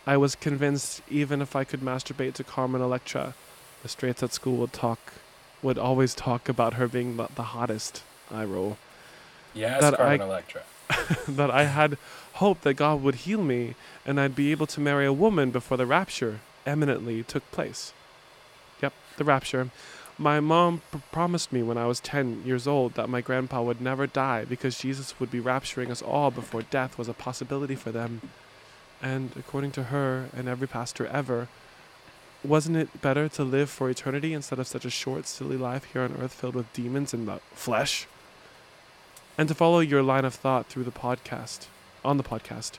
I 0.07 0.17
was 0.17 0.35
convinced 0.35 1.03
even 1.09 1.41
if 1.43 1.57
I 1.57 1.65
could 1.65 1.81
masturbate 1.81 2.35
to 2.35 2.45
Carmen 2.45 2.81
Electra, 2.83 3.35
the 3.83 3.89
straights 3.89 4.23
at 4.23 4.33
school 4.33 4.57
would 4.59 4.73
talk, 4.73 4.99
would 5.63 5.79
always 5.79 6.15
talk 6.15 6.49
about 6.49 6.75
her 6.75 6.87
being 6.89 7.17
the, 7.17 7.29
the 7.35 7.43
hottest. 7.43 8.03
I 8.31 8.45
roll. 8.45 8.77
Yes, 9.55 9.81
That 9.81 9.97
Carmen 9.97 10.21
I- 10.21 10.25
Electra. 10.25 10.63
that 11.29 11.51
I 11.51 11.64
had 11.64 11.99
hope 12.35 12.61
that 12.62 12.75
God 12.75 13.03
would 13.03 13.16
heal 13.27 13.42
me 13.42 13.75
and 14.05 14.20
I'd 14.20 14.37
be 14.37 14.51
able 14.51 14.66
to 14.66 14.81
marry 14.81 15.07
a 15.07 15.12
woman 15.12 15.51
before 15.51 15.77
the 15.77 15.87
rapture 15.87 16.40
eminently 16.66 17.22
took 17.22 17.51
place. 17.51 17.92
Yep, 18.83 18.92
the 19.16 19.25
rapture. 19.25 19.70
My 20.18 20.40
mom 20.40 20.83
pr- 20.90 20.99
promised 21.12 21.53
me 21.53 21.62
when 21.62 21.79
I 21.79 21.87
was 21.87 22.01
10 22.01 22.42
years 22.44 22.66
old 22.66 22.94
that 22.94 23.09
my 23.09 23.20
grandpa 23.20 23.62
would 23.62 23.81
never 23.81 24.07
die 24.07 24.44
because 24.44 24.79
Jesus 24.79 25.18
would 25.20 25.31
be 25.31 25.40
rapturing 25.40 25.90
us 25.90 26.03
all 26.03 26.31
before 26.31 26.62
death 26.62 26.99
was 26.99 27.09
a 27.09 27.14
possibility 27.14 27.75
for 27.75 27.90
them. 27.90 28.22
And 29.03 29.33
according 29.37 29.72
to 29.72 29.85
her 29.85 30.29
and 30.35 30.49
every 30.49 30.66
pastor 30.66 31.07
ever, 31.07 31.49
wasn't 32.42 32.77
it 32.77 33.03
better 33.03 33.29
to 33.31 33.44
live 33.44 33.68
for 33.68 33.90
eternity 33.90 34.33
instead 34.33 34.59
of 34.59 34.66
such 34.66 34.85
a 34.85 34.90
short, 34.90 35.27
silly 35.27 35.57
life 35.57 35.85
here 35.92 36.03
on 36.03 36.16
earth 36.20 36.33
filled 36.33 36.55
with 36.55 36.72
demons 36.72 37.12
and 37.12 37.29
the 37.29 37.40
flesh? 37.53 38.07
And 39.38 39.49
to 39.49 39.55
follow 39.55 39.81
your 39.81 40.03
line 40.03 40.25
of 40.25 40.35
thought 40.35 40.66
through 40.66 40.85
the 40.85 40.90
podcast, 40.90 41.66
on 42.05 42.16
the 42.16 42.22
podcast, 42.25 42.79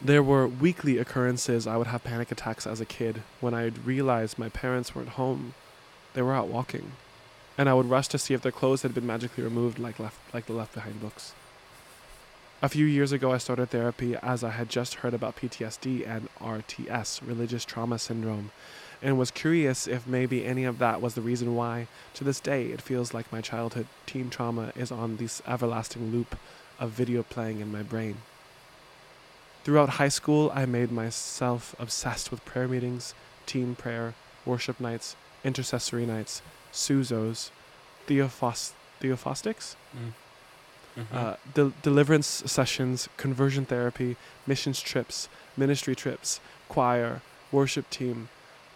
there 0.00 0.22
were 0.22 0.46
weekly 0.46 0.98
occurrences 0.98 1.66
I 1.66 1.76
would 1.76 1.88
have 1.88 2.04
panic 2.04 2.30
attacks 2.30 2.66
as 2.66 2.80
a 2.80 2.84
kid 2.84 3.22
when 3.40 3.54
I'd 3.54 3.84
realize 3.84 4.38
my 4.38 4.48
parents 4.48 4.94
weren't 4.94 5.10
home. 5.10 5.54
They 6.14 6.22
were 6.22 6.34
out 6.34 6.48
walking. 6.48 6.92
and 7.56 7.68
I 7.68 7.74
would 7.74 7.90
rush 7.90 8.06
to 8.08 8.18
see 8.18 8.34
if 8.34 8.42
their 8.42 8.52
clothes 8.52 8.82
had 8.82 8.94
been 8.94 9.06
magically 9.06 9.42
removed 9.42 9.80
like 9.80 9.98
left 9.98 10.18
like 10.32 10.46
the 10.46 10.52
left 10.52 10.74
behind 10.74 11.00
books. 11.00 11.32
A 12.62 12.68
few 12.68 12.86
years 12.86 13.10
ago 13.10 13.32
I 13.32 13.38
started 13.38 13.70
therapy 13.70 14.14
as 14.22 14.44
I 14.44 14.50
had 14.50 14.68
just 14.68 14.94
heard 14.96 15.12
about 15.14 15.34
PTSD 15.36 16.06
and 16.06 16.28
RTS, 16.40 17.20
religious 17.26 17.64
trauma 17.64 17.98
syndrome, 17.98 18.52
and 19.02 19.18
was 19.18 19.30
curious 19.30 19.86
if 19.86 20.06
maybe 20.06 20.44
any 20.44 20.64
of 20.64 20.78
that 20.78 21.00
was 21.00 21.14
the 21.14 21.20
reason 21.20 21.54
why, 21.54 21.86
to 22.14 22.24
this 22.24 22.40
day, 22.40 22.66
it 22.66 22.82
feels 22.82 23.14
like 23.14 23.32
my 23.32 23.40
childhood 23.40 23.86
teen 24.06 24.30
trauma 24.30 24.72
is 24.76 24.90
on 24.90 25.16
this 25.16 25.40
everlasting 25.46 26.10
loop 26.10 26.36
of 26.80 26.90
video 26.90 27.22
playing 27.22 27.60
in 27.60 27.70
my 27.72 27.82
brain. 27.82 28.18
Throughout 29.64 29.90
high 29.90 30.08
school, 30.08 30.50
I 30.54 30.66
made 30.66 30.90
myself 30.90 31.74
obsessed 31.78 32.30
with 32.30 32.44
prayer 32.44 32.68
meetings, 32.68 33.14
teen 33.46 33.74
prayer, 33.74 34.14
worship 34.46 34.80
nights, 34.80 35.14
intercessory 35.44 36.06
nights, 36.06 36.42
Sozos, 36.72 37.50
Theophos- 38.06 38.72
Theophostics, 39.00 39.74
Mm. 39.96 40.12
Mhm. 40.96 41.14
uh, 41.14 41.36
de- 41.54 41.72
deliverance 41.82 42.42
sessions, 42.46 43.08
conversion 43.16 43.64
therapy, 43.66 44.16
missions 44.46 44.80
trips, 44.80 45.28
ministry 45.56 45.94
trips, 45.94 46.40
choir, 46.68 47.20
worship 47.52 47.88
team, 47.90 48.28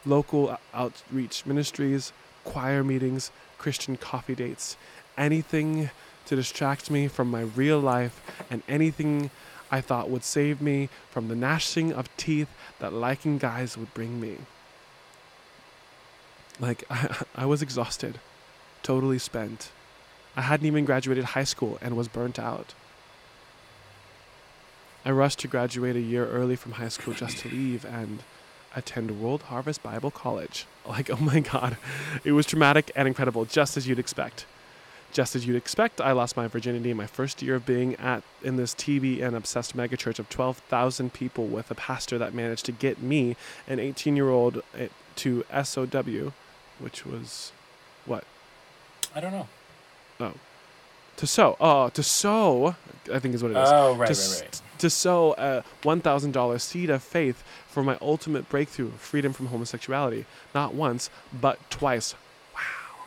local 0.05 0.59
outreach 0.75 1.47
ministries, 1.47 2.13
choir 2.45 2.83
meetings, 2.83 3.31
Christian 3.59 3.97
coffee 3.97 4.35
dates, 4.35 4.77
anything 5.17 5.91
to 6.27 6.37
distract 6.37 6.91
me 6.91 7.09
from 7.09 7.31
my 7.31 7.43
real 7.43 7.79
life 7.79 8.21
and 8.51 8.63
anything 8.69 9.31
I 9.71 9.81
thought 9.81 10.11
would 10.11 10.25
save 10.25 10.61
me 10.61 10.89
from 11.11 11.29
the 11.29 11.35
gnashing 11.35 11.93
of 11.93 12.15
teeth 12.17 12.49
that 12.79 12.93
liking 12.93 13.39
guys 13.39 13.77
would 13.79 13.93
bring 13.95 14.21
me. 14.21 14.39
Like, 16.61 16.85
I, 16.91 17.25
I 17.35 17.47
was 17.47 17.63
exhausted, 17.63 18.19
totally 18.83 19.19
spent. 19.19 19.71
I 20.37 20.43
hadn't 20.43 20.67
even 20.67 20.85
graduated 20.85 21.25
high 21.25 21.45
school 21.45 21.79
and 21.81 21.97
was 21.97 22.09
burnt 22.09 22.39
out. 22.39 22.75
I 25.05 25.11
rushed 25.11 25.41
to 25.41 25.49
graduate 25.49 25.97
a 25.97 26.01
year 26.01 26.27
early 26.27 26.57
from 26.57 26.73
high 26.73 26.89
school 26.89 27.15
just 27.15 27.39
to 27.39 27.49
leave 27.49 27.85
and 27.85 28.23
attend 28.77 29.21
World 29.21 29.43
Harvest 29.45 29.83
Bible 29.83 30.11
College. 30.11 30.67
Like, 30.85 31.11
oh 31.11 31.17
my 31.17 31.39
god, 31.39 31.77
it 32.25 32.33
was 32.33 32.45
traumatic 32.45 32.91
and 32.97 33.07
incredible, 33.07 33.45
just 33.45 33.77
as 33.77 33.87
you'd 33.87 34.01
expect. 34.01 34.47
Just 35.13 35.37
as 35.37 35.47
you'd 35.47 35.55
expect, 35.57 36.01
I 36.01 36.11
lost 36.11 36.37
my 36.37 36.49
virginity 36.49 36.91
in 36.91 36.97
my 36.97 37.07
first 37.07 37.41
year 37.41 37.55
of 37.55 37.65
being 37.65 37.95
at 37.97 38.25
in 38.43 38.57
this 38.57 38.75
TV 38.75 39.23
and 39.23 39.37
obsessed 39.37 39.77
megachurch 39.77 40.19
of 40.19 40.29
12,000 40.29 41.13
people 41.13 41.47
with 41.47 41.71
a 41.71 41.77
pastor 41.77 42.19
that 42.19 42.35
managed 42.35 42.65
to 42.67 42.73
get 42.73 43.01
me, 43.01 43.37
an 43.69 43.79
18-year-old, 43.79 44.63
eh, 44.77 44.89
to 45.17 45.45
SOW, 45.63 46.33
which 46.81 47.07
was 47.07 47.53
what? 48.05 48.25
I 49.15 49.21
don't 49.21 49.33
know. 49.33 49.49
Oh. 50.19 50.33
To 51.19 51.27
sow. 51.29 51.57
Oh, 51.61 51.91
to 51.91 52.03
sow, 52.03 52.75
I 53.13 53.19
think 53.21 53.35
is 53.35 53.43
what 53.43 53.53
it 53.53 53.57
is. 53.59 53.69
Oh, 53.71 53.95
right, 53.95 54.13
to, 54.13 54.21
right, 54.21 54.41
right. 54.43 54.63
To 54.83 54.91
sow 54.91 55.33
a 55.39 55.63
$1,000 55.83 56.61
seed 56.61 56.91
of 56.91 57.05
faith 57.05 57.45
for 57.69 57.85
my 57.85 57.97
ultimate 58.01 58.49
breakthrough, 58.49 58.91
freedom 58.99 59.33
from 59.33 59.47
homosexuality. 59.47 60.27
Not 60.57 60.75
once, 60.75 61.09
but 61.33 61.59
twice. 61.71 62.17
Wow. 62.53 63.05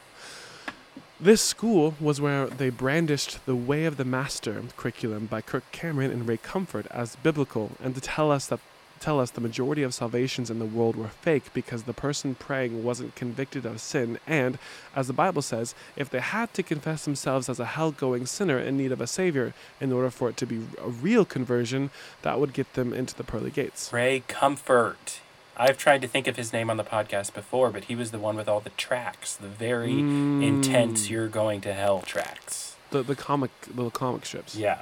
This 1.20 1.42
school 1.42 1.96
was 2.00 2.22
where 2.22 2.48
they 2.48 2.70
brandished 2.70 3.46
the 3.46 3.58
Way 3.58 3.84
of 3.84 3.98
the 3.98 4.06
Master 4.06 4.64
curriculum 4.78 5.26
by 5.26 5.42
Kirk 5.42 5.70
Cameron 5.74 6.12
and 6.12 6.26
Ray 6.26 6.38
Comfort 6.38 6.88
as 6.92 7.18
biblical, 7.18 7.72
and 7.84 7.94
to 7.94 8.00
tell 8.00 8.32
us 8.32 8.48
that 8.48 8.62
tell 9.00 9.20
us 9.20 9.30
the 9.32 9.42
majority 9.42 9.84
of 9.84 9.94
salvations 9.94 10.50
in 10.50 10.58
the 10.60 10.66
world 10.66 10.96
were 10.96 11.08
fake 11.08 11.54
because 11.54 11.84
the 11.84 11.94
person 11.94 12.34
praying 12.36 12.84
wasn't 12.84 13.14
convicted 13.16 13.66
of 13.66 13.80
sin 13.82 14.18
and 14.26 14.58
as 14.96 15.08
the 15.08 15.14
bible 15.14 15.42
says 15.42 15.76
if 15.96 16.10
they 16.10 16.20
had 16.22 16.54
to 16.54 16.64
confess 16.64 17.06
themselves 17.06 17.50
as 17.50 17.60
a 17.60 17.66
hell-going 17.66 18.26
sinner 18.26 18.58
in 18.58 18.78
need 18.78 18.92
of 18.92 19.02
a 19.02 19.08
savior 19.08 19.54
in 19.80 19.92
order 19.92 20.10
for 20.10 20.30
it 20.30 20.38
to 20.38 20.46
be 20.46 20.66
a 20.82 20.90
real 20.90 21.26
conversion 21.26 21.90
that 22.22 22.40
would 22.40 22.54
get 22.54 22.74
them 22.74 22.94
into 22.94 23.14
the 23.16 23.24
pearly 23.24 23.52
gates 23.52 23.92
Ray 23.94 24.24
Comfort. 24.28 25.20
I've 25.58 25.78
tried 25.78 26.02
to 26.02 26.08
think 26.08 26.28
of 26.28 26.36
his 26.36 26.52
name 26.52 26.70
on 26.70 26.76
the 26.76 26.84
podcast 26.84 27.34
before, 27.34 27.70
but 27.70 27.86
he 27.86 27.96
was 27.96 28.12
the 28.12 28.20
one 28.20 28.36
with 28.36 28.50
all 28.50 28.60
the 28.60 28.72
tracks, 28.72 29.36
the 29.36 29.48
very 29.48 30.00
intense 30.00 31.08
Mm. 31.08 31.10
"You're 31.12 31.28
Going 31.30 31.62
to 31.62 31.74
Hell" 31.74 32.02
tracks. 32.02 32.76
the, 32.92 33.04
the 33.04 33.16
comic 33.16 33.52
little 33.74 33.90
comic 33.92 34.26
strips 34.26 34.56
Yeah. 34.56 34.80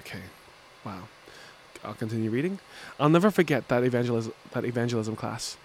Okay. 0.00 0.20
Wow. 0.84 1.08
I'll 1.86 1.94
continue 1.94 2.30
reading. 2.30 2.58
I'll 2.98 3.08
never 3.08 3.30
forget 3.30 3.68
that 3.68 3.84
evangelism 3.84 4.32
that 4.52 4.64
evangelism 4.64 5.16
class. 5.16 5.56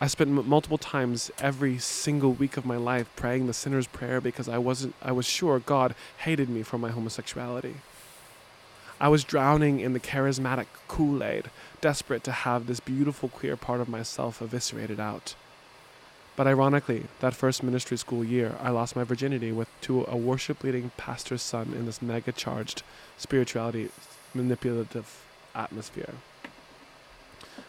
I 0.00 0.06
spent 0.08 0.30
m- 0.30 0.48
multiple 0.48 0.78
times 0.78 1.30
every 1.38 1.78
single 1.78 2.32
week 2.32 2.56
of 2.56 2.66
my 2.66 2.76
life 2.76 3.08
praying 3.16 3.46
the 3.46 3.54
sinner's 3.54 3.86
prayer 3.86 4.20
because 4.20 4.48
I 4.48 4.58
wasn't 4.58 4.94
I 5.02 5.12
was 5.12 5.26
sure 5.26 5.58
God 5.58 5.94
hated 6.18 6.48
me 6.48 6.62
for 6.62 6.78
my 6.78 6.90
homosexuality. 6.90 7.76
I 8.98 9.08
was 9.08 9.24
drowning 9.24 9.80
in 9.80 9.92
the 9.92 10.00
charismatic 10.00 10.66
Kool-Aid, 10.88 11.50
desperate 11.82 12.24
to 12.24 12.32
have 12.32 12.66
this 12.66 12.80
beautiful 12.80 13.28
queer 13.28 13.54
part 13.54 13.82
of 13.82 13.90
myself 13.90 14.40
eviscerated 14.40 14.98
out. 14.98 15.34
But 16.34 16.46
ironically, 16.46 17.04
that 17.20 17.34
first 17.34 17.62
ministry 17.62 17.98
school 17.98 18.24
year, 18.24 18.56
I 18.60 18.70
lost 18.70 18.96
my 18.96 19.04
virginity 19.04 19.52
with 19.52 19.68
to 19.82 20.06
a 20.08 20.16
worship 20.16 20.64
leading 20.64 20.92
pastor's 20.96 21.42
son 21.42 21.74
in 21.74 21.84
this 21.84 22.00
mega 22.00 22.32
charged 22.32 22.82
spirituality 23.18 23.90
manipulative 24.34 25.22
atmosphere. 25.56 26.14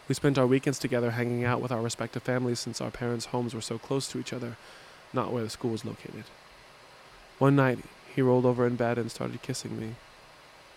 We 0.08 0.14
spent 0.14 0.38
our 0.38 0.46
weekends 0.46 0.78
together 0.78 1.12
hanging 1.12 1.44
out 1.44 1.60
with 1.60 1.72
our 1.72 1.82
respective 1.82 2.22
families 2.22 2.58
since 2.58 2.80
our 2.80 2.90
parents' 2.90 3.26
homes 3.26 3.54
were 3.54 3.60
so 3.60 3.78
close 3.78 4.08
to 4.08 4.18
each 4.18 4.32
other, 4.32 4.56
not 5.12 5.32
where 5.32 5.42
the 5.42 5.50
school 5.50 5.70
was 5.70 5.84
located. 5.84 6.24
One 7.38 7.56
night, 7.56 7.80
he 8.14 8.22
rolled 8.22 8.46
over 8.46 8.66
in 8.66 8.76
bed 8.76 8.98
and 8.98 9.10
started 9.10 9.42
kissing 9.42 9.78
me. 9.78 9.94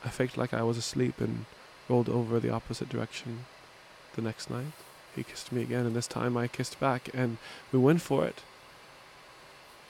I 0.03 0.09
faked 0.09 0.37
like 0.37 0.53
I 0.53 0.63
was 0.63 0.77
asleep 0.77 1.19
and 1.19 1.45
rolled 1.87 2.09
over 2.09 2.39
the 2.39 2.49
opposite 2.49 2.89
direction. 2.89 3.45
The 4.15 4.21
next 4.21 4.49
night, 4.49 4.73
he 5.15 5.23
kissed 5.23 5.51
me 5.51 5.61
again, 5.61 5.85
and 5.85 5.95
this 5.95 6.07
time 6.07 6.35
I 6.37 6.47
kissed 6.47 6.79
back, 6.79 7.09
and 7.13 7.37
we 7.71 7.79
went 7.79 8.01
for 8.01 8.25
it. 8.25 8.41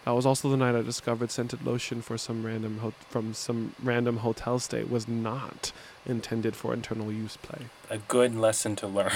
That 0.06 0.12
was 0.12 0.26
also 0.26 0.50
the 0.50 0.58
night 0.58 0.74
I 0.76 0.82
discovered 0.82 1.30
scented 1.30 1.64
lotion 1.66 2.02
for 2.02 2.18
some 2.18 2.44
random 2.44 2.80
ho- 2.80 2.94
from 3.10 3.34
some 3.36 3.76
random 3.84 4.18
hotel 4.18 4.58
stay 4.60 4.84
was 4.84 5.08
not 5.08 5.72
intended 6.08 6.56
for 6.56 6.74
internal 6.74 7.12
use 7.12 7.38
play. 7.38 7.68
A 7.90 8.00
good 8.00 8.36
lesson 8.36 8.76
to 8.78 8.88
learn. 8.88 9.12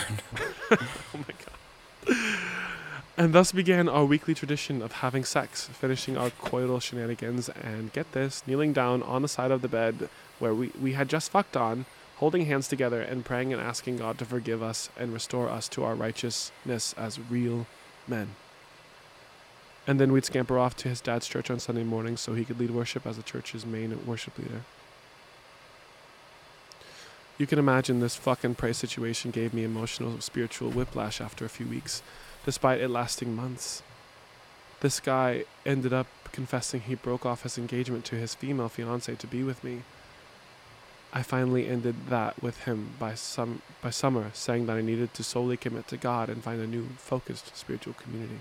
Oh 0.72 1.18
my 1.18 1.34
god. 1.46 2.18
And 3.18 3.32
thus 3.34 3.54
began 3.54 3.88
our 3.88 4.04
weekly 4.04 4.34
tradition 4.34 4.82
of 4.82 4.92
having 4.94 5.24
sex, 5.24 5.68
finishing 5.68 6.18
our 6.18 6.30
coital 6.32 6.82
shenanigans, 6.82 7.48
and 7.50 7.94
get 7.94 8.12
this, 8.12 8.44
kneeling 8.46 8.74
down 8.74 9.02
on 9.04 9.22
the 9.22 9.30
side 9.30 9.52
of 9.52 9.62
the 9.62 9.70
bed 9.70 10.10
where 10.38 10.54
we, 10.54 10.72
we 10.82 10.94
had 10.94 11.08
just 11.08 11.32
fucked 11.32 11.56
on, 11.56 11.86
holding 12.18 12.46
hands 12.46 12.68
together 12.68 13.02
and 13.02 13.24
praying 13.24 13.54
and 13.54 13.62
asking 13.62 13.98
God 13.98 14.18
to 14.18 14.26
forgive 14.26 14.62
us 14.62 14.90
and 15.00 15.14
restore 15.14 15.48
us 15.50 15.70
to 15.70 15.84
our 15.86 15.96
righteousness 15.96 16.94
as 16.98 17.18
real 17.30 17.68
men. 18.06 18.36
And 19.88 20.00
then 20.00 20.12
we'd 20.12 20.26
scamper 20.26 20.58
off 20.58 20.76
to 20.78 20.90
his 20.90 21.02
dad's 21.02 21.28
church 21.28 21.52
on 21.52 21.60
Sunday 21.60 21.84
mornings 21.84 22.22
so 22.22 22.34
he 22.34 22.46
could 22.46 22.60
lead 22.60 22.72
worship 22.72 23.06
as 23.06 23.18
the 23.18 23.24
church's 23.24 23.66
main 23.66 24.06
worship 24.06 24.38
leader. 24.38 24.62
You 27.38 27.46
can 27.46 27.60
imagine 27.60 28.00
this 28.00 28.16
fucking 28.16 28.56
pray 28.56 28.72
situation 28.74 29.30
gave 29.30 29.54
me 29.54 29.64
emotional 29.64 30.22
spiritual 30.22 30.72
whiplash 30.72 31.20
after 31.20 31.44
a 31.44 31.50
few 31.50 31.68
weeks, 31.68 32.02
despite 32.46 32.80
it 32.80 32.90
lasting 32.90 33.36
months. 33.36 33.84
This 34.80 35.00
guy 35.00 35.44
ended 35.66 35.92
up 35.92 36.08
confessing 36.32 36.82
he 36.82 36.96
broke 36.96 37.26
off 37.26 37.44
his 37.44 37.58
engagement 37.58 38.06
to 38.06 38.16
his 38.16 38.36
female 38.36 38.70
fiance 38.70 39.14
to 39.14 39.28
be 39.28 39.44
with 39.44 39.64
me. 39.64 39.82
I 41.14 41.24
finally 41.24 41.68
ended 41.68 42.08
that 42.10 42.42
with 42.42 42.64
him 42.64 42.92
by 43.00 43.16
some 43.16 43.62
by 43.82 43.90
summer, 43.90 44.32
saying 44.34 44.66
that 44.66 44.78
I 44.78 44.82
needed 44.82 45.14
to 45.14 45.24
solely 45.24 45.58
commit 45.58 45.88
to 45.90 45.98
God 45.98 46.30
and 46.30 46.44
find 46.44 46.62
a 46.62 46.68
new 46.68 46.88
focused 46.98 47.56
spiritual 47.56 47.94
community. 47.94 48.40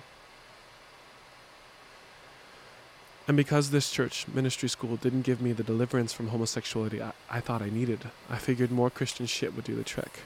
And 3.27 3.37
because 3.37 3.71
this 3.71 3.91
church 3.91 4.27
ministry 4.29 4.69
school 4.69 4.97
didn't 4.97 5.23
give 5.23 5.41
me 5.41 5.53
the 5.53 5.63
deliverance 5.63 6.13
from 6.13 6.29
homosexuality 6.29 7.01
I, 7.01 7.13
I 7.31 7.41
thought 7.41 7.63
I 7.63 7.71
needed, 7.71 8.11
I 8.29 8.37
figured 8.37 8.71
more 8.71 8.91
Christian 8.91 9.27
shit 9.27 9.55
would 9.57 9.65
do 9.65 9.75
the 9.75 9.83
trick. 9.85 10.21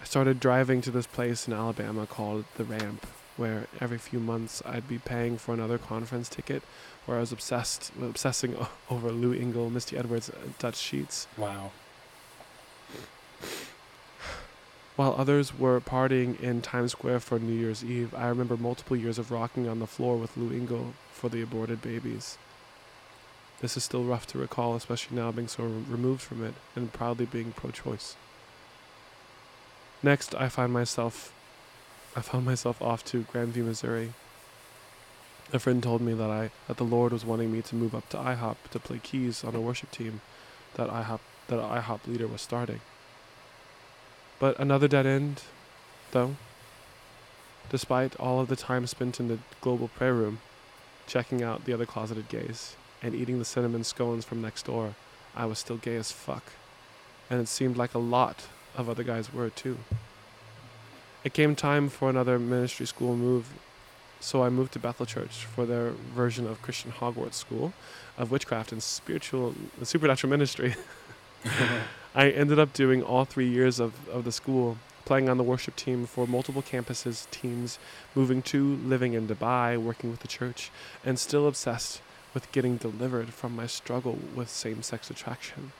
I 0.00 0.04
started 0.04 0.40
driving 0.40 0.80
to 0.82 0.90
this 0.90 1.06
place 1.06 1.46
in 1.46 1.54
Alabama 1.54 2.06
called 2.06 2.44
The 2.56 2.64
Ramp, 2.64 3.06
where 3.36 3.66
every 3.80 3.98
few 3.98 4.18
months 4.18 4.60
I'd 4.66 4.88
be 4.88 4.98
paying 4.98 5.38
for 5.38 5.54
another 5.54 5.78
conference 5.78 6.28
ticket, 6.28 6.62
where 7.06 7.16
I 7.18 7.20
was 7.20 7.32
obsessed 7.32 7.92
obsessing 8.02 8.56
over 8.90 9.10
Lou 9.10 9.32
Engle, 9.32 9.70
Misty 9.70 9.96
Edwards, 9.96 10.28
and 10.28 10.58
Dutch 10.58 10.76
Sheets, 10.76 11.28
Wow. 11.36 11.70
While 14.96 15.14
others 15.16 15.58
were 15.58 15.80
partying 15.80 16.40
in 16.40 16.62
Times 16.62 16.92
Square 16.92 17.20
for 17.20 17.38
New 17.38 17.52
Year's 17.52 17.84
Eve. 17.84 18.14
I 18.14 18.28
remember 18.28 18.56
multiple 18.56 18.96
years 18.96 19.18
of 19.18 19.30
rocking 19.30 19.68
on 19.68 19.78
the 19.78 19.86
floor 19.86 20.16
with 20.16 20.36
Lou 20.36 20.50
Engle 20.50 20.94
for 21.12 21.28
the 21.28 21.42
aborted 21.42 21.82
babies. 21.82 22.38
This 23.60 23.76
is 23.76 23.84
still 23.84 24.04
rough 24.04 24.26
to 24.28 24.38
recall, 24.38 24.74
especially 24.74 25.16
now 25.16 25.32
being 25.32 25.48
so 25.48 25.64
removed 25.64 26.22
from 26.22 26.44
it 26.44 26.54
and 26.74 26.92
proudly 26.92 27.26
being 27.26 27.52
pro-choice. 27.52 28.16
Next, 30.02 30.34
I 30.34 30.48
find 30.48 30.72
myself, 30.72 31.32
I 32.14 32.20
found 32.20 32.46
myself 32.46 32.80
off 32.80 33.04
to 33.06 33.24
Grandview, 33.24 33.64
Missouri. 33.64 34.12
a 35.52 35.58
friend 35.58 35.82
told 35.82 36.00
me 36.00 36.12
that 36.14 36.30
I 36.30 36.50
that 36.68 36.76
the 36.76 36.84
Lord 36.84 37.12
was 37.12 37.24
wanting 37.24 37.52
me 37.52 37.62
to 37.62 37.76
move 37.76 37.94
up 37.94 38.08
to 38.10 38.16
IHOP 38.16 38.56
to 38.70 38.78
play 38.78 38.98
keys 39.02 39.44
on 39.44 39.54
a 39.54 39.60
worship 39.60 39.90
team 39.90 40.20
that 40.74 40.88
IHOP 40.88 41.20
that 41.48 41.60
IHOP 41.60 42.06
leader 42.06 42.26
was 42.26 42.42
starting. 42.42 42.80
But 44.38 44.58
another 44.58 44.88
dead 44.88 45.06
end, 45.06 45.42
though. 46.12 46.36
Despite 47.70 48.14
all 48.16 48.40
of 48.40 48.48
the 48.48 48.56
time 48.56 48.86
spent 48.86 49.18
in 49.18 49.28
the 49.28 49.38
global 49.60 49.88
prayer 49.88 50.14
room, 50.14 50.40
checking 51.06 51.42
out 51.42 51.64
the 51.64 51.72
other 51.72 51.86
closeted 51.86 52.28
gays, 52.28 52.76
and 53.02 53.14
eating 53.14 53.38
the 53.38 53.44
cinnamon 53.44 53.84
scones 53.84 54.24
from 54.24 54.42
next 54.42 54.66
door, 54.66 54.94
I 55.34 55.46
was 55.46 55.58
still 55.58 55.76
gay 55.76 55.96
as 55.96 56.12
fuck. 56.12 56.52
And 57.28 57.40
it 57.40 57.48
seemed 57.48 57.76
like 57.76 57.94
a 57.94 57.98
lot 57.98 58.48
of 58.76 58.88
other 58.88 59.02
guys 59.02 59.32
were 59.32 59.50
too. 59.50 59.78
It 61.24 61.32
came 61.32 61.56
time 61.56 61.88
for 61.88 62.08
another 62.08 62.38
ministry 62.38 62.86
school 62.86 63.16
move, 63.16 63.48
so 64.20 64.42
I 64.42 64.48
moved 64.48 64.72
to 64.74 64.78
Bethel 64.78 65.06
Church 65.06 65.44
for 65.44 65.66
their 65.66 65.90
version 65.90 66.46
of 66.46 66.62
Christian 66.62 66.92
Hogwarts 66.92 67.34
School 67.34 67.72
of 68.16 68.30
witchcraft 68.30 68.70
and 68.70 68.82
spiritual 68.82 69.54
and 69.76 69.88
supernatural 69.88 70.30
ministry. 70.30 70.76
I 72.16 72.30
ended 72.30 72.58
up 72.58 72.72
doing 72.72 73.02
all 73.02 73.26
three 73.26 73.46
years 73.46 73.78
of, 73.78 74.08
of 74.08 74.24
the 74.24 74.32
school, 74.32 74.78
playing 75.04 75.28
on 75.28 75.36
the 75.36 75.44
worship 75.44 75.76
team 75.76 76.06
for 76.06 76.26
multiple 76.26 76.62
campuses, 76.62 77.30
teams, 77.30 77.78
moving 78.14 78.40
to, 78.44 78.76
living 78.76 79.12
in 79.12 79.28
Dubai, 79.28 79.76
working 79.76 80.10
with 80.10 80.20
the 80.20 80.28
church, 80.28 80.70
and 81.04 81.18
still 81.18 81.46
obsessed 81.46 82.00
with 82.32 82.50
getting 82.52 82.78
delivered 82.78 83.34
from 83.34 83.54
my 83.54 83.66
struggle 83.66 84.18
with 84.34 84.48
same 84.48 84.82
sex 84.82 85.10
attraction. 85.10 85.72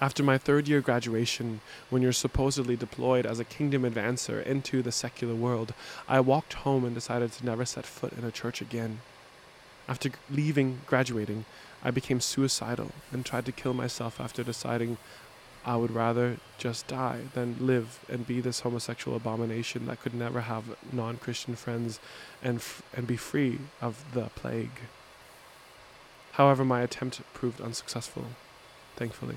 After 0.00 0.24
my 0.24 0.38
third 0.38 0.66
year 0.66 0.80
graduation, 0.80 1.60
when 1.88 2.02
you're 2.02 2.12
supposedly 2.12 2.74
deployed 2.74 3.26
as 3.26 3.38
a 3.38 3.44
kingdom 3.44 3.82
advancer 3.82 4.44
into 4.44 4.82
the 4.82 4.90
secular 4.90 5.36
world, 5.36 5.72
I 6.08 6.18
walked 6.18 6.54
home 6.54 6.84
and 6.84 6.96
decided 6.96 7.30
to 7.32 7.46
never 7.46 7.64
set 7.64 7.86
foot 7.86 8.12
in 8.12 8.24
a 8.24 8.32
church 8.32 8.60
again. 8.60 9.02
After 9.88 10.10
leaving, 10.28 10.80
graduating, 10.86 11.44
I 11.82 11.90
became 11.90 12.20
suicidal 12.20 12.90
and 13.12 13.24
tried 13.24 13.46
to 13.46 13.52
kill 13.52 13.74
myself 13.74 14.20
after 14.20 14.42
deciding 14.42 14.98
I 15.64 15.76
would 15.76 15.90
rather 15.90 16.38
just 16.56 16.86
die 16.86 17.22
than 17.34 17.56
live 17.60 18.00
and 18.08 18.26
be 18.26 18.40
this 18.40 18.60
homosexual 18.60 19.16
abomination 19.16 19.86
that 19.86 20.00
could 20.00 20.14
never 20.14 20.42
have 20.42 20.76
non 20.92 21.18
Christian 21.18 21.56
friends 21.56 22.00
and, 22.42 22.56
f- 22.56 22.82
and 22.96 23.06
be 23.06 23.16
free 23.16 23.58
of 23.80 24.02
the 24.14 24.30
plague. 24.34 24.80
However, 26.32 26.64
my 26.64 26.80
attempt 26.82 27.20
proved 27.34 27.60
unsuccessful, 27.60 28.26
thankfully. 28.96 29.36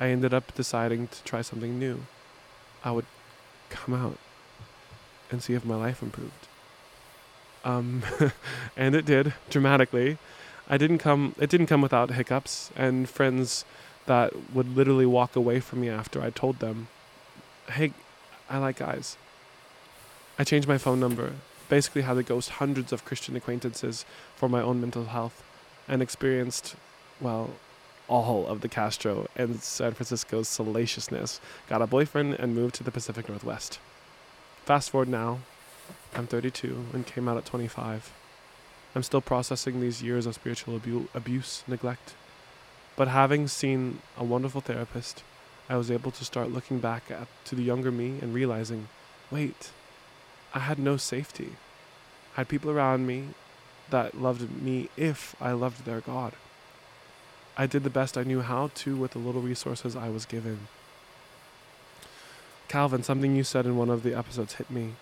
I 0.00 0.08
ended 0.08 0.34
up 0.34 0.54
deciding 0.54 1.08
to 1.08 1.22
try 1.22 1.42
something 1.42 1.78
new. 1.78 2.06
I 2.82 2.90
would 2.90 3.06
come 3.70 3.94
out 3.94 4.18
and 5.30 5.42
see 5.42 5.54
if 5.54 5.64
my 5.64 5.76
life 5.76 6.02
improved. 6.02 6.48
Um, 7.64 8.02
and 8.76 8.94
it 8.94 9.04
did 9.04 9.34
dramatically. 9.50 10.18
I 10.68 10.78
didn't 10.78 10.98
come. 10.98 11.34
It 11.38 11.50
didn't 11.50 11.66
come 11.66 11.82
without 11.82 12.12
hiccups 12.12 12.70
and 12.76 13.08
friends 13.08 13.64
that 14.06 14.52
would 14.54 14.76
literally 14.76 15.06
walk 15.06 15.36
away 15.36 15.60
from 15.60 15.80
me 15.80 15.88
after 15.88 16.22
I 16.22 16.30
told 16.30 16.58
them, 16.58 16.88
"Hey, 17.68 17.92
I 18.48 18.58
like 18.58 18.76
guys." 18.76 19.16
I 20.38 20.44
changed 20.44 20.68
my 20.68 20.78
phone 20.78 21.00
number. 21.00 21.32
Basically, 21.68 22.02
had 22.02 22.14
to 22.14 22.22
ghost 22.22 22.50
hundreds 22.50 22.92
of 22.92 23.04
Christian 23.04 23.36
acquaintances 23.36 24.04
for 24.36 24.48
my 24.48 24.60
own 24.60 24.80
mental 24.80 25.06
health, 25.06 25.42
and 25.88 26.02
experienced, 26.02 26.76
well, 27.20 27.50
all 28.08 28.46
of 28.46 28.60
the 28.60 28.68
Castro 28.68 29.28
and 29.36 29.62
San 29.62 29.92
Francisco's 29.92 30.48
salaciousness. 30.48 31.40
Got 31.68 31.82
a 31.82 31.86
boyfriend 31.86 32.34
and 32.34 32.54
moved 32.54 32.74
to 32.76 32.84
the 32.84 32.90
Pacific 32.90 33.28
Northwest. 33.28 33.78
Fast 34.66 34.90
forward 34.90 35.08
now, 35.08 35.40
I'm 36.14 36.26
32 36.26 36.86
and 36.92 37.06
came 37.06 37.28
out 37.28 37.36
at 37.36 37.46
25. 37.46 38.12
I'm 38.94 39.02
still 39.02 39.20
processing 39.20 39.80
these 39.80 40.02
years 40.02 40.26
of 40.26 40.34
spiritual 40.34 40.76
abu- 40.76 41.08
abuse, 41.14 41.64
neglect. 41.66 42.14
But 42.96 43.08
having 43.08 43.48
seen 43.48 44.00
a 44.16 44.22
wonderful 44.22 44.60
therapist, 44.60 45.24
I 45.68 45.76
was 45.76 45.90
able 45.90 46.12
to 46.12 46.24
start 46.24 46.52
looking 46.52 46.78
back 46.78 47.10
at 47.10 47.26
to 47.46 47.54
the 47.54 47.62
younger 47.62 47.90
me 47.90 48.18
and 48.20 48.32
realizing, 48.32 48.88
wait, 49.30 49.70
I 50.54 50.60
had 50.60 50.78
no 50.78 50.96
safety. 50.96 51.56
I 52.34 52.40
had 52.40 52.48
people 52.48 52.70
around 52.70 53.06
me 53.06 53.28
that 53.90 54.20
loved 54.20 54.62
me 54.62 54.88
if 54.96 55.34
I 55.40 55.52
loved 55.52 55.84
their 55.84 56.00
God. 56.00 56.34
I 57.56 57.66
did 57.66 57.84
the 57.84 57.90
best 57.90 58.18
I 58.18 58.24
knew 58.24 58.42
how 58.42 58.70
to 58.74 58.96
with 58.96 59.12
the 59.12 59.18
little 59.18 59.40
resources 59.40 59.96
I 59.96 60.08
was 60.08 60.26
given. 60.26 60.68
Calvin, 62.68 63.02
something 63.02 63.36
you 63.36 63.44
said 63.44 63.66
in 63.66 63.76
one 63.76 63.90
of 63.90 64.02
the 64.02 64.16
episodes 64.16 64.54
hit 64.54 64.70
me. 64.70 64.94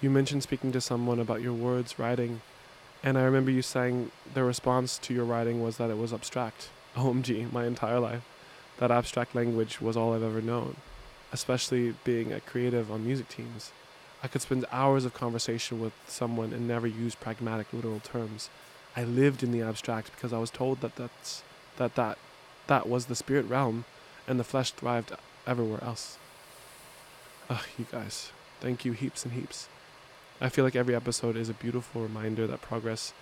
You 0.00 0.10
mentioned 0.10 0.42
speaking 0.42 0.72
to 0.72 0.80
someone 0.80 1.18
about 1.18 1.42
your 1.42 1.52
words, 1.52 1.98
writing, 1.98 2.40
and 3.02 3.16
I 3.16 3.22
remember 3.22 3.50
you 3.50 3.62
saying 3.62 4.10
the 4.34 4.44
response 4.44 4.98
to 4.98 5.14
your 5.14 5.24
writing 5.24 5.62
was 5.62 5.78
that 5.78 5.90
it 5.90 5.98
was 5.98 6.12
abstract. 6.12 6.68
OMG, 6.96 7.52
my 7.52 7.66
entire 7.66 8.00
life. 8.00 8.24
That 8.78 8.90
abstract 8.90 9.34
language 9.34 9.80
was 9.80 9.96
all 9.96 10.14
I've 10.14 10.22
ever 10.22 10.40
known, 10.40 10.76
especially 11.32 11.94
being 12.04 12.32
a 12.32 12.40
creative 12.40 12.90
on 12.90 13.04
music 13.04 13.28
teams. 13.28 13.72
I 14.22 14.28
could 14.28 14.42
spend 14.42 14.66
hours 14.70 15.04
of 15.04 15.14
conversation 15.14 15.80
with 15.80 15.92
someone 16.06 16.52
and 16.52 16.68
never 16.68 16.86
use 16.86 17.14
pragmatic 17.14 17.72
literal 17.72 18.00
terms. 18.00 18.50
I 18.96 19.04
lived 19.04 19.42
in 19.42 19.52
the 19.52 19.62
abstract 19.62 20.12
because 20.14 20.32
I 20.32 20.38
was 20.38 20.50
told 20.50 20.80
that 20.80 20.96
that's 20.96 21.42
that 21.76 21.94
that 21.94 22.18
that 22.66 22.88
was 22.88 23.06
the 23.06 23.14
spirit 23.14 23.46
realm 23.46 23.84
and 24.26 24.38
the 24.38 24.44
flesh 24.44 24.72
thrived 24.72 25.12
everywhere 25.46 25.82
else. 25.82 26.18
Ugh, 27.48 27.64
you 27.78 27.86
guys. 27.90 28.30
Thank 28.60 28.84
you 28.84 28.92
heaps 28.92 29.24
and 29.24 29.32
heaps. 29.32 29.68
I 30.40 30.48
feel 30.48 30.64
like 30.64 30.76
every 30.76 30.94
episode 30.94 31.36
is 31.36 31.50
a 31.50 31.54
beautiful 31.54 32.00
reminder 32.00 32.46
that 32.46 32.62
progress 32.62 33.12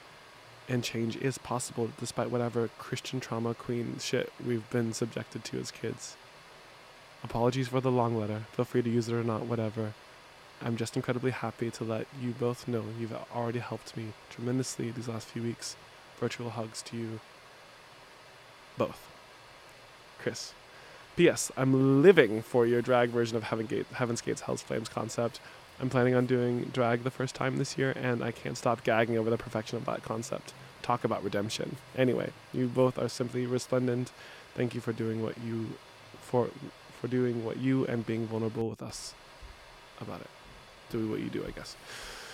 and 0.69 0.85
change 0.85 1.17
is 1.17 1.37
possible 1.37 1.91
despite 1.99 2.31
whatever 2.31 2.71
Christian 2.79 3.19
trauma 3.19 3.55
queen 3.55 3.97
shit 3.99 4.33
we've 4.45 4.69
been 4.71 4.93
subjected 4.93 5.43
to 5.45 5.59
as 5.59 5.73
kids. 5.73 6.17
Apologies 7.25 7.69
for 7.69 7.81
the 7.81 7.91
long 7.91 8.17
letter. 8.17 8.45
Feel 8.53 8.65
free 8.65 8.83
to 8.83 8.91
use 8.91 9.09
it 9.09 9.15
or 9.15 9.25
not, 9.25 9.47
whatever. 9.47 9.95
I'm 10.63 10.77
just 10.77 10.95
incredibly 10.95 11.33
happy 11.33 11.73
to 11.73 11.83
let 11.83 12.07
you 12.21 12.31
both 12.39 12.69
know 12.69 12.85
you've 12.99 13.17
already 13.35 13.59
helped 13.59 13.97
me 13.97 14.13
tremendously 14.31 14.93
these 14.93 15.09
last 15.09 15.27
few 15.27 15.43
weeks. 15.43 15.75
Virtual 16.21 16.51
hugs 16.51 16.83
to 16.83 16.97
you 16.97 17.21
both. 18.77 19.11
Chris. 20.21 20.53
P.S. 21.17 21.51
I'm 21.57 22.01
living 22.01 22.43
for 22.43 22.65
your 22.65 22.81
drag 22.81 23.11
version 23.11 23.37
of 23.37 23.43
Heaven 23.45 23.67
Gate, 23.67 23.87
Heaven's 23.95 24.21
Gates 24.21 24.43
Hell's 24.43 24.63
Flames 24.63 24.89
concept. 24.89 25.41
I'm 25.81 25.89
planning 25.91 26.15
on 26.15 26.27
doing 26.27 26.71
drag 26.73 27.05
the 27.05 27.11
first 27.11 27.35
time 27.35 27.59
this 27.59 27.79
year, 27.79 27.93
and 27.97 28.23
I 28.23 28.33
can't 28.33 28.57
stop 28.57 28.83
gagging 28.85 29.17
over 29.17 29.31
the 29.31 29.39
perfection 29.39 29.77
of 29.79 29.85
that 29.87 30.03
concept. 30.03 30.53
Talk 30.83 31.05
about 31.05 31.23
redemption. 31.23 31.77
Anyway, 31.97 32.31
you 32.53 32.67
both 32.67 32.99
are 32.99 33.09
simply 33.09 33.47
resplendent. 33.47 34.11
Thank 34.55 34.75
you 34.75 34.81
for 34.81 34.93
doing 34.93 35.23
what 35.23 35.37
you, 35.39 35.69
for, 36.21 36.49
for 37.01 37.07
doing 37.07 37.45
what 37.45 37.59
you 37.59 37.85
and 37.87 38.05
being 38.05 38.27
vulnerable 38.27 38.69
with 38.69 38.83
us 38.83 39.15
about 40.01 40.21
it. 40.21 40.27
Do 40.91 41.09
what 41.11 41.21
you 41.21 41.29
do, 41.29 41.45
I 41.47 41.51
guess. 41.53 41.77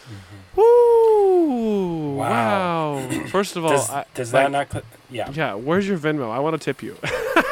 Mhm. 0.07 0.57
Woo! 0.57 2.15
Wow. 2.17 2.95
Wow. 2.97 3.09
First 3.29 3.57
of 3.57 3.65
all, 3.65 3.71
Does, 3.73 3.91
I, 3.91 4.05
does 4.15 4.33
like- 4.33 4.45
that 4.45 4.51
not? 4.53 4.71
Cl- 4.73 4.85
yeah. 5.11 5.31
yeah. 5.33 5.55
Where's 5.55 5.87
your 5.89 5.99
Venmo? 5.99 6.31
I 6.31 6.39
want 6.39 6.55
to 6.61 6.65
tip 6.65 6.83
you. 6.83 6.97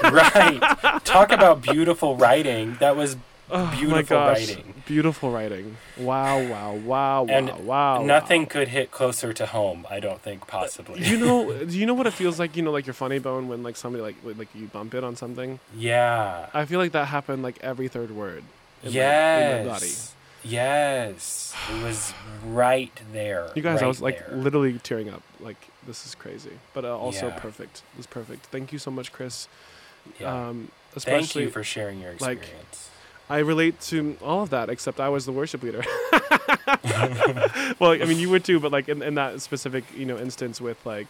right. 0.04 0.60
Talk 1.04 1.32
about 1.32 1.62
beautiful 1.62 2.16
writing. 2.16 2.76
That 2.80 2.96
was 2.96 3.16
Oh 3.54 3.66
my 3.66 3.76
Beautiful 3.76 4.16
gosh. 4.16 4.38
writing. 4.48 4.82
Beautiful 4.86 5.30
writing. 5.30 5.76
Wow, 5.98 6.42
wow, 6.42 6.72
wow, 6.74 7.26
And 7.28 7.48
wow, 7.50 7.98
wow. 7.98 8.02
nothing 8.02 8.42
wow. 8.42 8.48
could 8.48 8.68
hit 8.68 8.90
closer 8.90 9.32
to 9.34 9.44
home. 9.46 9.86
I 9.90 10.00
don't 10.00 10.20
think 10.22 10.46
possibly. 10.46 11.02
You 11.02 11.18
know, 11.18 11.64
do 11.70 11.78
you 11.78 11.84
know 11.84 11.94
what 11.94 12.06
it 12.06 12.14
feels 12.14 12.38
like? 12.38 12.56
You 12.56 12.62
know, 12.62 12.70
like 12.72 12.86
your 12.86 12.94
funny 12.94 13.18
bone 13.18 13.48
when 13.48 13.62
like 13.62 13.76
somebody 13.76 14.02
like 14.02 14.16
like 14.24 14.48
you 14.54 14.66
bump 14.68 14.94
it 14.94 15.04
on 15.04 15.16
something. 15.16 15.60
yeah. 15.76 16.46
I 16.54 16.64
feel 16.64 16.80
like 16.80 16.92
that 16.92 17.06
happened 17.08 17.42
like 17.42 17.58
every 17.62 17.88
third 17.88 18.10
word. 18.10 18.42
In 18.82 18.92
my, 18.94 18.98
in 19.00 19.66
my 19.66 19.72
body. 19.74 19.86
Yes. 19.86 20.14
Yes. 20.44 21.54
It 21.70 21.82
was 21.84 22.12
right 22.44 22.92
there. 23.12 23.50
You 23.54 23.62
guys, 23.62 23.82
I 23.82 23.86
was 23.86 24.00
like 24.00 24.18
there. 24.26 24.36
literally 24.36 24.78
tearing 24.78 25.08
up. 25.10 25.22
Like 25.40 25.68
this 25.86 26.06
is 26.06 26.14
crazy, 26.14 26.50
but 26.74 26.84
uh, 26.84 26.96
also 26.98 27.28
Yeah. 27.28 27.38
perfect. 27.38 27.82
It 27.94 27.96
was 27.98 28.06
perfect. 28.06 28.46
Thank 28.46 28.72
you 28.72 28.78
so 28.78 28.90
much, 28.90 29.12
Chris. 29.12 29.46
Yeah. 30.18 30.48
Um, 30.48 30.70
Thank 30.96 31.34
you 31.36 31.48
for 31.48 31.62
sharing 31.64 32.00
your 32.00 32.12
like, 32.20 32.38
experience. 32.38 32.90
I 33.30 33.38
relate 33.38 33.80
to 33.82 34.16
all 34.22 34.42
of 34.42 34.50
that, 34.50 34.68
except 34.68 35.00
I 35.00 35.08
was 35.08 35.24
the 35.26 35.32
worship 35.32 35.62
leader. 35.62 35.82
well, 37.80 37.92
I 37.92 38.04
mean, 38.06 38.18
you 38.18 38.28
were 38.28 38.38
too, 38.38 38.60
but 38.60 38.72
like 38.72 38.88
in, 38.88 39.02
in 39.02 39.14
that 39.14 39.40
specific, 39.40 39.84
you 39.96 40.04
know, 40.04 40.18
instance 40.18 40.60
with 40.60 40.84
like 40.84 41.06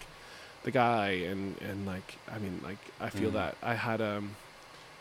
the 0.65 0.71
guy 0.71 1.09
and 1.27 1.57
and 1.63 1.87
like, 1.87 2.17
I 2.33 2.39
mean, 2.39 2.61
like 2.63 2.79
I 3.01 3.09
feel 3.11 3.31
Mm. 3.31 3.35
that 3.35 3.57
I 3.63 3.75
had 3.75 4.01
um, 4.01 4.37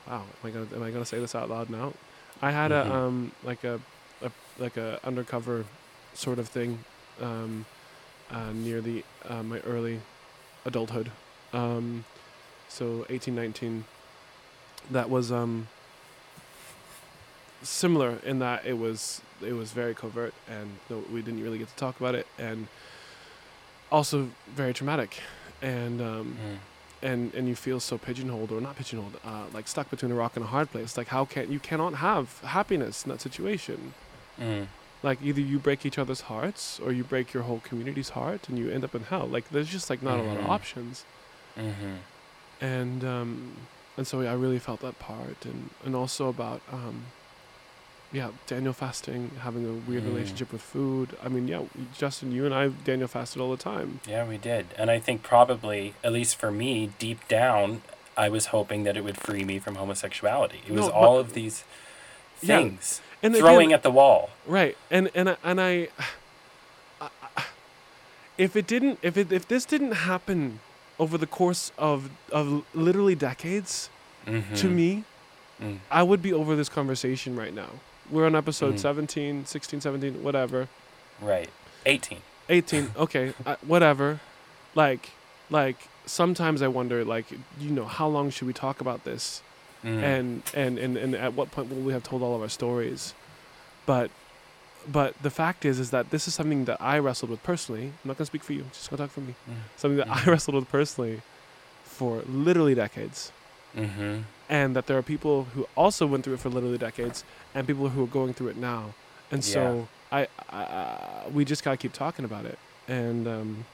wow, 0.08 0.24
am 0.44 0.48
I 0.48 0.50
gonna 0.52 0.68
am 0.76 0.84
I 0.84 0.92
gonna 0.92 1.06
say 1.06 1.20
this 1.20 1.36
out 1.36 1.50
loud 1.50 1.70
now? 1.70 1.94
I 2.42 2.52
had 2.52 2.72
Mhm. 2.72 2.86
a 2.90 2.94
um 2.94 3.32
like 3.44 3.64
a, 3.64 3.80
a 4.24 4.32
like 4.58 4.78
a 4.78 5.00
undercover 5.04 5.66
sort 6.14 6.40
of 6.40 6.48
thing, 6.48 6.80
um, 7.22 7.66
uh, 8.32 8.52
near 8.54 8.82
the 8.82 9.04
uh, 9.30 9.44
my 9.44 9.60
early 9.60 10.00
adulthood, 10.66 11.12
um, 11.54 12.06
so 12.68 13.06
eighteen 13.10 13.36
nineteen. 13.36 13.86
That 14.90 15.10
was 15.10 15.32
um 15.32 15.68
similar 17.64 18.18
in 18.26 18.40
that 18.40 18.66
it 18.66 18.78
was 18.78 19.22
it 19.42 19.54
was 19.54 19.72
very 19.72 19.94
covert 19.96 20.34
and 20.50 20.70
we 21.12 21.22
didn't 21.22 21.44
really 21.44 21.58
get 21.58 21.68
to 21.68 21.76
talk 21.76 22.00
about 22.00 22.16
it 22.16 22.28
and 22.38 22.68
also 23.92 24.30
very 24.56 24.74
traumatic 24.74 25.20
and 25.62 26.02
um, 26.02 26.38
Mm. 26.40 26.58
and 27.04 27.34
and 27.34 27.48
you 27.48 27.56
feel 27.56 27.80
so 27.80 27.98
pigeonholed 27.98 28.52
or 28.52 28.62
not 28.62 28.76
pigeonholed 28.76 29.16
uh, 29.26 29.46
like 29.54 29.68
stuck 29.68 29.90
between 29.90 30.12
a 30.12 30.16
rock 30.16 30.36
and 30.36 30.46
a 30.46 30.48
hard 30.50 30.72
place 30.72 30.98
like 30.98 31.08
how 31.08 31.26
can 31.26 31.52
you 31.52 31.60
cannot 31.60 31.96
have 31.96 32.40
happiness 32.42 33.04
in 33.06 33.10
that 33.12 33.22
situation 33.22 33.94
Mm. 34.40 34.68
like 35.04 35.20
either 35.22 35.42
you 35.42 35.60
break 35.60 35.86
each 35.86 35.98
other's 36.00 36.22
hearts 36.22 36.80
or 36.80 36.92
you 36.92 37.04
break 37.04 37.34
your 37.34 37.44
whole 37.44 37.60
community's 37.64 38.10
heart 38.10 38.48
and 38.50 38.58
you 38.58 38.72
end 38.72 38.84
up 38.84 38.96
in 38.96 39.04
hell 39.04 39.28
like 39.28 39.50
there's 39.50 39.68
just 39.68 39.90
like 39.90 40.02
not 40.02 40.20
a 40.20 40.24
lot 40.24 40.38
of 40.38 40.46
Mhm. 40.46 40.50
options 40.58 41.04
Mm-hmm. 41.58 41.96
and 42.62 43.04
um 43.04 43.52
and 43.98 44.08
so 44.08 44.22
I 44.22 44.34
really 44.34 44.58
felt 44.60 44.80
that 44.82 44.98
part 45.00 45.40
and 45.46 45.70
and 45.86 45.96
also 45.96 46.30
about 46.30 46.62
um 46.72 47.06
yeah 48.14 48.30
Daniel 48.48 48.74
fasting 48.74 49.32
having 49.42 49.64
a 49.66 49.74
weird 49.90 50.04
Mm. 50.04 50.14
relationship 50.14 50.52
with 50.52 50.62
food 50.62 51.16
I 51.24 51.28
mean 51.30 51.48
yeah 51.48 51.64
Justin 51.98 52.32
you 52.32 52.46
and 52.46 52.54
I 52.54 52.68
Daniel 52.70 53.08
fasted 53.08 53.42
all 53.42 53.52
the 53.52 53.64
time 53.64 54.00
Yeah, 54.08 54.26
we 54.28 54.38
did. 54.38 54.66
And 54.78 54.90
I 54.92 55.00
think 55.00 55.24
probably, 55.24 55.94
at 56.04 56.12
least 56.12 56.36
for 56.36 56.52
me, 56.52 56.92
deep 57.00 57.28
down, 57.28 57.82
I 58.18 58.28
was 58.30 58.48
hoping 58.48 58.84
that 58.84 58.98
it 58.98 59.04
would 59.04 59.18
free 59.18 59.44
me 59.46 59.60
from 59.60 59.76
homosexuality. 59.76 60.60
It 60.68 60.72
was 60.74 60.82
No, 60.88 60.88
but- 60.88 60.96
all 60.96 61.18
of 61.20 61.34
these 61.34 61.64
Yeah. 62.42 62.58
things 62.58 63.02
and 63.24 63.36
throwing 63.36 63.68
again, 63.70 63.76
at 63.78 63.84
the 63.84 63.92
wall. 63.92 64.32
right 64.46 64.76
and 64.90 65.10
and 65.16 65.30
I- 65.30 65.38
and 65.44 65.62
I, 65.62 65.72
I 67.02 67.10
I- 67.38 67.44
if 68.38 68.56
it 68.56 68.68
didn't 68.68 69.00
if 69.02 69.16
it 69.18 69.32
if 69.32 69.48
this 69.48 69.64
didn't 69.66 69.94
happen 70.12 70.60
over 71.00 71.18
the 71.18 71.28
course 71.40 71.72
of 71.78 72.10
of 72.32 72.64
literally 72.74 73.16
decades 73.16 73.90
Mm-hmm. 74.28 74.56
to 74.56 74.68
me 74.68 75.04
Mm. 75.62 75.78
I 75.92 76.02
would 76.02 76.22
be 76.24 76.34
over 76.34 76.56
this 76.56 76.70
conversation 76.70 77.36
right 77.36 77.54
now 77.54 77.70
we're 78.12 78.26
on 78.26 78.36
episode 78.36 78.76
Mhm. 78.76 78.80
17 78.80 79.46
16 79.46 79.82
17 79.82 80.24
whatever 80.24 80.68
Right. 81.22 81.50
18. 81.86 82.20
18 82.50 82.92
okay 82.98 83.34
uh, 83.46 83.56
whatever 83.66 84.20
like 84.76 85.12
like 85.50 85.78
sometimes 86.06 86.62
i 86.62 86.68
wonder 86.68 87.04
like 87.06 87.26
you 87.60 87.70
know 87.72 87.86
how 87.86 88.08
long 88.08 88.30
should 88.30 88.48
we 88.48 88.54
talk 88.54 88.82
about 88.82 89.04
this 89.04 89.42
Mm. 89.84 90.04
and, 90.04 90.44
and 90.54 90.78
and 90.78 90.96
and 90.98 91.16
at 91.16 91.34
what 91.34 91.50
point 91.50 91.68
will 91.72 91.82
we 91.82 91.92
have 91.92 92.04
told 92.04 92.22
all 92.22 92.36
of 92.36 92.42
our 92.44 92.50
stories 92.50 93.16
but 93.88 94.12
but 94.88 95.16
the 95.24 95.32
fact 95.32 95.66
is 95.66 95.80
is 95.80 95.90
that 95.90 96.12
this 96.12 96.28
is 96.28 96.36
something 96.36 96.66
that 96.66 96.80
i 96.80 97.00
wrestled 97.00 97.32
with 97.32 97.42
personally 97.42 97.86
i'm 97.86 98.08
not 98.10 98.16
going 98.18 98.26
to 98.28 98.32
speak 98.34 98.44
for 98.44 98.54
you 98.54 98.64
just 98.74 98.90
going 98.92 98.98
to 99.00 99.04
talk 99.06 99.12
for 99.12 99.22
me 99.22 99.34
Mm. 99.50 99.56
something 99.78 99.98
that 99.98 100.08
i 100.08 100.20
Mhm. 100.20 100.28
wrestled 100.32 100.54
with 100.56 100.70
personally 100.70 101.22
for 101.84 102.22
literally 102.28 102.76
decades 102.76 103.32
Mm-hmm. 103.76 104.22
and 104.50 104.76
that 104.76 104.88
there 104.88 104.98
are 104.98 105.02
people 105.04 105.46
who 105.54 105.66
also 105.78 106.06
went 106.06 106.24
through 106.24 106.34
it 106.34 106.40
for 106.42 106.50
literally 106.50 106.78
decades 106.78 107.24
and 107.56 107.66
people 107.66 107.90
who 107.90 108.04
are 108.04 108.08
going 108.08 108.34
through 108.34 108.50
it 108.50 108.58
now. 108.58 108.94
And 109.32 109.44
so 109.44 109.88
I, 110.12 110.28
I, 110.50 110.58
I 110.64 111.28
we 111.32 111.46
just 111.46 111.64
gotta 111.64 111.78
keep 111.78 111.94
talking 111.94 112.26
about 112.26 112.46
it. 112.46 112.60
And 112.88 113.28
um 113.28 113.66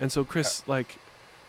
and 0.00 0.10
so 0.10 0.24
chris 0.24 0.62
like 0.66 0.96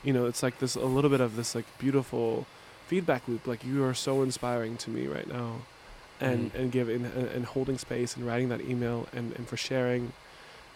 you 0.04 0.12
know 0.14 0.26
it's 0.26 0.44
like 0.44 0.60
this 0.60 0.76
a 0.76 0.86
little 0.98 1.10
bit 1.10 1.22
of 1.22 1.36
this 1.38 1.56
like 1.56 1.66
beautiful 1.78 2.46
feedback 2.88 3.28
loop. 3.30 3.48
Like 3.48 3.64
you 3.64 3.84
are 3.86 3.94
so 3.94 4.24
inspiring 4.24 4.76
to 4.78 4.90
me 4.90 5.08
right 5.08 5.28
now. 5.28 5.62
And 6.20 6.52
Mhm. 6.52 6.60
and 6.60 6.72
giving 6.72 7.06
and, 7.06 7.28
and 7.36 7.46
holding 7.46 7.78
space 7.78 8.18
and 8.18 8.26
writing 8.28 8.50
that 8.50 8.60
email 8.62 9.08
and 9.14 9.32
and 9.38 9.48
for 9.48 9.56
sharing. 9.56 10.12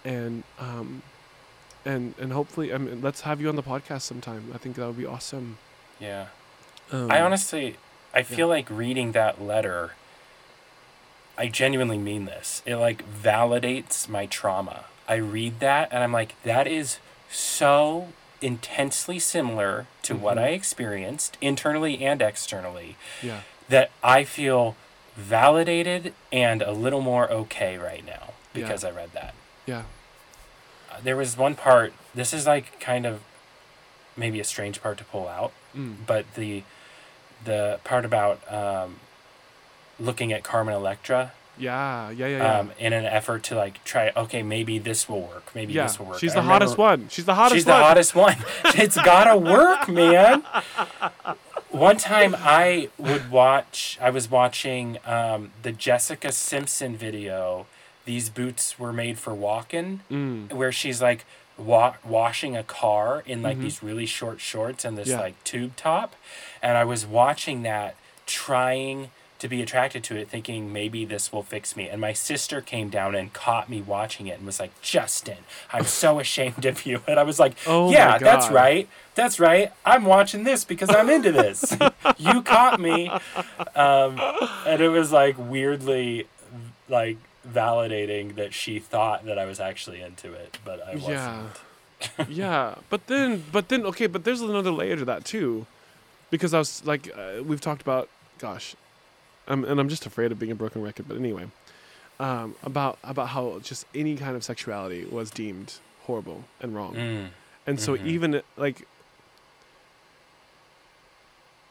And 0.06 0.43
um 0.60 1.01
and 1.86 2.14
and 2.18 2.32
hopefully 2.32 2.74
i 2.74 2.78
mean 2.78 3.01
let's 3.01 3.22
have 3.22 3.41
you 3.41 3.49
on 3.49 3.58
the 3.58 3.64
podcast 3.74 4.04
sometime. 4.04 4.51
I 4.56 4.58
think 4.58 4.78
that 4.78 4.88
would 4.88 4.97
be 4.97 5.06
awesome. 5.06 5.58
Yeah. 5.99 6.28
Um, 6.91 7.11
I 7.11 7.21
honestly, 7.21 7.77
I 8.13 8.23
feel 8.23 8.47
like 8.47 8.69
reading 8.69 9.11
that 9.13 9.41
letter, 9.41 9.93
I 11.38 11.47
genuinely 11.47 11.97
mean 11.97 12.25
this. 12.25 12.61
It 12.65 12.75
like 12.75 13.03
validates 13.09 14.07
my 14.07 14.25
trauma. 14.27 14.86
I 15.07 15.15
read 15.15 15.59
that 15.59 15.89
and 15.91 16.03
I'm 16.03 16.11
like, 16.11 16.41
that 16.43 16.67
is 16.67 16.99
so 17.29 18.09
intensely 18.41 19.19
similar 19.19 19.88
to 20.03 20.15
what 20.15 20.38
Mhm. 20.38 20.41
I 20.43 20.47
experienced 20.49 21.38
internally 21.41 22.03
and 22.05 22.21
externally 22.21 22.97
yeah 23.21 23.39
that 23.69 23.89
I 24.03 24.25
feel 24.25 24.75
validated 25.15 26.13
and 26.31 26.61
a 26.61 26.71
little 26.71 26.99
more 27.01 27.31
okay 27.31 27.77
right 27.77 28.05
now 28.05 28.34
Yeah. 28.53 28.61
because 28.61 28.84
I 28.84 28.91
read 28.91 29.13
that. 29.13 29.34
yeah 29.65 29.84
Uh, 30.91 30.97
There 31.01 31.15
was 31.15 31.36
one 31.38 31.55
part, 31.55 31.93
this 32.13 32.34
is 32.34 32.45
like 32.45 32.79
kind 32.79 33.05
of 33.07 33.21
maybe 34.17 34.39
a 34.39 34.43
strange 34.43 34.81
part 34.81 34.97
to 34.99 35.03
pull 35.05 35.27
out, 35.27 35.51
mm. 35.76 35.95
but 36.07 36.26
the 36.36 36.63
the 37.45 37.80
part 37.84 38.05
about 38.05 38.39
um, 38.51 38.97
looking 39.99 40.32
at 40.34 40.43
Carmen 40.43 40.74
Electra 40.74 41.32
yeah 41.57 42.09
yeah 42.09 42.26
yeah 42.28 42.38
yeah 42.38 42.59
um, 42.59 42.71
in 42.80 42.93
an 42.93 43.05
effort 43.05 43.43
to 43.43 43.53
like 43.55 43.84
try 43.84 44.11
okay 44.15 44.41
maybe 44.41 44.80
this 44.80 45.07
will 45.07 45.21
work 45.21 45.51
maybe 45.53 45.71
yeah, 45.74 45.84
this 45.84 45.99
will 45.99 46.07
work 46.07 46.17
she's 46.19 46.34
the 46.34 46.41
hottest 46.41 46.78
one. 46.80 47.07
She's 47.09 47.26
the 47.26 47.36
hottest 47.36 47.55
she's 47.57 47.65
one. 47.67 47.78
the 47.80 47.84
hottest 47.84 48.15
one 48.15 48.36
it's 48.65 48.95
gotta 48.95 49.38
work 49.38 49.88
man 49.88 50.43
one 51.69 51.97
time 51.97 52.36
I 52.38 52.89
would 52.97 53.30
watch 53.32 53.97
I 54.01 54.09
was 54.09 54.30
watching 54.32 54.97
um, 55.05 55.51
the 55.61 55.71
Jessica 55.71 56.32
Simpson 56.32 56.95
video 56.95 57.67
these 58.05 58.30
boots 58.30 58.80
were 58.80 58.91
made 58.93 59.19
for 59.19 59.34
walking 59.34 60.01
Mm. 60.11 60.51
where 60.53 60.71
she's 60.71 61.01
like 61.03 61.24
wa- 61.58 61.95
washing 62.04 62.56
a 62.58 62.64
car 62.64 63.24
in 63.26 63.41
like 63.41 63.58
Mhm. 63.58 63.62
these 63.62 63.84
really 63.84 64.06
short 64.06 64.41
shorts 64.41 64.84
and 64.86 64.97
this 64.97 65.10
Yeah. 65.10 65.20
like 65.20 65.41
tube 65.43 65.76
top. 65.76 66.16
And 66.62 66.78
i 66.78 66.84
was 66.84 67.06
watching 67.06 67.64
that 67.64 67.95
trying 68.26 69.12
to 69.39 69.47
be 69.49 69.62
attracted 69.62 70.04
to 70.06 70.16
it 70.16 70.30
thinking 70.30 70.72
maybe 70.72 71.04
this 71.04 71.34
will 71.34 71.43
fix 71.43 71.76
me. 71.76 71.89
And 71.89 71.99
my 71.99 72.14
sister 72.14 72.62
came 72.62 72.88
down 72.89 73.14
and 73.14 73.34
caught 73.34 73.68
me 73.70 73.82
watching 73.82 74.28
it 74.28 74.38
and 74.38 74.45
was 74.45 74.58
like 74.58 74.72
justin 74.82 75.39
i'm 75.74 75.84
so 75.84 76.20
ashamed 76.26 76.66
of 76.66 76.86
you. 76.86 77.01
And 77.08 77.20
i 77.20 77.24
was 77.24 77.39
like 77.39 77.54
Oh 77.68 77.91
yeah 77.91 78.18
that's 78.18 78.49
right. 78.49 78.88
That's 79.16 79.39
right. 79.39 79.72
I'm 79.86 80.06
watching 80.06 80.43
this 80.45 80.64
because 80.66 80.89
i'm 80.89 81.10
into 81.10 81.32
this. 81.32 81.78
You 82.18 82.41
caught 82.41 82.80
me. 82.80 83.12
Um, 83.76 84.20
and 84.68 84.82
it 84.82 84.89
was 84.89 85.12
like 85.12 85.36
weirdly 85.38 86.28
like 86.88 87.18
validating 87.48 88.36
that 88.36 88.54
she 88.54 88.80
thought 88.80 89.26
that 89.26 89.38
I 89.38 89.46
was 89.46 89.60
actually 89.60 90.02
into 90.02 90.32
it, 90.34 90.58
but 90.64 90.82
I 90.88 90.96
wasn't. 90.96 91.10
Yeah. 91.10 92.26
yeah, 92.28 92.76
but 92.89 93.08
then, 93.08 93.44
but 93.52 93.70
then, 93.70 93.86
okay, 93.86 94.08
but 94.08 94.24
there's 94.26 94.41
another 94.41 94.72
layer 94.72 94.98
to 94.98 95.06
that 95.06 95.24
too, 95.24 95.66
because 96.32 96.54
I 96.54 96.60
was 96.60 96.86
like, 96.86 97.10
uh, 97.16 97.41
we've 97.44 97.62
talked 97.62 97.82
about, 97.82 98.10
gosh, 98.39 98.76
um, 99.48 99.64
and 99.64 99.80
I'm 99.80 99.88
just 99.89 100.06
afraid 100.06 100.32
of 100.32 100.39
being 100.39 100.52
a 100.52 100.56
broken 100.56 100.82
record. 100.82 101.08
But 101.08 101.18
anyway, 101.18 101.46
um, 102.20 102.56
about 102.64 102.98
about 103.04 103.30
how 103.30 103.60
just 103.60 103.86
any 103.96 104.18
kind 104.18 104.36
of 104.36 104.44
sexuality 104.44 105.06
was 105.06 105.32
deemed 105.32 105.76
horrible 106.04 106.44
and 106.60 106.76
wrong, 106.76 106.96
Mm. 106.96 107.30
and 107.68 107.80
so 107.80 107.96
Mhm. 107.96 108.06
even 108.06 108.41
like, 108.58 108.86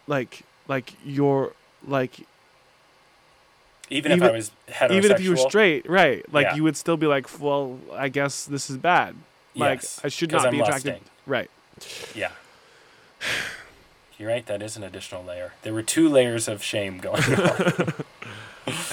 like, 0.06 0.42
like 0.68 0.94
your 1.04 1.52
like 1.86 2.26
Even, 3.90 4.12
if 4.12 4.22
I 4.22 4.30
was 4.30 4.50
heterosexual. 4.68 4.90
even 4.92 5.10
if 5.12 5.20
you 5.20 5.30
were 5.30 5.36
straight, 5.36 5.88
right? 5.88 6.24
Like 6.32 6.46
Yeah. 6.46 6.54
you 6.54 6.62
would 6.62 6.76
still 6.76 6.96
be 6.96 7.06
like, 7.06 7.26
well, 7.40 7.78
I 7.94 8.08
guess 8.08 8.44
this 8.44 8.70
is 8.70 8.76
bad. 8.78 9.14
Like 9.54 9.82
yes, 9.82 10.00
I 10.02 10.08
should 10.08 10.32
not 10.32 10.46
I'm 10.46 10.52
be 10.52 10.60
attracted. 10.60 10.92
lusting. 10.92 11.08
Right. 11.26 11.50
Yeah. 12.14 12.30
You're 14.18 14.28
right. 14.30 14.46
That 14.46 14.62
is 14.62 14.76
an 14.76 14.82
additional 14.84 15.24
layer. 15.24 15.52
There 15.62 15.72
were 15.74 15.82
two 15.82 16.08
layers 16.08 16.48
of 16.48 16.62
shame 16.62 16.98
going 16.98 17.22
on. 17.34 17.92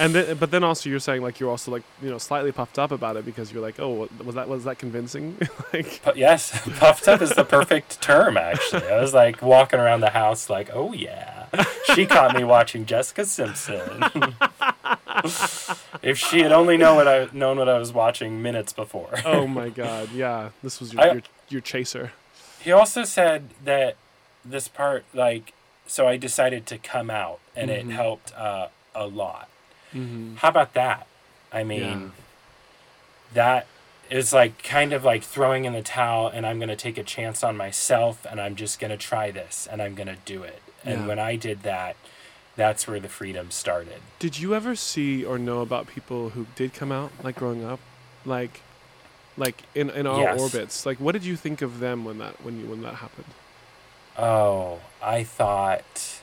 And 0.00 0.12
then, 0.12 0.36
but 0.36 0.50
then 0.50 0.64
also 0.64 0.90
you're 0.90 0.98
saying 0.98 1.22
like 1.22 1.38
you're 1.38 1.48
also 1.48 1.70
like 1.70 1.84
you 2.02 2.10
know 2.10 2.18
slightly 2.18 2.50
puffed 2.50 2.76
up 2.76 2.90
about 2.90 3.16
it 3.16 3.24
because 3.24 3.52
you're 3.52 3.62
like, 3.62 3.78
oh, 3.78 4.08
was 4.24 4.34
that 4.34 4.48
was 4.48 4.64
that 4.64 4.80
convincing? 4.80 5.36
like, 5.72 6.02
yes, 6.16 6.50
puffed 6.78 7.06
up 7.06 7.22
is 7.22 7.30
the 7.30 7.44
perfect 7.44 8.00
term. 8.00 8.36
Actually, 8.36 8.88
I 8.88 9.00
was 9.00 9.14
like 9.14 9.40
walking 9.42 9.78
around 9.78 10.00
the 10.00 10.10
house, 10.10 10.50
like, 10.50 10.70
oh 10.72 10.92
yeah, 10.92 11.46
she 11.94 12.04
caught 12.04 12.34
me 12.34 12.42
watching 12.42 12.84
Jessica 12.84 13.24
Simpson. 13.24 14.02
If 16.02 16.16
she 16.18 16.40
had 16.42 16.52
only 16.52 16.76
known 16.76 16.96
what 16.96 17.08
I 17.08 17.28
known 17.32 17.58
what 17.58 17.68
I 17.68 17.78
was 17.78 17.92
watching 17.92 18.42
minutes 18.42 18.72
before. 18.72 19.20
oh 19.24 19.46
my 19.46 19.68
god, 19.68 20.10
yeah, 20.12 20.50
this 20.62 20.80
was 20.80 20.92
your 20.92 21.02
I- 21.02 21.12
your, 21.12 21.22
your 21.48 21.60
chaser. 21.60 22.12
He 22.60 22.72
also 22.72 23.04
said 23.04 23.50
that 23.64 23.96
this 24.44 24.68
part, 24.68 25.04
like, 25.14 25.54
so 25.86 26.06
I 26.06 26.16
decided 26.18 26.66
to 26.66 26.78
come 26.78 27.10
out, 27.10 27.40
and 27.56 27.70
Mhm. 27.70 27.74
it 27.74 27.86
helped 27.92 28.34
uh, 28.36 28.68
a 28.94 29.06
lot. 29.06 29.48
Mm-hmm. 29.94 30.36
How 30.36 30.48
about 30.48 30.74
that? 30.74 31.06
I 31.52 31.64
mean, 31.64 32.12
that 33.32 33.66
is 34.10 34.32
like 34.32 34.62
kind 34.62 34.92
of 34.92 35.04
like 35.04 35.22
throwing 35.22 35.64
in 35.64 35.72
the 35.72 35.82
towel, 35.82 36.28
and 36.28 36.44
I'm 36.46 36.58
gonna 36.60 36.76
take 36.76 36.98
a 36.98 37.02
chance 37.04 37.42
on 37.44 37.56
myself, 37.56 38.26
and 38.28 38.40
I'm 38.40 38.56
just 38.56 38.78
gonna 38.80 38.96
try 38.96 39.30
this, 39.30 39.68
and 39.70 39.80
I'm 39.80 39.94
gonna 39.94 40.16
do 40.24 40.42
it. 40.42 40.60
And 40.84 41.00
Yeah. 41.02 41.06
when 41.06 41.18
I 41.18 41.36
did 41.36 41.62
that, 41.62 41.96
that's 42.60 42.86
where 42.86 43.00
the 43.00 43.08
freedom 43.08 43.50
started. 43.50 44.00
Did 44.18 44.38
you 44.38 44.54
ever 44.54 44.76
see 44.76 45.24
or 45.24 45.38
know 45.38 45.60
about 45.62 45.86
people 45.86 46.30
who 46.30 46.46
did 46.54 46.74
come 46.74 46.92
out 46.92 47.10
like 47.24 47.36
growing 47.36 47.64
up, 47.64 47.80
like, 48.24 48.60
like 49.36 49.62
in 49.74 49.90
in 49.90 50.06
our 50.06 50.20
Yes. 50.20 50.38
orbits? 50.38 50.86
Like, 50.86 50.98
what 50.98 51.12
did 51.12 51.24
you 51.24 51.36
think 51.36 51.62
of 51.62 51.80
them 51.80 52.04
when 52.04 52.18
that 52.18 52.34
when 52.44 52.60
you 52.60 52.66
when 52.66 52.82
that 52.82 52.96
happened? 52.96 53.32
Oh, 54.18 54.80
I 55.02 55.24
thought 55.24 56.20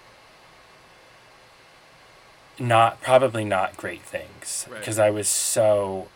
not 2.59 3.01
probably 3.01 3.45
not 3.45 3.77
great 3.77 4.01
things 4.01 4.65
Right. 4.69 4.79
because 4.79 4.97
I 4.99 5.09
was 5.09 5.27
so 5.27 6.07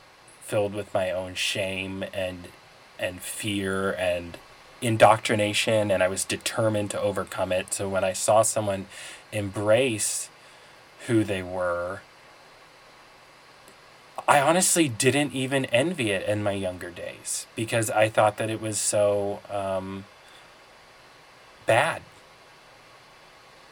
filled 0.41 0.74
with 0.74 0.93
my 0.93 1.11
own 1.11 1.36
shame 1.36 2.03
and 2.13 2.47
and 2.99 3.22
fear 3.22 3.93
and 3.93 4.38
indoctrination 4.82 5.91
and 5.91 6.01
I 6.03 6.07
was 6.07 6.24
determined 6.26 6.91
to 6.91 6.99
overcome 7.01 7.51
it. 7.51 7.74
So 7.74 7.88
when 7.89 8.03
I 8.03 8.13
saw 8.13 8.41
someone 8.41 8.88
embrace 9.32 10.29
who 11.07 11.23
they 11.23 11.41
were, 11.41 12.01
I 14.27 14.39
honestly 14.39 14.88
didn't 14.88 15.34
even 15.34 15.65
envy 15.65 16.11
it 16.11 16.27
in 16.27 16.43
my 16.43 16.51
younger 16.51 16.89
days 16.89 17.47
because 17.55 17.89
I 17.89 18.09
thought 18.09 18.38
that 18.38 18.49
it 18.49 18.61
was 18.61 18.79
so 18.79 19.39
um, 19.49 20.05
bad. 21.65 22.01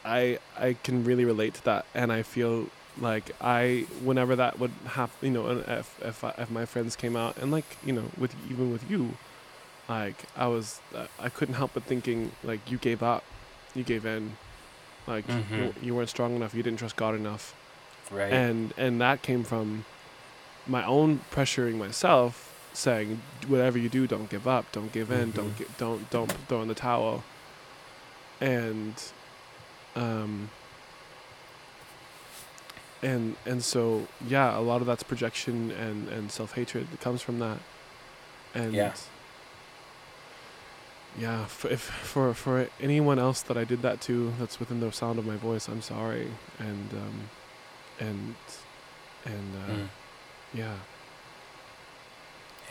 I 0.03 0.39
I 0.57 0.73
can 0.83 1.03
really 1.03 1.25
relate 1.25 1.53
to 1.55 1.63
that, 1.65 1.85
and 1.93 2.11
I 2.11 2.23
feel 2.23 2.69
like 2.99 3.31
I 3.39 3.85
whenever 4.03 4.35
that 4.35 4.59
would 4.59 4.71
happen, 4.85 5.13
you 5.21 5.31
know, 5.31 5.63
if 5.67 5.99
if 6.01 6.23
I, 6.23 6.33
if 6.37 6.49
my 6.49 6.65
friends 6.65 6.95
came 6.95 7.15
out, 7.15 7.37
and 7.37 7.51
like 7.51 7.77
you 7.85 7.93
know, 7.93 8.05
with 8.17 8.35
even 8.49 8.71
with 8.71 8.89
you, 8.89 9.17
like 9.87 10.23
I 10.35 10.47
was 10.47 10.81
I 11.19 11.29
couldn't 11.29 11.55
help 11.55 11.71
but 11.73 11.83
thinking 11.83 12.31
like 12.43 12.71
you 12.71 12.77
gave 12.77 13.03
up, 13.03 13.23
you 13.75 13.83
gave 13.83 14.05
in, 14.05 14.37
like 15.09 15.27
you, 15.27 15.33
Mhm. 15.35 15.83
you 15.83 15.95
weren't 15.95 16.09
strong 16.09 16.35
enough, 16.35 16.53
you 16.53 16.63
didn't 16.63 16.79
trust 16.79 16.95
God 16.95 17.15
enough, 17.15 17.53
Right. 18.11 18.31
and 18.31 18.73
and 18.77 19.01
that 19.01 19.21
came 19.21 19.43
from 19.43 19.85
my 20.67 20.85
own 20.85 21.21
pressuring 21.31 21.77
myself, 21.77 22.53
saying 22.73 23.21
whatever 23.47 23.77
you 23.77 23.89
do, 23.89 24.05
don't 24.07 24.29
give 24.29 24.47
up, 24.47 24.71
don't 24.71 24.91
give 24.91 25.09
in, 25.11 25.31
don't 25.31 25.55
Mhm. 25.55 25.57
gi- 25.57 25.65
don't 25.77 26.09
don't 26.11 26.31
throw 26.47 26.61
in 26.61 26.67
the 26.67 26.75
towel, 26.75 27.23
and 28.39 28.93
um 29.95 30.49
and 33.01 33.35
and 33.45 33.63
so 33.63 34.07
yeah 34.27 34.57
a 34.57 34.59
lot 34.61 34.81
of 34.81 34.87
that's 34.87 35.03
projection 35.03 35.71
and 35.71 36.07
and 36.09 36.31
self-hatred 36.31 36.91
that 36.91 36.99
comes 37.01 37.21
from 37.21 37.39
that 37.39 37.57
and 38.53 38.73
Yeah. 38.73 38.93
Yeah 41.17 41.41
f- 41.43 41.65
if 41.65 41.81
for 41.81 42.33
for 42.33 42.67
anyone 42.79 43.17
else 43.19 43.41
that 43.41 43.57
i 43.57 43.63
did 43.63 43.81
that 43.81 43.99
to 44.01 44.31
that's 44.39 44.59
within 44.59 44.79
the 44.79 44.91
sound 44.91 45.17
of 45.19 45.25
my 45.25 45.35
voice 45.35 45.67
i'm 45.67 45.81
sorry 45.81 46.27
and 46.59 46.89
um 46.93 47.29
and 47.99 48.35
and 49.25 49.55
uh, 49.55 49.71
Mm. 49.73 49.87
yeah 50.53 50.75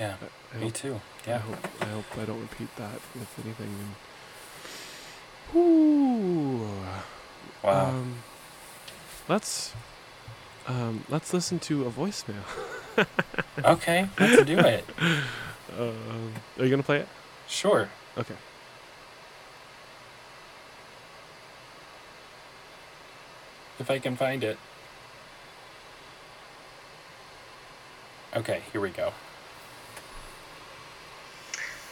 Yeah. 0.01 0.15
I, 0.23 0.57
I 0.57 0.59
Me 0.61 0.65
hope, 0.67 0.75
too. 0.75 1.01
I 1.27 1.31
Yeah. 1.31 1.39
hope 1.39 1.69
i 1.83 1.85
hope 1.87 2.05
i 2.19 2.25
don't 2.25 2.41
repeat 2.41 2.75
that 2.77 3.01
with 3.15 3.29
anything 3.45 3.67
and 3.67 3.95
Whew. 5.53 6.69
Wow. 7.63 7.89
Um, 7.89 8.15
let's 9.29 9.73
um, 10.67 11.05
let's 11.09 11.33
listen 11.33 11.59
to 11.61 11.87
a 11.87 11.91
voicemail. 11.91 12.45
okay, 13.65 14.09
let's 14.19 14.43
do 14.45 14.59
it. 14.59 14.85
Um, 15.79 16.33
are 16.59 16.65
you 16.65 16.71
gonna 16.71 16.83
play 16.83 16.99
it? 17.01 17.09
Sure. 17.47 17.89
Okay. 18.17 18.35
If 23.79 23.91
I 23.91 23.99
can 23.99 24.17
find 24.17 24.43
it. 24.43 24.59
Okay, 28.35 28.63
here 28.73 28.81
we 28.81 28.91
go. 28.91 29.13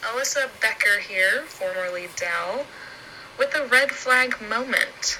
Alyssa 0.02 0.48
Becker 0.60 1.00
here, 1.00 1.42
formerly 1.46 2.08
Dell, 2.16 2.66
with 3.38 3.54
a 3.54 3.66
red 3.66 3.90
flag 3.90 4.36
moment. 4.40 5.18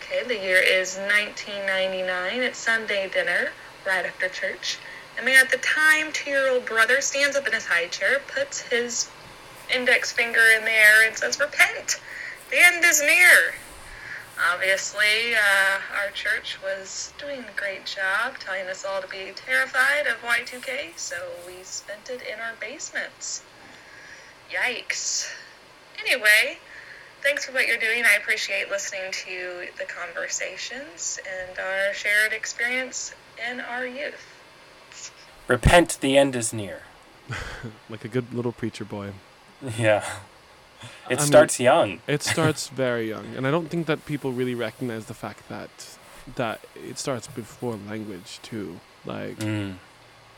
Okay, 0.00 0.26
the 0.26 0.34
year 0.34 0.58
is 0.58 0.96
1999. 0.96 2.42
It's 2.42 2.58
Sunday 2.58 3.08
dinner, 3.08 3.50
right 3.86 4.06
after 4.06 4.28
church. 4.28 4.78
And 5.16 5.26
my 5.26 5.32
at 5.32 5.50
the 5.50 5.58
time 5.58 6.12
two 6.12 6.30
year 6.30 6.48
old 6.48 6.64
brother 6.64 7.00
stands 7.00 7.36
up 7.36 7.46
in 7.46 7.52
his 7.52 7.66
high 7.66 7.88
chair, 7.88 8.20
puts 8.26 8.60
his 8.60 9.08
index 9.74 10.12
finger 10.12 10.40
in 10.56 10.64
the 10.64 10.70
air, 10.70 11.06
and 11.06 11.16
says, 11.16 11.38
Repent! 11.38 12.00
The 12.50 12.58
end 12.58 12.84
is 12.84 13.00
near! 13.00 13.54
Obviously, 14.52 15.34
uh, 15.34 15.80
our 16.00 16.10
church 16.12 16.58
was 16.62 17.12
doing 17.18 17.40
a 17.40 17.58
great 17.58 17.84
job 17.84 18.38
telling 18.38 18.68
us 18.68 18.84
all 18.84 19.02
to 19.02 19.08
be 19.08 19.32
terrified 19.34 20.06
of 20.06 20.22
Y2K, 20.22 20.96
so 20.96 21.16
we 21.46 21.62
spent 21.64 22.08
it 22.08 22.22
in 22.22 22.38
our 22.38 22.54
basements. 22.60 23.42
Yikes. 24.50 25.28
Anyway, 25.98 26.58
thanks 27.22 27.44
for 27.44 27.52
what 27.52 27.66
you're 27.66 27.78
doing. 27.78 28.04
I 28.04 28.16
appreciate 28.16 28.70
listening 28.70 29.10
to 29.10 29.66
the 29.76 29.84
conversations 29.84 31.18
and 31.26 31.58
our 31.58 31.92
shared 31.92 32.32
experience 32.32 33.14
in 33.50 33.60
our 33.60 33.86
youth. 33.86 34.34
Repent, 35.48 35.98
the 36.00 36.16
end 36.16 36.36
is 36.36 36.52
near. 36.52 36.82
Like 37.90 38.04
a 38.04 38.08
good 38.08 38.32
little 38.32 38.52
preacher 38.52 38.84
boy. 38.84 39.12
Yeah. 39.78 40.04
It 41.10 41.18
I 41.18 41.22
mean- 41.22 41.26
starts 41.26 41.58
young. 41.58 42.00
It 42.06 42.22
starts 42.32 42.68
very 42.68 43.08
young, 43.08 43.26
and 43.36 43.46
I 43.46 43.50
don't 43.50 43.68
think 43.68 43.86
that 43.86 44.04
people 44.06 44.32
really 44.32 44.54
recognize 44.54 45.06
the 45.06 45.14
fact 45.14 45.48
that 45.48 45.70
that 46.36 46.60
it 46.76 46.98
starts 46.98 47.26
before 47.26 47.78
language 47.88 48.38
too. 48.42 48.78
Like 49.06 49.38
Mm. 49.38 49.76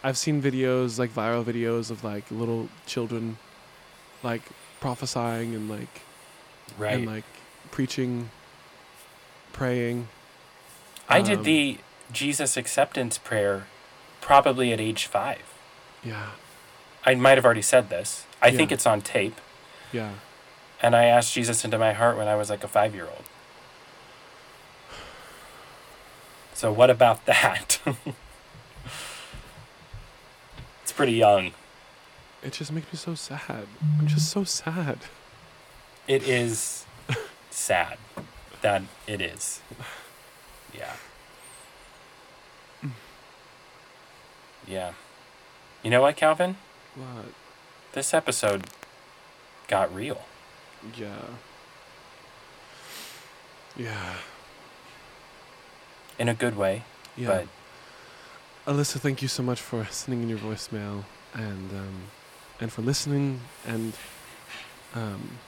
I've 0.03 0.17
seen 0.17 0.41
videos, 0.41 0.99
like 0.99 1.11
viral 1.13 1.45
videos 1.45 1.91
of 1.91 2.03
like 2.05 2.31
little 2.31 2.69
children, 2.87 3.37
like 4.23 4.43
prophesying 4.81 5.55
and 5.55 5.69
like 5.69 6.03
Right. 6.79 6.95
and 6.95 7.07
like 7.07 7.25
preaching, 7.73 8.31
praying. 9.53 10.09
I 11.09 11.21
did 11.21 11.39
um, 11.39 11.45
the 11.45 11.79
Jesus 12.13 12.57
acceptance 12.57 13.19
prayer 13.19 13.67
probably 14.21 14.73
at 14.73 14.81
age 14.81 15.07
five. 15.07 15.43
Yeah, 16.05 16.31
I 17.05 17.15
might 17.17 17.37
have 17.37 17.45
already 17.45 17.63
said 17.63 17.91
this. 17.91 18.25
I 18.43 18.51
think 18.51 18.73
it's 18.73 18.87
on 18.87 19.01
tape. 19.01 19.41
yeah. 19.93 20.13
And 20.83 20.97
I 20.97 21.05
asked 21.05 21.35
Jesus 21.35 21.63
into 21.65 21.77
my 21.79 21.93
heart 21.93 22.17
when 22.17 22.27
I 22.27 22.37
was 22.37 22.49
like 22.49 22.65
a 22.65 22.69
five 22.69 22.95
year 22.95 23.05
old. 23.05 23.25
So, 26.55 26.73
what 26.73 26.89
about 26.91 27.27
that? 27.33 27.79
it's 30.83 30.93
pretty 30.93 31.13
young. 31.13 31.53
It 32.43 32.55
just 32.55 32.73
makes 32.73 32.91
me 32.93 32.97
so 32.99 33.15
sad. 33.15 33.67
I'm 33.99 34.07
just 34.07 34.31
so 34.31 34.45
sad. 34.45 35.01
It 36.09 36.23
is 36.27 36.87
sad 37.51 37.99
that 38.63 38.83
it 39.07 39.21
is. 39.21 39.61
Yeah. 40.75 40.93
Mm. 42.83 42.91
Yeah. 44.67 44.93
You 45.83 45.91
know 45.91 46.01
what, 46.01 46.17
Calvin? 46.17 46.57
What? 46.95 47.27
This 47.93 48.15
episode 48.15 48.65
got 49.69 49.95
real. 49.95 50.23
Yeah. 50.97 51.17
Yeah. 53.77 54.15
In 56.19 56.29
a 56.29 56.35
good 56.35 56.57
way, 56.57 56.85
Yeah. 57.17 57.45
but 58.67 58.73
Alyssa, 58.73 59.01
thank 59.01 59.23
you 59.23 59.29
so 59.29 59.43
much 59.43 59.61
for 59.61 59.87
sending 59.91 60.23
in 60.23 60.29
your 60.29 60.39
voicemail 60.39 61.05
and 61.35 61.71
um, 61.73 62.03
and 62.61 62.71
for 62.71 62.83
listening 62.83 63.41
and 63.67 63.95
um, 64.95 65.39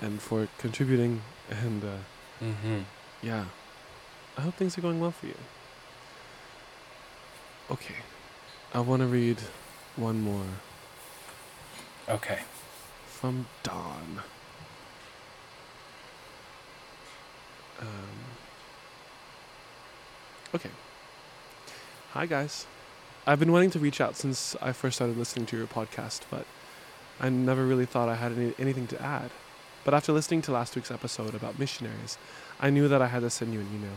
and 0.00 0.20
for 0.22 0.48
contributing 0.58 1.20
and 1.50 1.84
uh, 1.84 2.44
hmm 2.44 2.78
yeah. 3.22 3.44
I 4.36 4.40
hope 4.40 4.54
things 4.54 4.76
are 4.76 4.80
going 4.80 5.00
well 5.00 5.12
for 5.12 5.26
you. 5.26 5.36
Okay. 7.70 7.96
I 8.74 8.80
want 8.80 9.00
to 9.00 9.06
read 9.06 9.38
one 9.96 10.20
more 10.20 10.44
okay. 12.08 12.40
from 13.06 13.46
Don. 13.62 14.20
Um, 17.80 17.86
okay. 20.54 20.70
Hi, 22.12 22.26
guys. 22.26 22.66
I've 23.26 23.38
been 23.38 23.52
wanting 23.52 23.70
to 23.70 23.78
reach 23.78 24.00
out 24.00 24.16
since 24.16 24.54
I 24.60 24.72
first 24.72 24.96
started 24.96 25.16
listening 25.16 25.46
to 25.46 25.56
your 25.56 25.66
podcast, 25.66 26.22
but 26.30 26.46
I 27.20 27.28
never 27.30 27.64
really 27.64 27.86
thought 27.86 28.08
I 28.08 28.16
had 28.16 28.32
any, 28.32 28.54
anything 28.58 28.86
to 28.88 29.02
add. 29.02 29.30
But 29.84 29.94
after 29.94 30.12
listening 30.12 30.42
to 30.42 30.52
last 30.52 30.76
week's 30.76 30.90
episode 30.90 31.34
about 31.34 31.58
missionaries, 31.58 32.18
I 32.60 32.70
knew 32.70 32.88
that 32.88 33.02
I 33.02 33.08
had 33.08 33.20
to 33.20 33.30
send 33.30 33.52
you 33.52 33.60
an 33.60 33.68
email. 33.74 33.96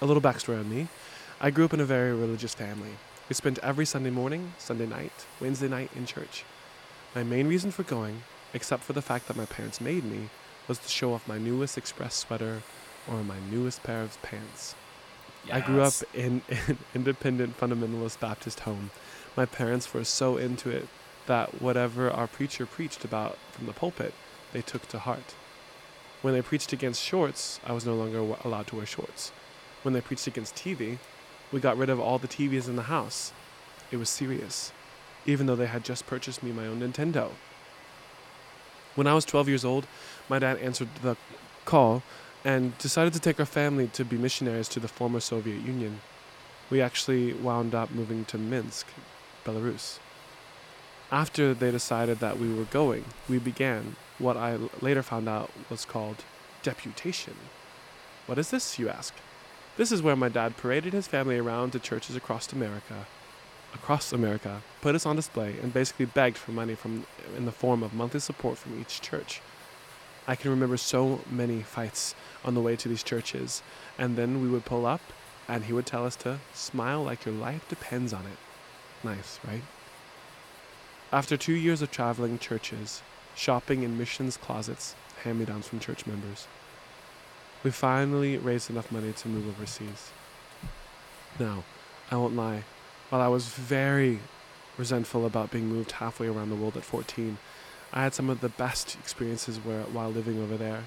A 0.00 0.06
little 0.06 0.22
backstory 0.22 0.58
on 0.58 0.70
me 0.70 0.88
I 1.42 1.50
grew 1.50 1.64
up 1.64 1.72
in 1.72 1.80
a 1.80 1.86
very 1.86 2.12
religious 2.12 2.52
family. 2.52 2.90
We 3.30 3.34
spent 3.34 3.58
every 3.60 3.86
Sunday 3.86 4.10
morning, 4.10 4.52
Sunday 4.58 4.84
night, 4.84 5.24
Wednesday 5.40 5.68
night 5.68 5.90
in 5.96 6.04
church. 6.04 6.44
My 7.14 7.24
main 7.24 7.48
reason 7.48 7.72
for 7.72 7.82
going, 7.82 8.22
except 8.54 8.84
for 8.84 8.92
the 8.92 9.02
fact 9.02 9.26
that 9.26 9.36
my 9.36 9.44
parents 9.44 9.80
made 9.80 10.04
me, 10.04 10.28
was 10.68 10.78
to 10.78 10.88
show 10.88 11.12
off 11.12 11.26
my 11.26 11.38
newest 11.38 11.76
Express 11.76 12.14
sweater 12.14 12.62
or 13.08 13.24
my 13.24 13.38
newest 13.50 13.82
pair 13.82 14.02
of 14.02 14.20
pants. 14.22 14.76
I 15.52 15.60
grew 15.60 15.82
up 15.82 15.94
in 16.14 16.42
an 16.68 16.78
independent 16.94 17.58
fundamentalist 17.58 18.20
Baptist 18.20 18.60
home. 18.60 18.90
My 19.36 19.44
parents 19.44 19.92
were 19.92 20.04
so 20.04 20.36
into 20.36 20.70
it 20.70 20.86
that 21.26 21.60
whatever 21.60 22.10
our 22.10 22.28
preacher 22.28 22.64
preached 22.64 23.04
about 23.04 23.38
from 23.50 23.66
the 23.66 23.72
pulpit, 23.72 24.14
they 24.52 24.62
took 24.62 24.86
to 24.88 25.00
heart. 25.00 25.34
When 26.22 26.34
they 26.34 26.42
preached 26.42 26.72
against 26.72 27.02
shorts, 27.02 27.58
I 27.66 27.72
was 27.72 27.86
no 27.86 27.94
longer 27.94 28.18
allowed 28.44 28.68
to 28.68 28.76
wear 28.76 28.86
shorts. 28.86 29.32
when 29.82 29.94
they 29.94 30.00
preached 30.00 30.26
against 30.26 30.54
TV, 30.54 30.98
we 31.50 31.58
got 31.58 31.76
rid 31.76 31.88
of 31.88 31.98
all 31.98 32.18
the 32.18 32.28
TVs 32.28 32.68
in 32.68 32.76
the 32.76 32.82
house. 32.82 33.32
It 33.90 33.96
was 33.96 34.10
serious, 34.10 34.72
even 35.26 35.46
though 35.46 35.56
they 35.56 35.66
had 35.66 35.84
just 35.84 36.06
purchased 36.06 36.42
me 36.42 36.52
my 36.52 36.66
own 36.66 36.80
Nintendo. 36.80 37.30
When 38.94 39.06
I 39.06 39.14
was 39.14 39.24
12 39.24 39.48
years 39.48 39.64
old, 39.64 39.86
my 40.28 40.38
dad 40.38 40.58
answered 40.58 40.88
the 41.02 41.16
call 41.64 42.02
and 42.44 42.76
decided 42.78 43.12
to 43.12 43.20
take 43.20 43.38
our 43.38 43.46
family 43.46 43.86
to 43.88 44.04
be 44.04 44.16
missionaries 44.16 44.68
to 44.68 44.80
the 44.80 44.88
former 44.88 45.20
Soviet 45.20 45.62
Union. 45.64 46.00
We 46.70 46.80
actually 46.80 47.32
wound 47.32 47.74
up 47.74 47.90
moving 47.90 48.24
to 48.26 48.38
Minsk, 48.38 48.86
Belarus. 49.44 49.98
After 51.12 51.54
they 51.54 51.70
decided 51.70 52.20
that 52.20 52.38
we 52.38 52.52
were 52.52 52.64
going, 52.64 53.04
we 53.28 53.38
began 53.38 53.96
what 54.18 54.36
I 54.36 54.58
later 54.80 55.02
found 55.02 55.28
out 55.28 55.50
was 55.68 55.84
called 55.84 56.24
deputation. 56.62 57.34
What 58.26 58.38
is 58.38 58.50
this, 58.50 58.78
you 58.78 58.88
ask? 58.88 59.14
This 59.76 59.90
is 59.90 60.02
where 60.02 60.16
my 60.16 60.28
dad 60.28 60.56
paraded 60.56 60.92
his 60.92 61.08
family 61.08 61.38
around 61.38 61.72
to 61.72 61.78
churches 61.78 62.16
across 62.16 62.52
America. 62.52 63.06
Across 63.74 64.12
America, 64.12 64.62
put 64.80 64.94
us 64.94 65.06
on 65.06 65.16
display, 65.16 65.56
and 65.62 65.72
basically 65.72 66.06
begged 66.06 66.36
for 66.36 66.52
money 66.52 66.74
from 66.74 67.06
in 67.36 67.44
the 67.44 67.52
form 67.52 67.82
of 67.82 67.94
monthly 67.94 68.20
support 68.20 68.58
from 68.58 68.80
each 68.80 69.00
church. 69.00 69.40
I 70.26 70.36
can 70.36 70.50
remember 70.50 70.76
so 70.76 71.20
many 71.30 71.62
fights 71.62 72.14
on 72.44 72.54
the 72.54 72.60
way 72.60 72.76
to 72.76 72.88
these 72.88 73.02
churches, 73.02 73.62
and 73.98 74.16
then 74.16 74.42
we 74.42 74.48
would 74.48 74.64
pull 74.64 74.86
up, 74.86 75.00
and 75.48 75.64
he 75.64 75.72
would 75.72 75.86
tell 75.86 76.04
us 76.04 76.16
to 76.16 76.38
smile 76.52 77.02
like 77.02 77.24
your 77.24 77.34
life 77.34 77.68
depends 77.68 78.12
on 78.12 78.26
it. 78.26 78.38
Nice, 79.02 79.40
right? 79.46 79.62
After 81.12 81.36
two 81.36 81.54
years 81.54 81.82
of 81.82 81.90
traveling 81.90 82.38
churches, 82.38 83.02
shopping 83.34 83.82
in 83.82 83.98
missions 83.98 84.36
closets, 84.36 84.94
hand 85.24 85.38
me 85.38 85.44
downs 85.44 85.66
from 85.66 85.80
church 85.80 86.06
members, 86.06 86.46
we 87.62 87.70
finally 87.70 88.36
raised 88.36 88.70
enough 88.70 88.92
money 88.92 89.12
to 89.12 89.28
move 89.28 89.48
overseas. 89.48 90.10
Now, 91.38 91.64
I 92.10 92.16
won't 92.16 92.36
lie, 92.36 92.64
while 93.10 93.20
I 93.20 93.28
was 93.28 93.48
very 93.48 94.20
resentful 94.78 95.26
about 95.26 95.50
being 95.50 95.66
moved 95.66 95.92
halfway 95.92 96.28
around 96.28 96.48
the 96.48 96.56
world 96.56 96.76
at 96.76 96.84
14, 96.84 97.38
I 97.92 98.02
had 98.04 98.14
some 98.14 98.30
of 98.30 98.40
the 98.40 98.48
best 98.48 98.96
experiences 98.98 99.58
where, 99.58 99.82
while 99.82 100.10
living 100.10 100.40
over 100.40 100.56
there. 100.56 100.84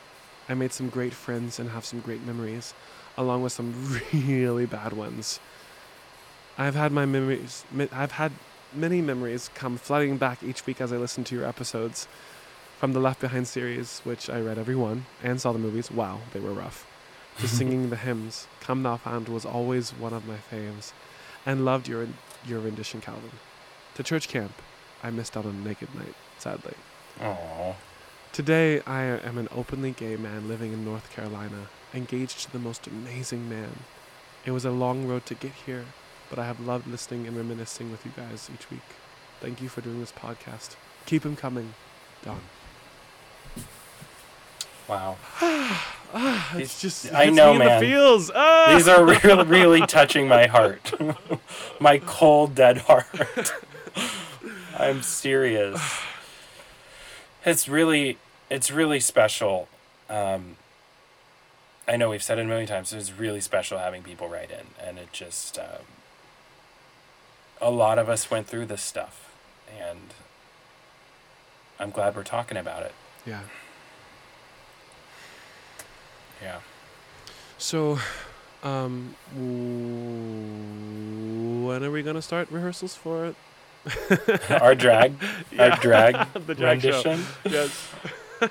I 0.48 0.54
made 0.54 0.72
some 0.72 0.90
great 0.90 1.14
friends 1.14 1.60
and 1.60 1.70
have 1.70 1.86
some 1.86 2.00
great 2.00 2.26
memories, 2.26 2.74
along 3.18 3.44
with 3.44 3.52
some 3.52 4.00
really 4.14 4.66
bad 4.66 4.94
ones. 4.94 5.40
I've 6.58 6.76
had 6.76 6.92
my 6.92 7.06
memories. 7.06 7.66
I've 7.92 8.14
had 8.14 8.32
many 8.74 9.02
memories 9.02 9.50
come 9.54 9.78
flooding 9.78 10.18
back 10.18 10.42
each 10.44 10.66
week 10.66 10.80
as 10.80 10.94
I 10.94 10.98
listen 10.98 11.24
to 11.26 11.36
your 11.36 11.46
episodes, 11.46 12.08
from 12.80 12.94
the 12.94 13.00
Left 13.00 13.20
Behind 13.20 13.48
series, 13.48 14.00
which 14.04 14.30
I 14.30 14.40
read 14.40 14.58
every 14.58 14.76
one 14.76 15.06
and 15.22 15.40
saw 15.40 15.52
the 15.52 15.60
movies. 15.60 15.92
Wow, 15.92 16.22
they 16.32 16.40
were 16.40 16.54
rough. 16.54 16.88
To 17.40 17.48
singing 17.58 17.90
the 17.90 17.96
hymns, 17.98 18.48
"Come 18.62 18.84
Thou 18.84 18.98
Fount" 18.98 19.30
was 19.30 19.46
always 19.46 19.92
one 19.92 20.14
of 20.14 20.28
my 20.28 20.38
faves, 20.52 20.94
and 21.46 21.66
loved 21.66 21.88
your 21.88 22.08
your 22.46 22.60
rendition, 22.60 23.02
Calvin. 23.02 23.32
To 23.96 24.04
church 24.04 24.28
camp, 24.28 24.54
I 25.02 25.12
missed 25.12 25.38
out 25.38 25.46
on 25.46 25.56
a 25.56 25.68
Naked 25.68 25.94
Night, 25.96 26.16
sadly. 26.38 26.74
Aww. 27.20 27.76
Today, 28.32 28.82
I 28.82 29.04
am 29.04 29.38
an 29.38 29.48
openly 29.52 29.92
gay 29.92 30.16
man 30.16 30.48
living 30.48 30.74
in 30.74 30.84
North 30.84 31.12
Carolina, 31.14 31.68
engaged 31.94 32.40
to 32.42 32.52
the 32.52 32.60
most 32.60 32.88
amazing 32.88 33.48
man. 33.48 33.80
It 34.46 34.52
was 34.52 34.66
a 34.66 34.72
long 34.72 35.08
road 35.08 35.26
to 35.28 35.36
get 35.36 35.52
here, 35.52 35.86
but 36.30 36.40
I 36.40 36.46
have 36.46 36.60
loved 36.60 36.88
listening 36.88 37.28
and 37.28 37.38
reminiscing 37.38 37.92
with 37.92 38.06
you 38.06 38.12
guys 38.16 38.50
each 38.54 38.72
week. 38.72 38.82
Thank 39.40 39.62
you 39.62 39.70
for 39.70 39.82
doing 39.82 40.00
this 40.00 40.12
podcast. 40.12 40.76
Keep 41.06 41.26
him 41.26 41.36
coming. 41.36 41.76
Don. 42.24 42.40
Wow. 44.88 45.18
It's 46.16 46.80
These- 46.80 46.82
just 46.82 47.14
I 47.16 47.26
know, 47.32 47.48
me 47.48 47.54
in 47.54 47.60
the 47.60 47.66
man. 47.66 47.82
feels. 47.82 48.30
Ah! 48.36 48.72
These 48.76 48.88
are 48.88 49.04
really, 49.04 49.44
really 49.46 49.82
touching 49.88 50.28
my 50.28 50.46
heart. 50.46 50.94
my 51.80 51.98
cold, 51.98 52.54
dead 52.54 52.78
heart. 52.80 53.08
I'm 54.78 55.02
serious. 55.02 55.82
It's 57.44 57.68
really, 57.68 58.20
it's 58.52 58.70
really 58.70 59.00
special. 59.00 59.68
Um, 60.08 60.58
I 61.88 61.98
know 61.98 62.12
we've 62.12 62.22
said 62.22 62.38
it 62.38 62.44
a 62.44 62.46
million 62.48 62.68
times. 62.68 62.94
It's 62.94 63.12
really 63.12 63.42
special 63.42 63.80
having 63.80 64.04
people 64.04 64.30
write 64.30 64.52
in, 64.52 64.68
and 64.88 65.00
it 65.00 65.12
just, 65.12 65.58
um, 65.58 65.86
a 67.60 67.72
lot 67.72 67.98
of 67.98 68.08
us 68.08 68.30
went 68.30 68.46
through 68.46 68.68
this 68.68 68.84
stuff, 68.84 69.34
and 69.80 70.14
I'm 71.80 71.90
glad 71.90 72.16
we're 72.16 72.22
talking 72.24 72.58
about 72.58 72.84
it. 72.84 72.94
yeah. 73.26 73.40
Yeah. 76.44 76.60
So, 77.58 77.98
um, 78.64 79.16
when 81.66 81.84
are 81.84 81.92
we 81.92 82.04
gonna 82.04 82.22
start 82.22 82.52
rehearsals 82.52 82.96
for 82.96 83.26
it? 83.28 83.36
Our 84.62 84.76
drag, 84.76 85.14
Yeah. 85.52 85.70
our 85.70 85.78
drag 85.80 86.34
the 86.48 86.56
drag 86.56 86.82
show. 86.82 87.18
Yes. 87.46 87.88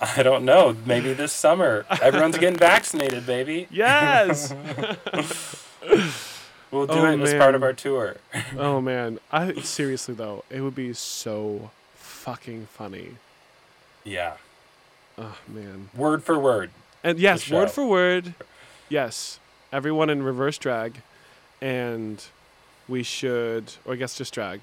I 0.00 0.22
don't 0.22 0.44
know. 0.44 0.76
Maybe 0.86 1.12
this 1.12 1.32
summer. 1.32 1.84
Everyone's 2.02 2.38
getting 2.38 2.58
vaccinated, 2.58 3.26
baby. 3.26 3.66
Yes. 3.70 4.54
We'll 6.70 6.86
do 6.86 6.92
Oh, 6.92 7.06
it 7.06 7.20
as 7.20 7.34
part 7.34 7.54
of 7.54 7.62
our 7.62 7.72
tour. 7.72 8.16
oh 8.56 8.80
man, 8.80 9.18
I 9.32 9.54
seriously 9.60 10.14
though, 10.14 10.44
it 10.50 10.60
would 10.60 10.74
be 10.74 10.92
so 10.92 11.70
fucking 11.96 12.68
funny. 12.72 13.16
Yeah. 14.04 14.34
Oh 15.18 15.36
man. 15.48 15.90
Word 15.94 16.22
for 16.22 16.38
word. 16.38 16.70
And 17.04 17.18
yes, 17.18 17.50
word 17.50 17.70
for 17.70 17.84
word, 17.86 18.34
yes, 18.88 19.38
everyone 19.72 20.10
in 20.10 20.22
reverse 20.22 20.58
drag, 20.58 21.00
and 21.60 22.24
we 22.88 23.02
should, 23.02 23.72
or 23.84 23.94
I 23.94 23.96
guess 23.96 24.16
just 24.16 24.32
drag. 24.34 24.60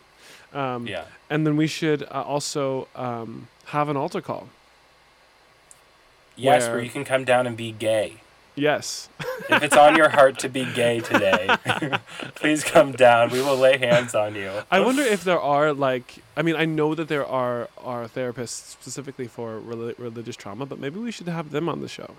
Um, 0.54 0.88
Yeah. 0.88 1.06
And 1.30 1.46
then 1.46 1.58
we 1.58 1.68
should 1.68 2.04
uh, 2.04 2.24
also 2.26 2.88
um, 2.96 3.48
have 3.68 3.90
an 3.90 3.98
altar 3.98 4.22
call. 4.22 4.48
Yes, 6.36 6.64
Where- 6.64 6.76
where 6.76 6.84
you 6.84 6.90
can 6.90 7.06
come 7.06 7.24
down 7.26 7.48
and 7.48 7.56
be 7.58 7.72
gay. 7.72 8.18
Yes. 8.56 9.10
If 9.50 9.64
it's 9.64 9.76
on 9.76 9.96
your 9.98 10.10
heart 10.10 10.40
to 10.40 10.50
be 10.50 10.66
gay 10.74 11.02
today, 11.02 11.56
please 12.36 12.64
come 12.64 12.94
down. 12.94 13.30
We 13.32 13.42
will 13.42 13.58
lay 13.58 13.78
hands 13.78 14.16
on 14.16 14.34
you. 14.36 14.50
I 14.72 14.80
wonder 14.80 15.02
if 15.04 15.24
there 15.26 15.40
are 15.40 15.74
like 15.74 16.16
I 16.38 16.42
mean 16.42 16.56
I 16.56 16.64
know 16.66 16.96
that 16.96 17.08
there 17.10 17.26
are 17.26 17.68
are 17.78 18.08
therapists 18.08 18.70
specifically 18.72 19.28
for 19.28 19.60
reli- 19.60 19.96
religious 20.00 20.36
trauma, 20.38 20.66
but 20.66 20.80
maybe 20.80 21.00
we 21.00 21.12
should 21.12 21.28
have 21.28 21.52
them 21.52 21.68
on 21.68 21.82
the 21.82 21.90
show. 21.90 22.16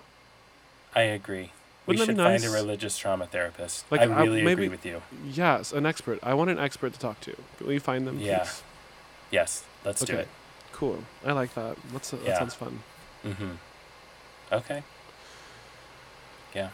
I 0.95 1.01
agree. 1.01 1.51
Wouldn't 1.87 2.01
we 2.01 2.05
should 2.05 2.17
be 2.17 2.23
find 2.23 2.43
a 2.43 2.49
religious 2.49 2.97
trauma 2.97 3.25
therapist. 3.27 3.89
Like, 3.91 4.01
I 4.01 4.03
I- 4.05 4.23
really 4.23 4.41
maybe- 4.43 4.65
agree 4.65 4.69
with 4.69 4.85
you. 4.85 5.01
Yes, 5.25 5.71
an 5.73 5.85
expert. 5.85 6.19
I 6.21 6.33
want 6.33 6.49
an 6.49 6.59
expert 6.59 6.93
to 6.93 6.99
talk 6.99 7.19
to. 7.21 7.35
Can 7.57 7.67
we 7.67 7.79
find 7.79 8.05
them? 8.05 8.19
Yeah. 8.19 8.39
please? 8.39 8.63
Yes, 9.31 9.63
let's 9.85 10.03
do 10.03 10.13
Okay. 10.13 10.21
it. 10.23 10.27
Cool. 10.73 11.03
I 11.25 11.31
like 11.31 11.53
that. 11.55 11.77
That's 11.91 12.11
that 12.11 12.21
Yeah. 12.25 12.37
sounds 12.39 12.53
fun. 12.53 12.79
Mm-hmm. 13.25 13.51
Okay. 14.51 14.83
Yeah. 16.55 16.69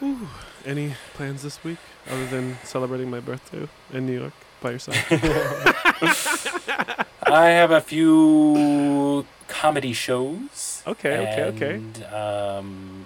Any 0.66 0.94
plans 1.14 1.44
this 1.44 1.62
week 1.64 1.78
other 2.10 2.26
than 2.28 2.58
celebrating 2.64 3.10
my 3.10 3.20
birthday 3.20 3.68
in 3.92 4.06
New 4.06 4.20
York 4.20 4.34
by 4.62 4.72
yourself? 4.72 4.98
I 7.26 7.48
have 7.50 7.72
a 7.72 7.82
few 7.82 9.26
comedy 9.48 9.94
shows. 9.94 10.84
Okay, 10.88 11.18
okay, 11.18 11.44
okay. 11.56 11.74
And, 11.76 12.04
Um, 12.14 13.06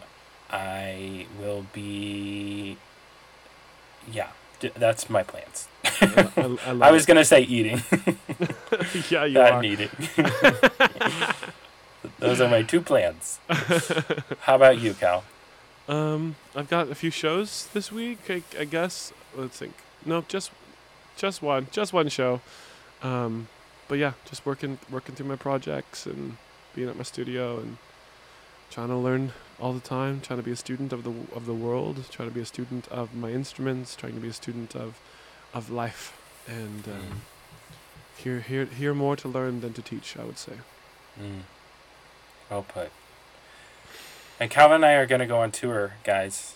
I 0.51 1.25
will 1.39 1.65
be. 1.73 2.77
Yeah, 4.11 4.29
d- 4.59 4.71
that's 4.75 5.09
my 5.09 5.23
plans. 5.23 5.67
I, 5.83 6.29
I, 6.37 6.71
I 6.71 6.71
I 6.87 6.91
was 6.91 7.03
it. 7.03 7.07
gonna 7.07 7.25
say 7.25 7.41
eating, 7.41 7.81
yeah, 9.09 9.25
you 9.25 9.33
not 9.39 9.51
are. 9.53 9.63
eating. 9.63 9.89
Those 12.19 12.39
are 12.41 12.49
my 12.49 12.61
two 12.61 12.81
plans. 12.81 13.39
How 14.41 14.55
about 14.55 14.79
you, 14.79 14.93
Cal? 14.93 15.23
Um, 15.87 16.35
I've 16.55 16.69
got 16.69 16.89
a 16.89 16.95
few 16.95 17.11
shows 17.11 17.67
this 17.73 17.91
week. 17.91 18.19
I, 18.29 18.43
I 18.59 18.65
guess. 18.65 19.13
Let's 19.35 19.57
think. 19.57 19.73
No, 20.05 20.23
just, 20.27 20.51
just 21.15 21.41
one, 21.41 21.67
just 21.71 21.93
one 21.93 22.09
show. 22.09 22.41
Um, 23.01 23.47
but 23.87 23.97
yeah, 23.97 24.13
just 24.25 24.45
working, 24.45 24.79
working 24.91 25.15
through 25.15 25.27
my 25.27 25.35
projects 25.37 26.05
and 26.05 26.37
being 26.75 26.89
at 26.89 26.97
my 26.97 27.03
studio 27.03 27.57
and 27.59 27.77
trying 28.69 28.89
to 28.89 28.95
learn 28.97 29.31
all 29.59 29.71
the 29.73 29.79
time. 29.79 30.19
Trying 30.21 30.39
to 30.39 30.43
be 30.43 30.51
a 30.51 30.55
student 30.57 30.91
of 30.91 31.03
the 31.03 31.13
of 31.35 31.45
the 31.45 31.53
world. 31.53 32.03
Trying 32.11 32.29
to 32.29 32.35
be 32.35 32.41
a 32.41 32.45
student 32.45 32.87
of 32.89 33.15
my 33.15 33.31
instruments. 33.31 33.95
Trying 33.95 34.13
to 34.15 34.19
be 34.19 34.27
a 34.27 34.33
student 34.33 34.75
of, 34.75 34.99
of 35.53 35.69
life. 35.69 36.13
And 36.47 36.87
um, 36.87 36.93
Mm. 36.93 38.23
here, 38.23 38.39
here, 38.39 38.65
here 38.65 38.93
more 38.93 39.15
to 39.15 39.27
learn 39.27 39.61
than 39.61 39.73
to 39.73 39.81
teach. 39.81 40.17
I 40.17 40.23
would 40.25 40.37
say. 40.37 40.53
Mm. 41.21 41.41
Well 42.49 42.63
put. 42.63 42.91
And 44.39 44.49
Calvin 44.51 44.75
and 44.75 44.85
I 44.85 44.93
are 44.93 45.05
gonna 45.07 45.25
go 45.25 45.39
on 45.39 45.51
tour, 45.51 45.93
guys. 46.03 46.55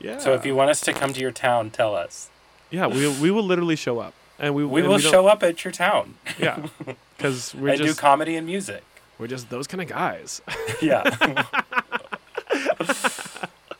Yeah. 0.00 0.18
So 0.18 0.34
if 0.34 0.44
you 0.44 0.54
want 0.56 0.70
us 0.70 0.80
to 0.82 0.92
come 0.92 1.12
to 1.12 1.20
your 1.20 1.30
town, 1.30 1.70
tell 1.70 1.94
us. 1.94 2.28
yeah, 2.70 2.86
we 2.88 3.06
we 3.20 3.30
will 3.30 3.44
literally 3.44 3.76
show 3.76 4.00
up, 4.00 4.14
and 4.38 4.54
we 4.54 4.64
We 4.64 4.80
and 4.80 4.88
will 4.88 4.98
don't- 4.98 5.10
show 5.10 5.26
up 5.28 5.42
at 5.42 5.64
your 5.64 5.72
town 5.72 6.14
Yeah, 6.38 6.66
because 7.16 7.54
and 7.54 7.78
do 7.78 7.94
comedy 7.94 8.34
and 8.36 8.46
music. 8.46 8.82
we're 9.18 9.28
just 9.28 9.48
those 9.50 9.66
kind 9.66 9.80
of 9.82 9.88
guys. 9.88 10.40
Yeah. 10.82 11.04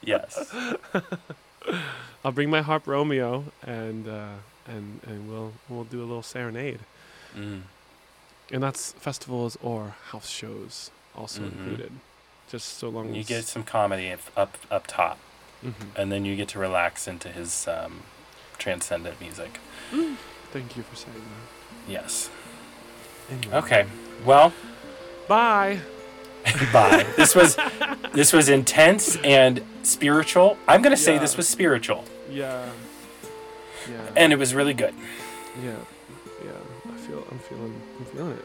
yes. 0.02 0.52
I'll 2.24 2.32
bring 2.32 2.50
my 2.50 2.62
harp 2.62 2.86
Romeo, 2.86 3.44
and 3.66 4.06
uh, 4.06 4.34
and 4.66 5.00
and 5.06 5.28
we'll 5.28 5.52
we'll 5.68 5.84
do 5.84 5.98
a 6.00 6.06
little 6.06 6.22
serenade. 6.22 6.80
Mm. 7.36 7.62
And 8.52 8.62
that's 8.62 8.92
festivals 8.92 9.56
or 9.62 9.94
house 10.10 10.28
shows 10.28 10.90
also 11.16 11.40
Mhm. 11.42 11.52
included. 11.52 11.92
Just 12.52 12.76
so 12.78 12.90
long 12.90 13.14
You 13.14 13.20
as 13.20 13.26
get 13.26 13.44
some 13.46 13.62
comedy 13.64 14.10
up 14.12 14.20
up, 14.70 14.86
top, 14.86 15.18
Mhm. 15.64 15.72
and 15.96 16.12
then 16.12 16.26
you 16.26 16.36
get 16.36 16.48
to 16.48 16.58
relax 16.58 17.08
into 17.08 17.28
his 17.30 17.66
um, 17.66 18.02
transcendent 18.58 19.18
music. 19.22 19.58
Thank 20.52 20.76
you 20.76 20.82
for 20.82 20.94
saying 20.94 21.16
that. 21.16 21.90
Yes. 21.90 22.28
Anyway. 23.30 23.56
Okay. 23.56 23.86
Well, 24.26 24.52
Bye. 25.28 25.80
bye. 26.74 27.06
this 27.16 27.34
was 27.34 27.56
this 28.12 28.34
was 28.34 28.50
intense 28.50 29.16
and 29.24 29.64
spiritual. 29.82 30.58
I'm 30.68 30.82
gonna 30.82 30.96
say 30.96 31.14
Yeah. 31.14 31.20
this 31.20 31.38
was 31.38 31.48
spiritual, 31.48 32.04
Yeah. 32.28 32.68
Yeah. 33.88 33.96
and 34.14 34.30
it 34.30 34.36
was 34.38 34.54
really 34.54 34.74
good. 34.74 34.94
yeah. 35.64 35.72
Yeah. 36.44 36.50
I 36.92 36.96
feel. 36.98 37.26
I'm 37.30 37.38
feeling. 37.38 37.80
I'm 37.98 38.04
feeling 38.04 38.32
it. 38.32 38.44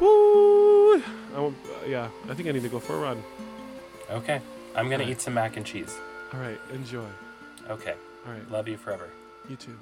Woo! 0.00 1.02
I 1.34 1.40
won't, 1.40 1.56
uh, 1.66 1.86
yeah. 1.86 2.08
I 2.28 2.34
think 2.34 2.48
I 2.48 2.52
need 2.52 2.62
to 2.62 2.68
go 2.68 2.80
for 2.80 2.94
a 2.94 2.98
run. 2.98 3.22
Okay. 4.10 4.40
I'm 4.74 4.90
gonna 4.90 5.04
eat 5.04 5.20
some 5.20 5.34
mac 5.34 5.56
and 5.56 5.64
cheese. 5.64 5.96
All 6.32 6.40
right. 6.40 6.60
Enjoy. 6.72 7.06
Okay. 7.70 7.94
All 8.26 8.32
right. 8.32 8.50
Love 8.50 8.68
you 8.68 8.76
forever. 8.76 9.08
You 9.48 9.56
too. 9.56 9.76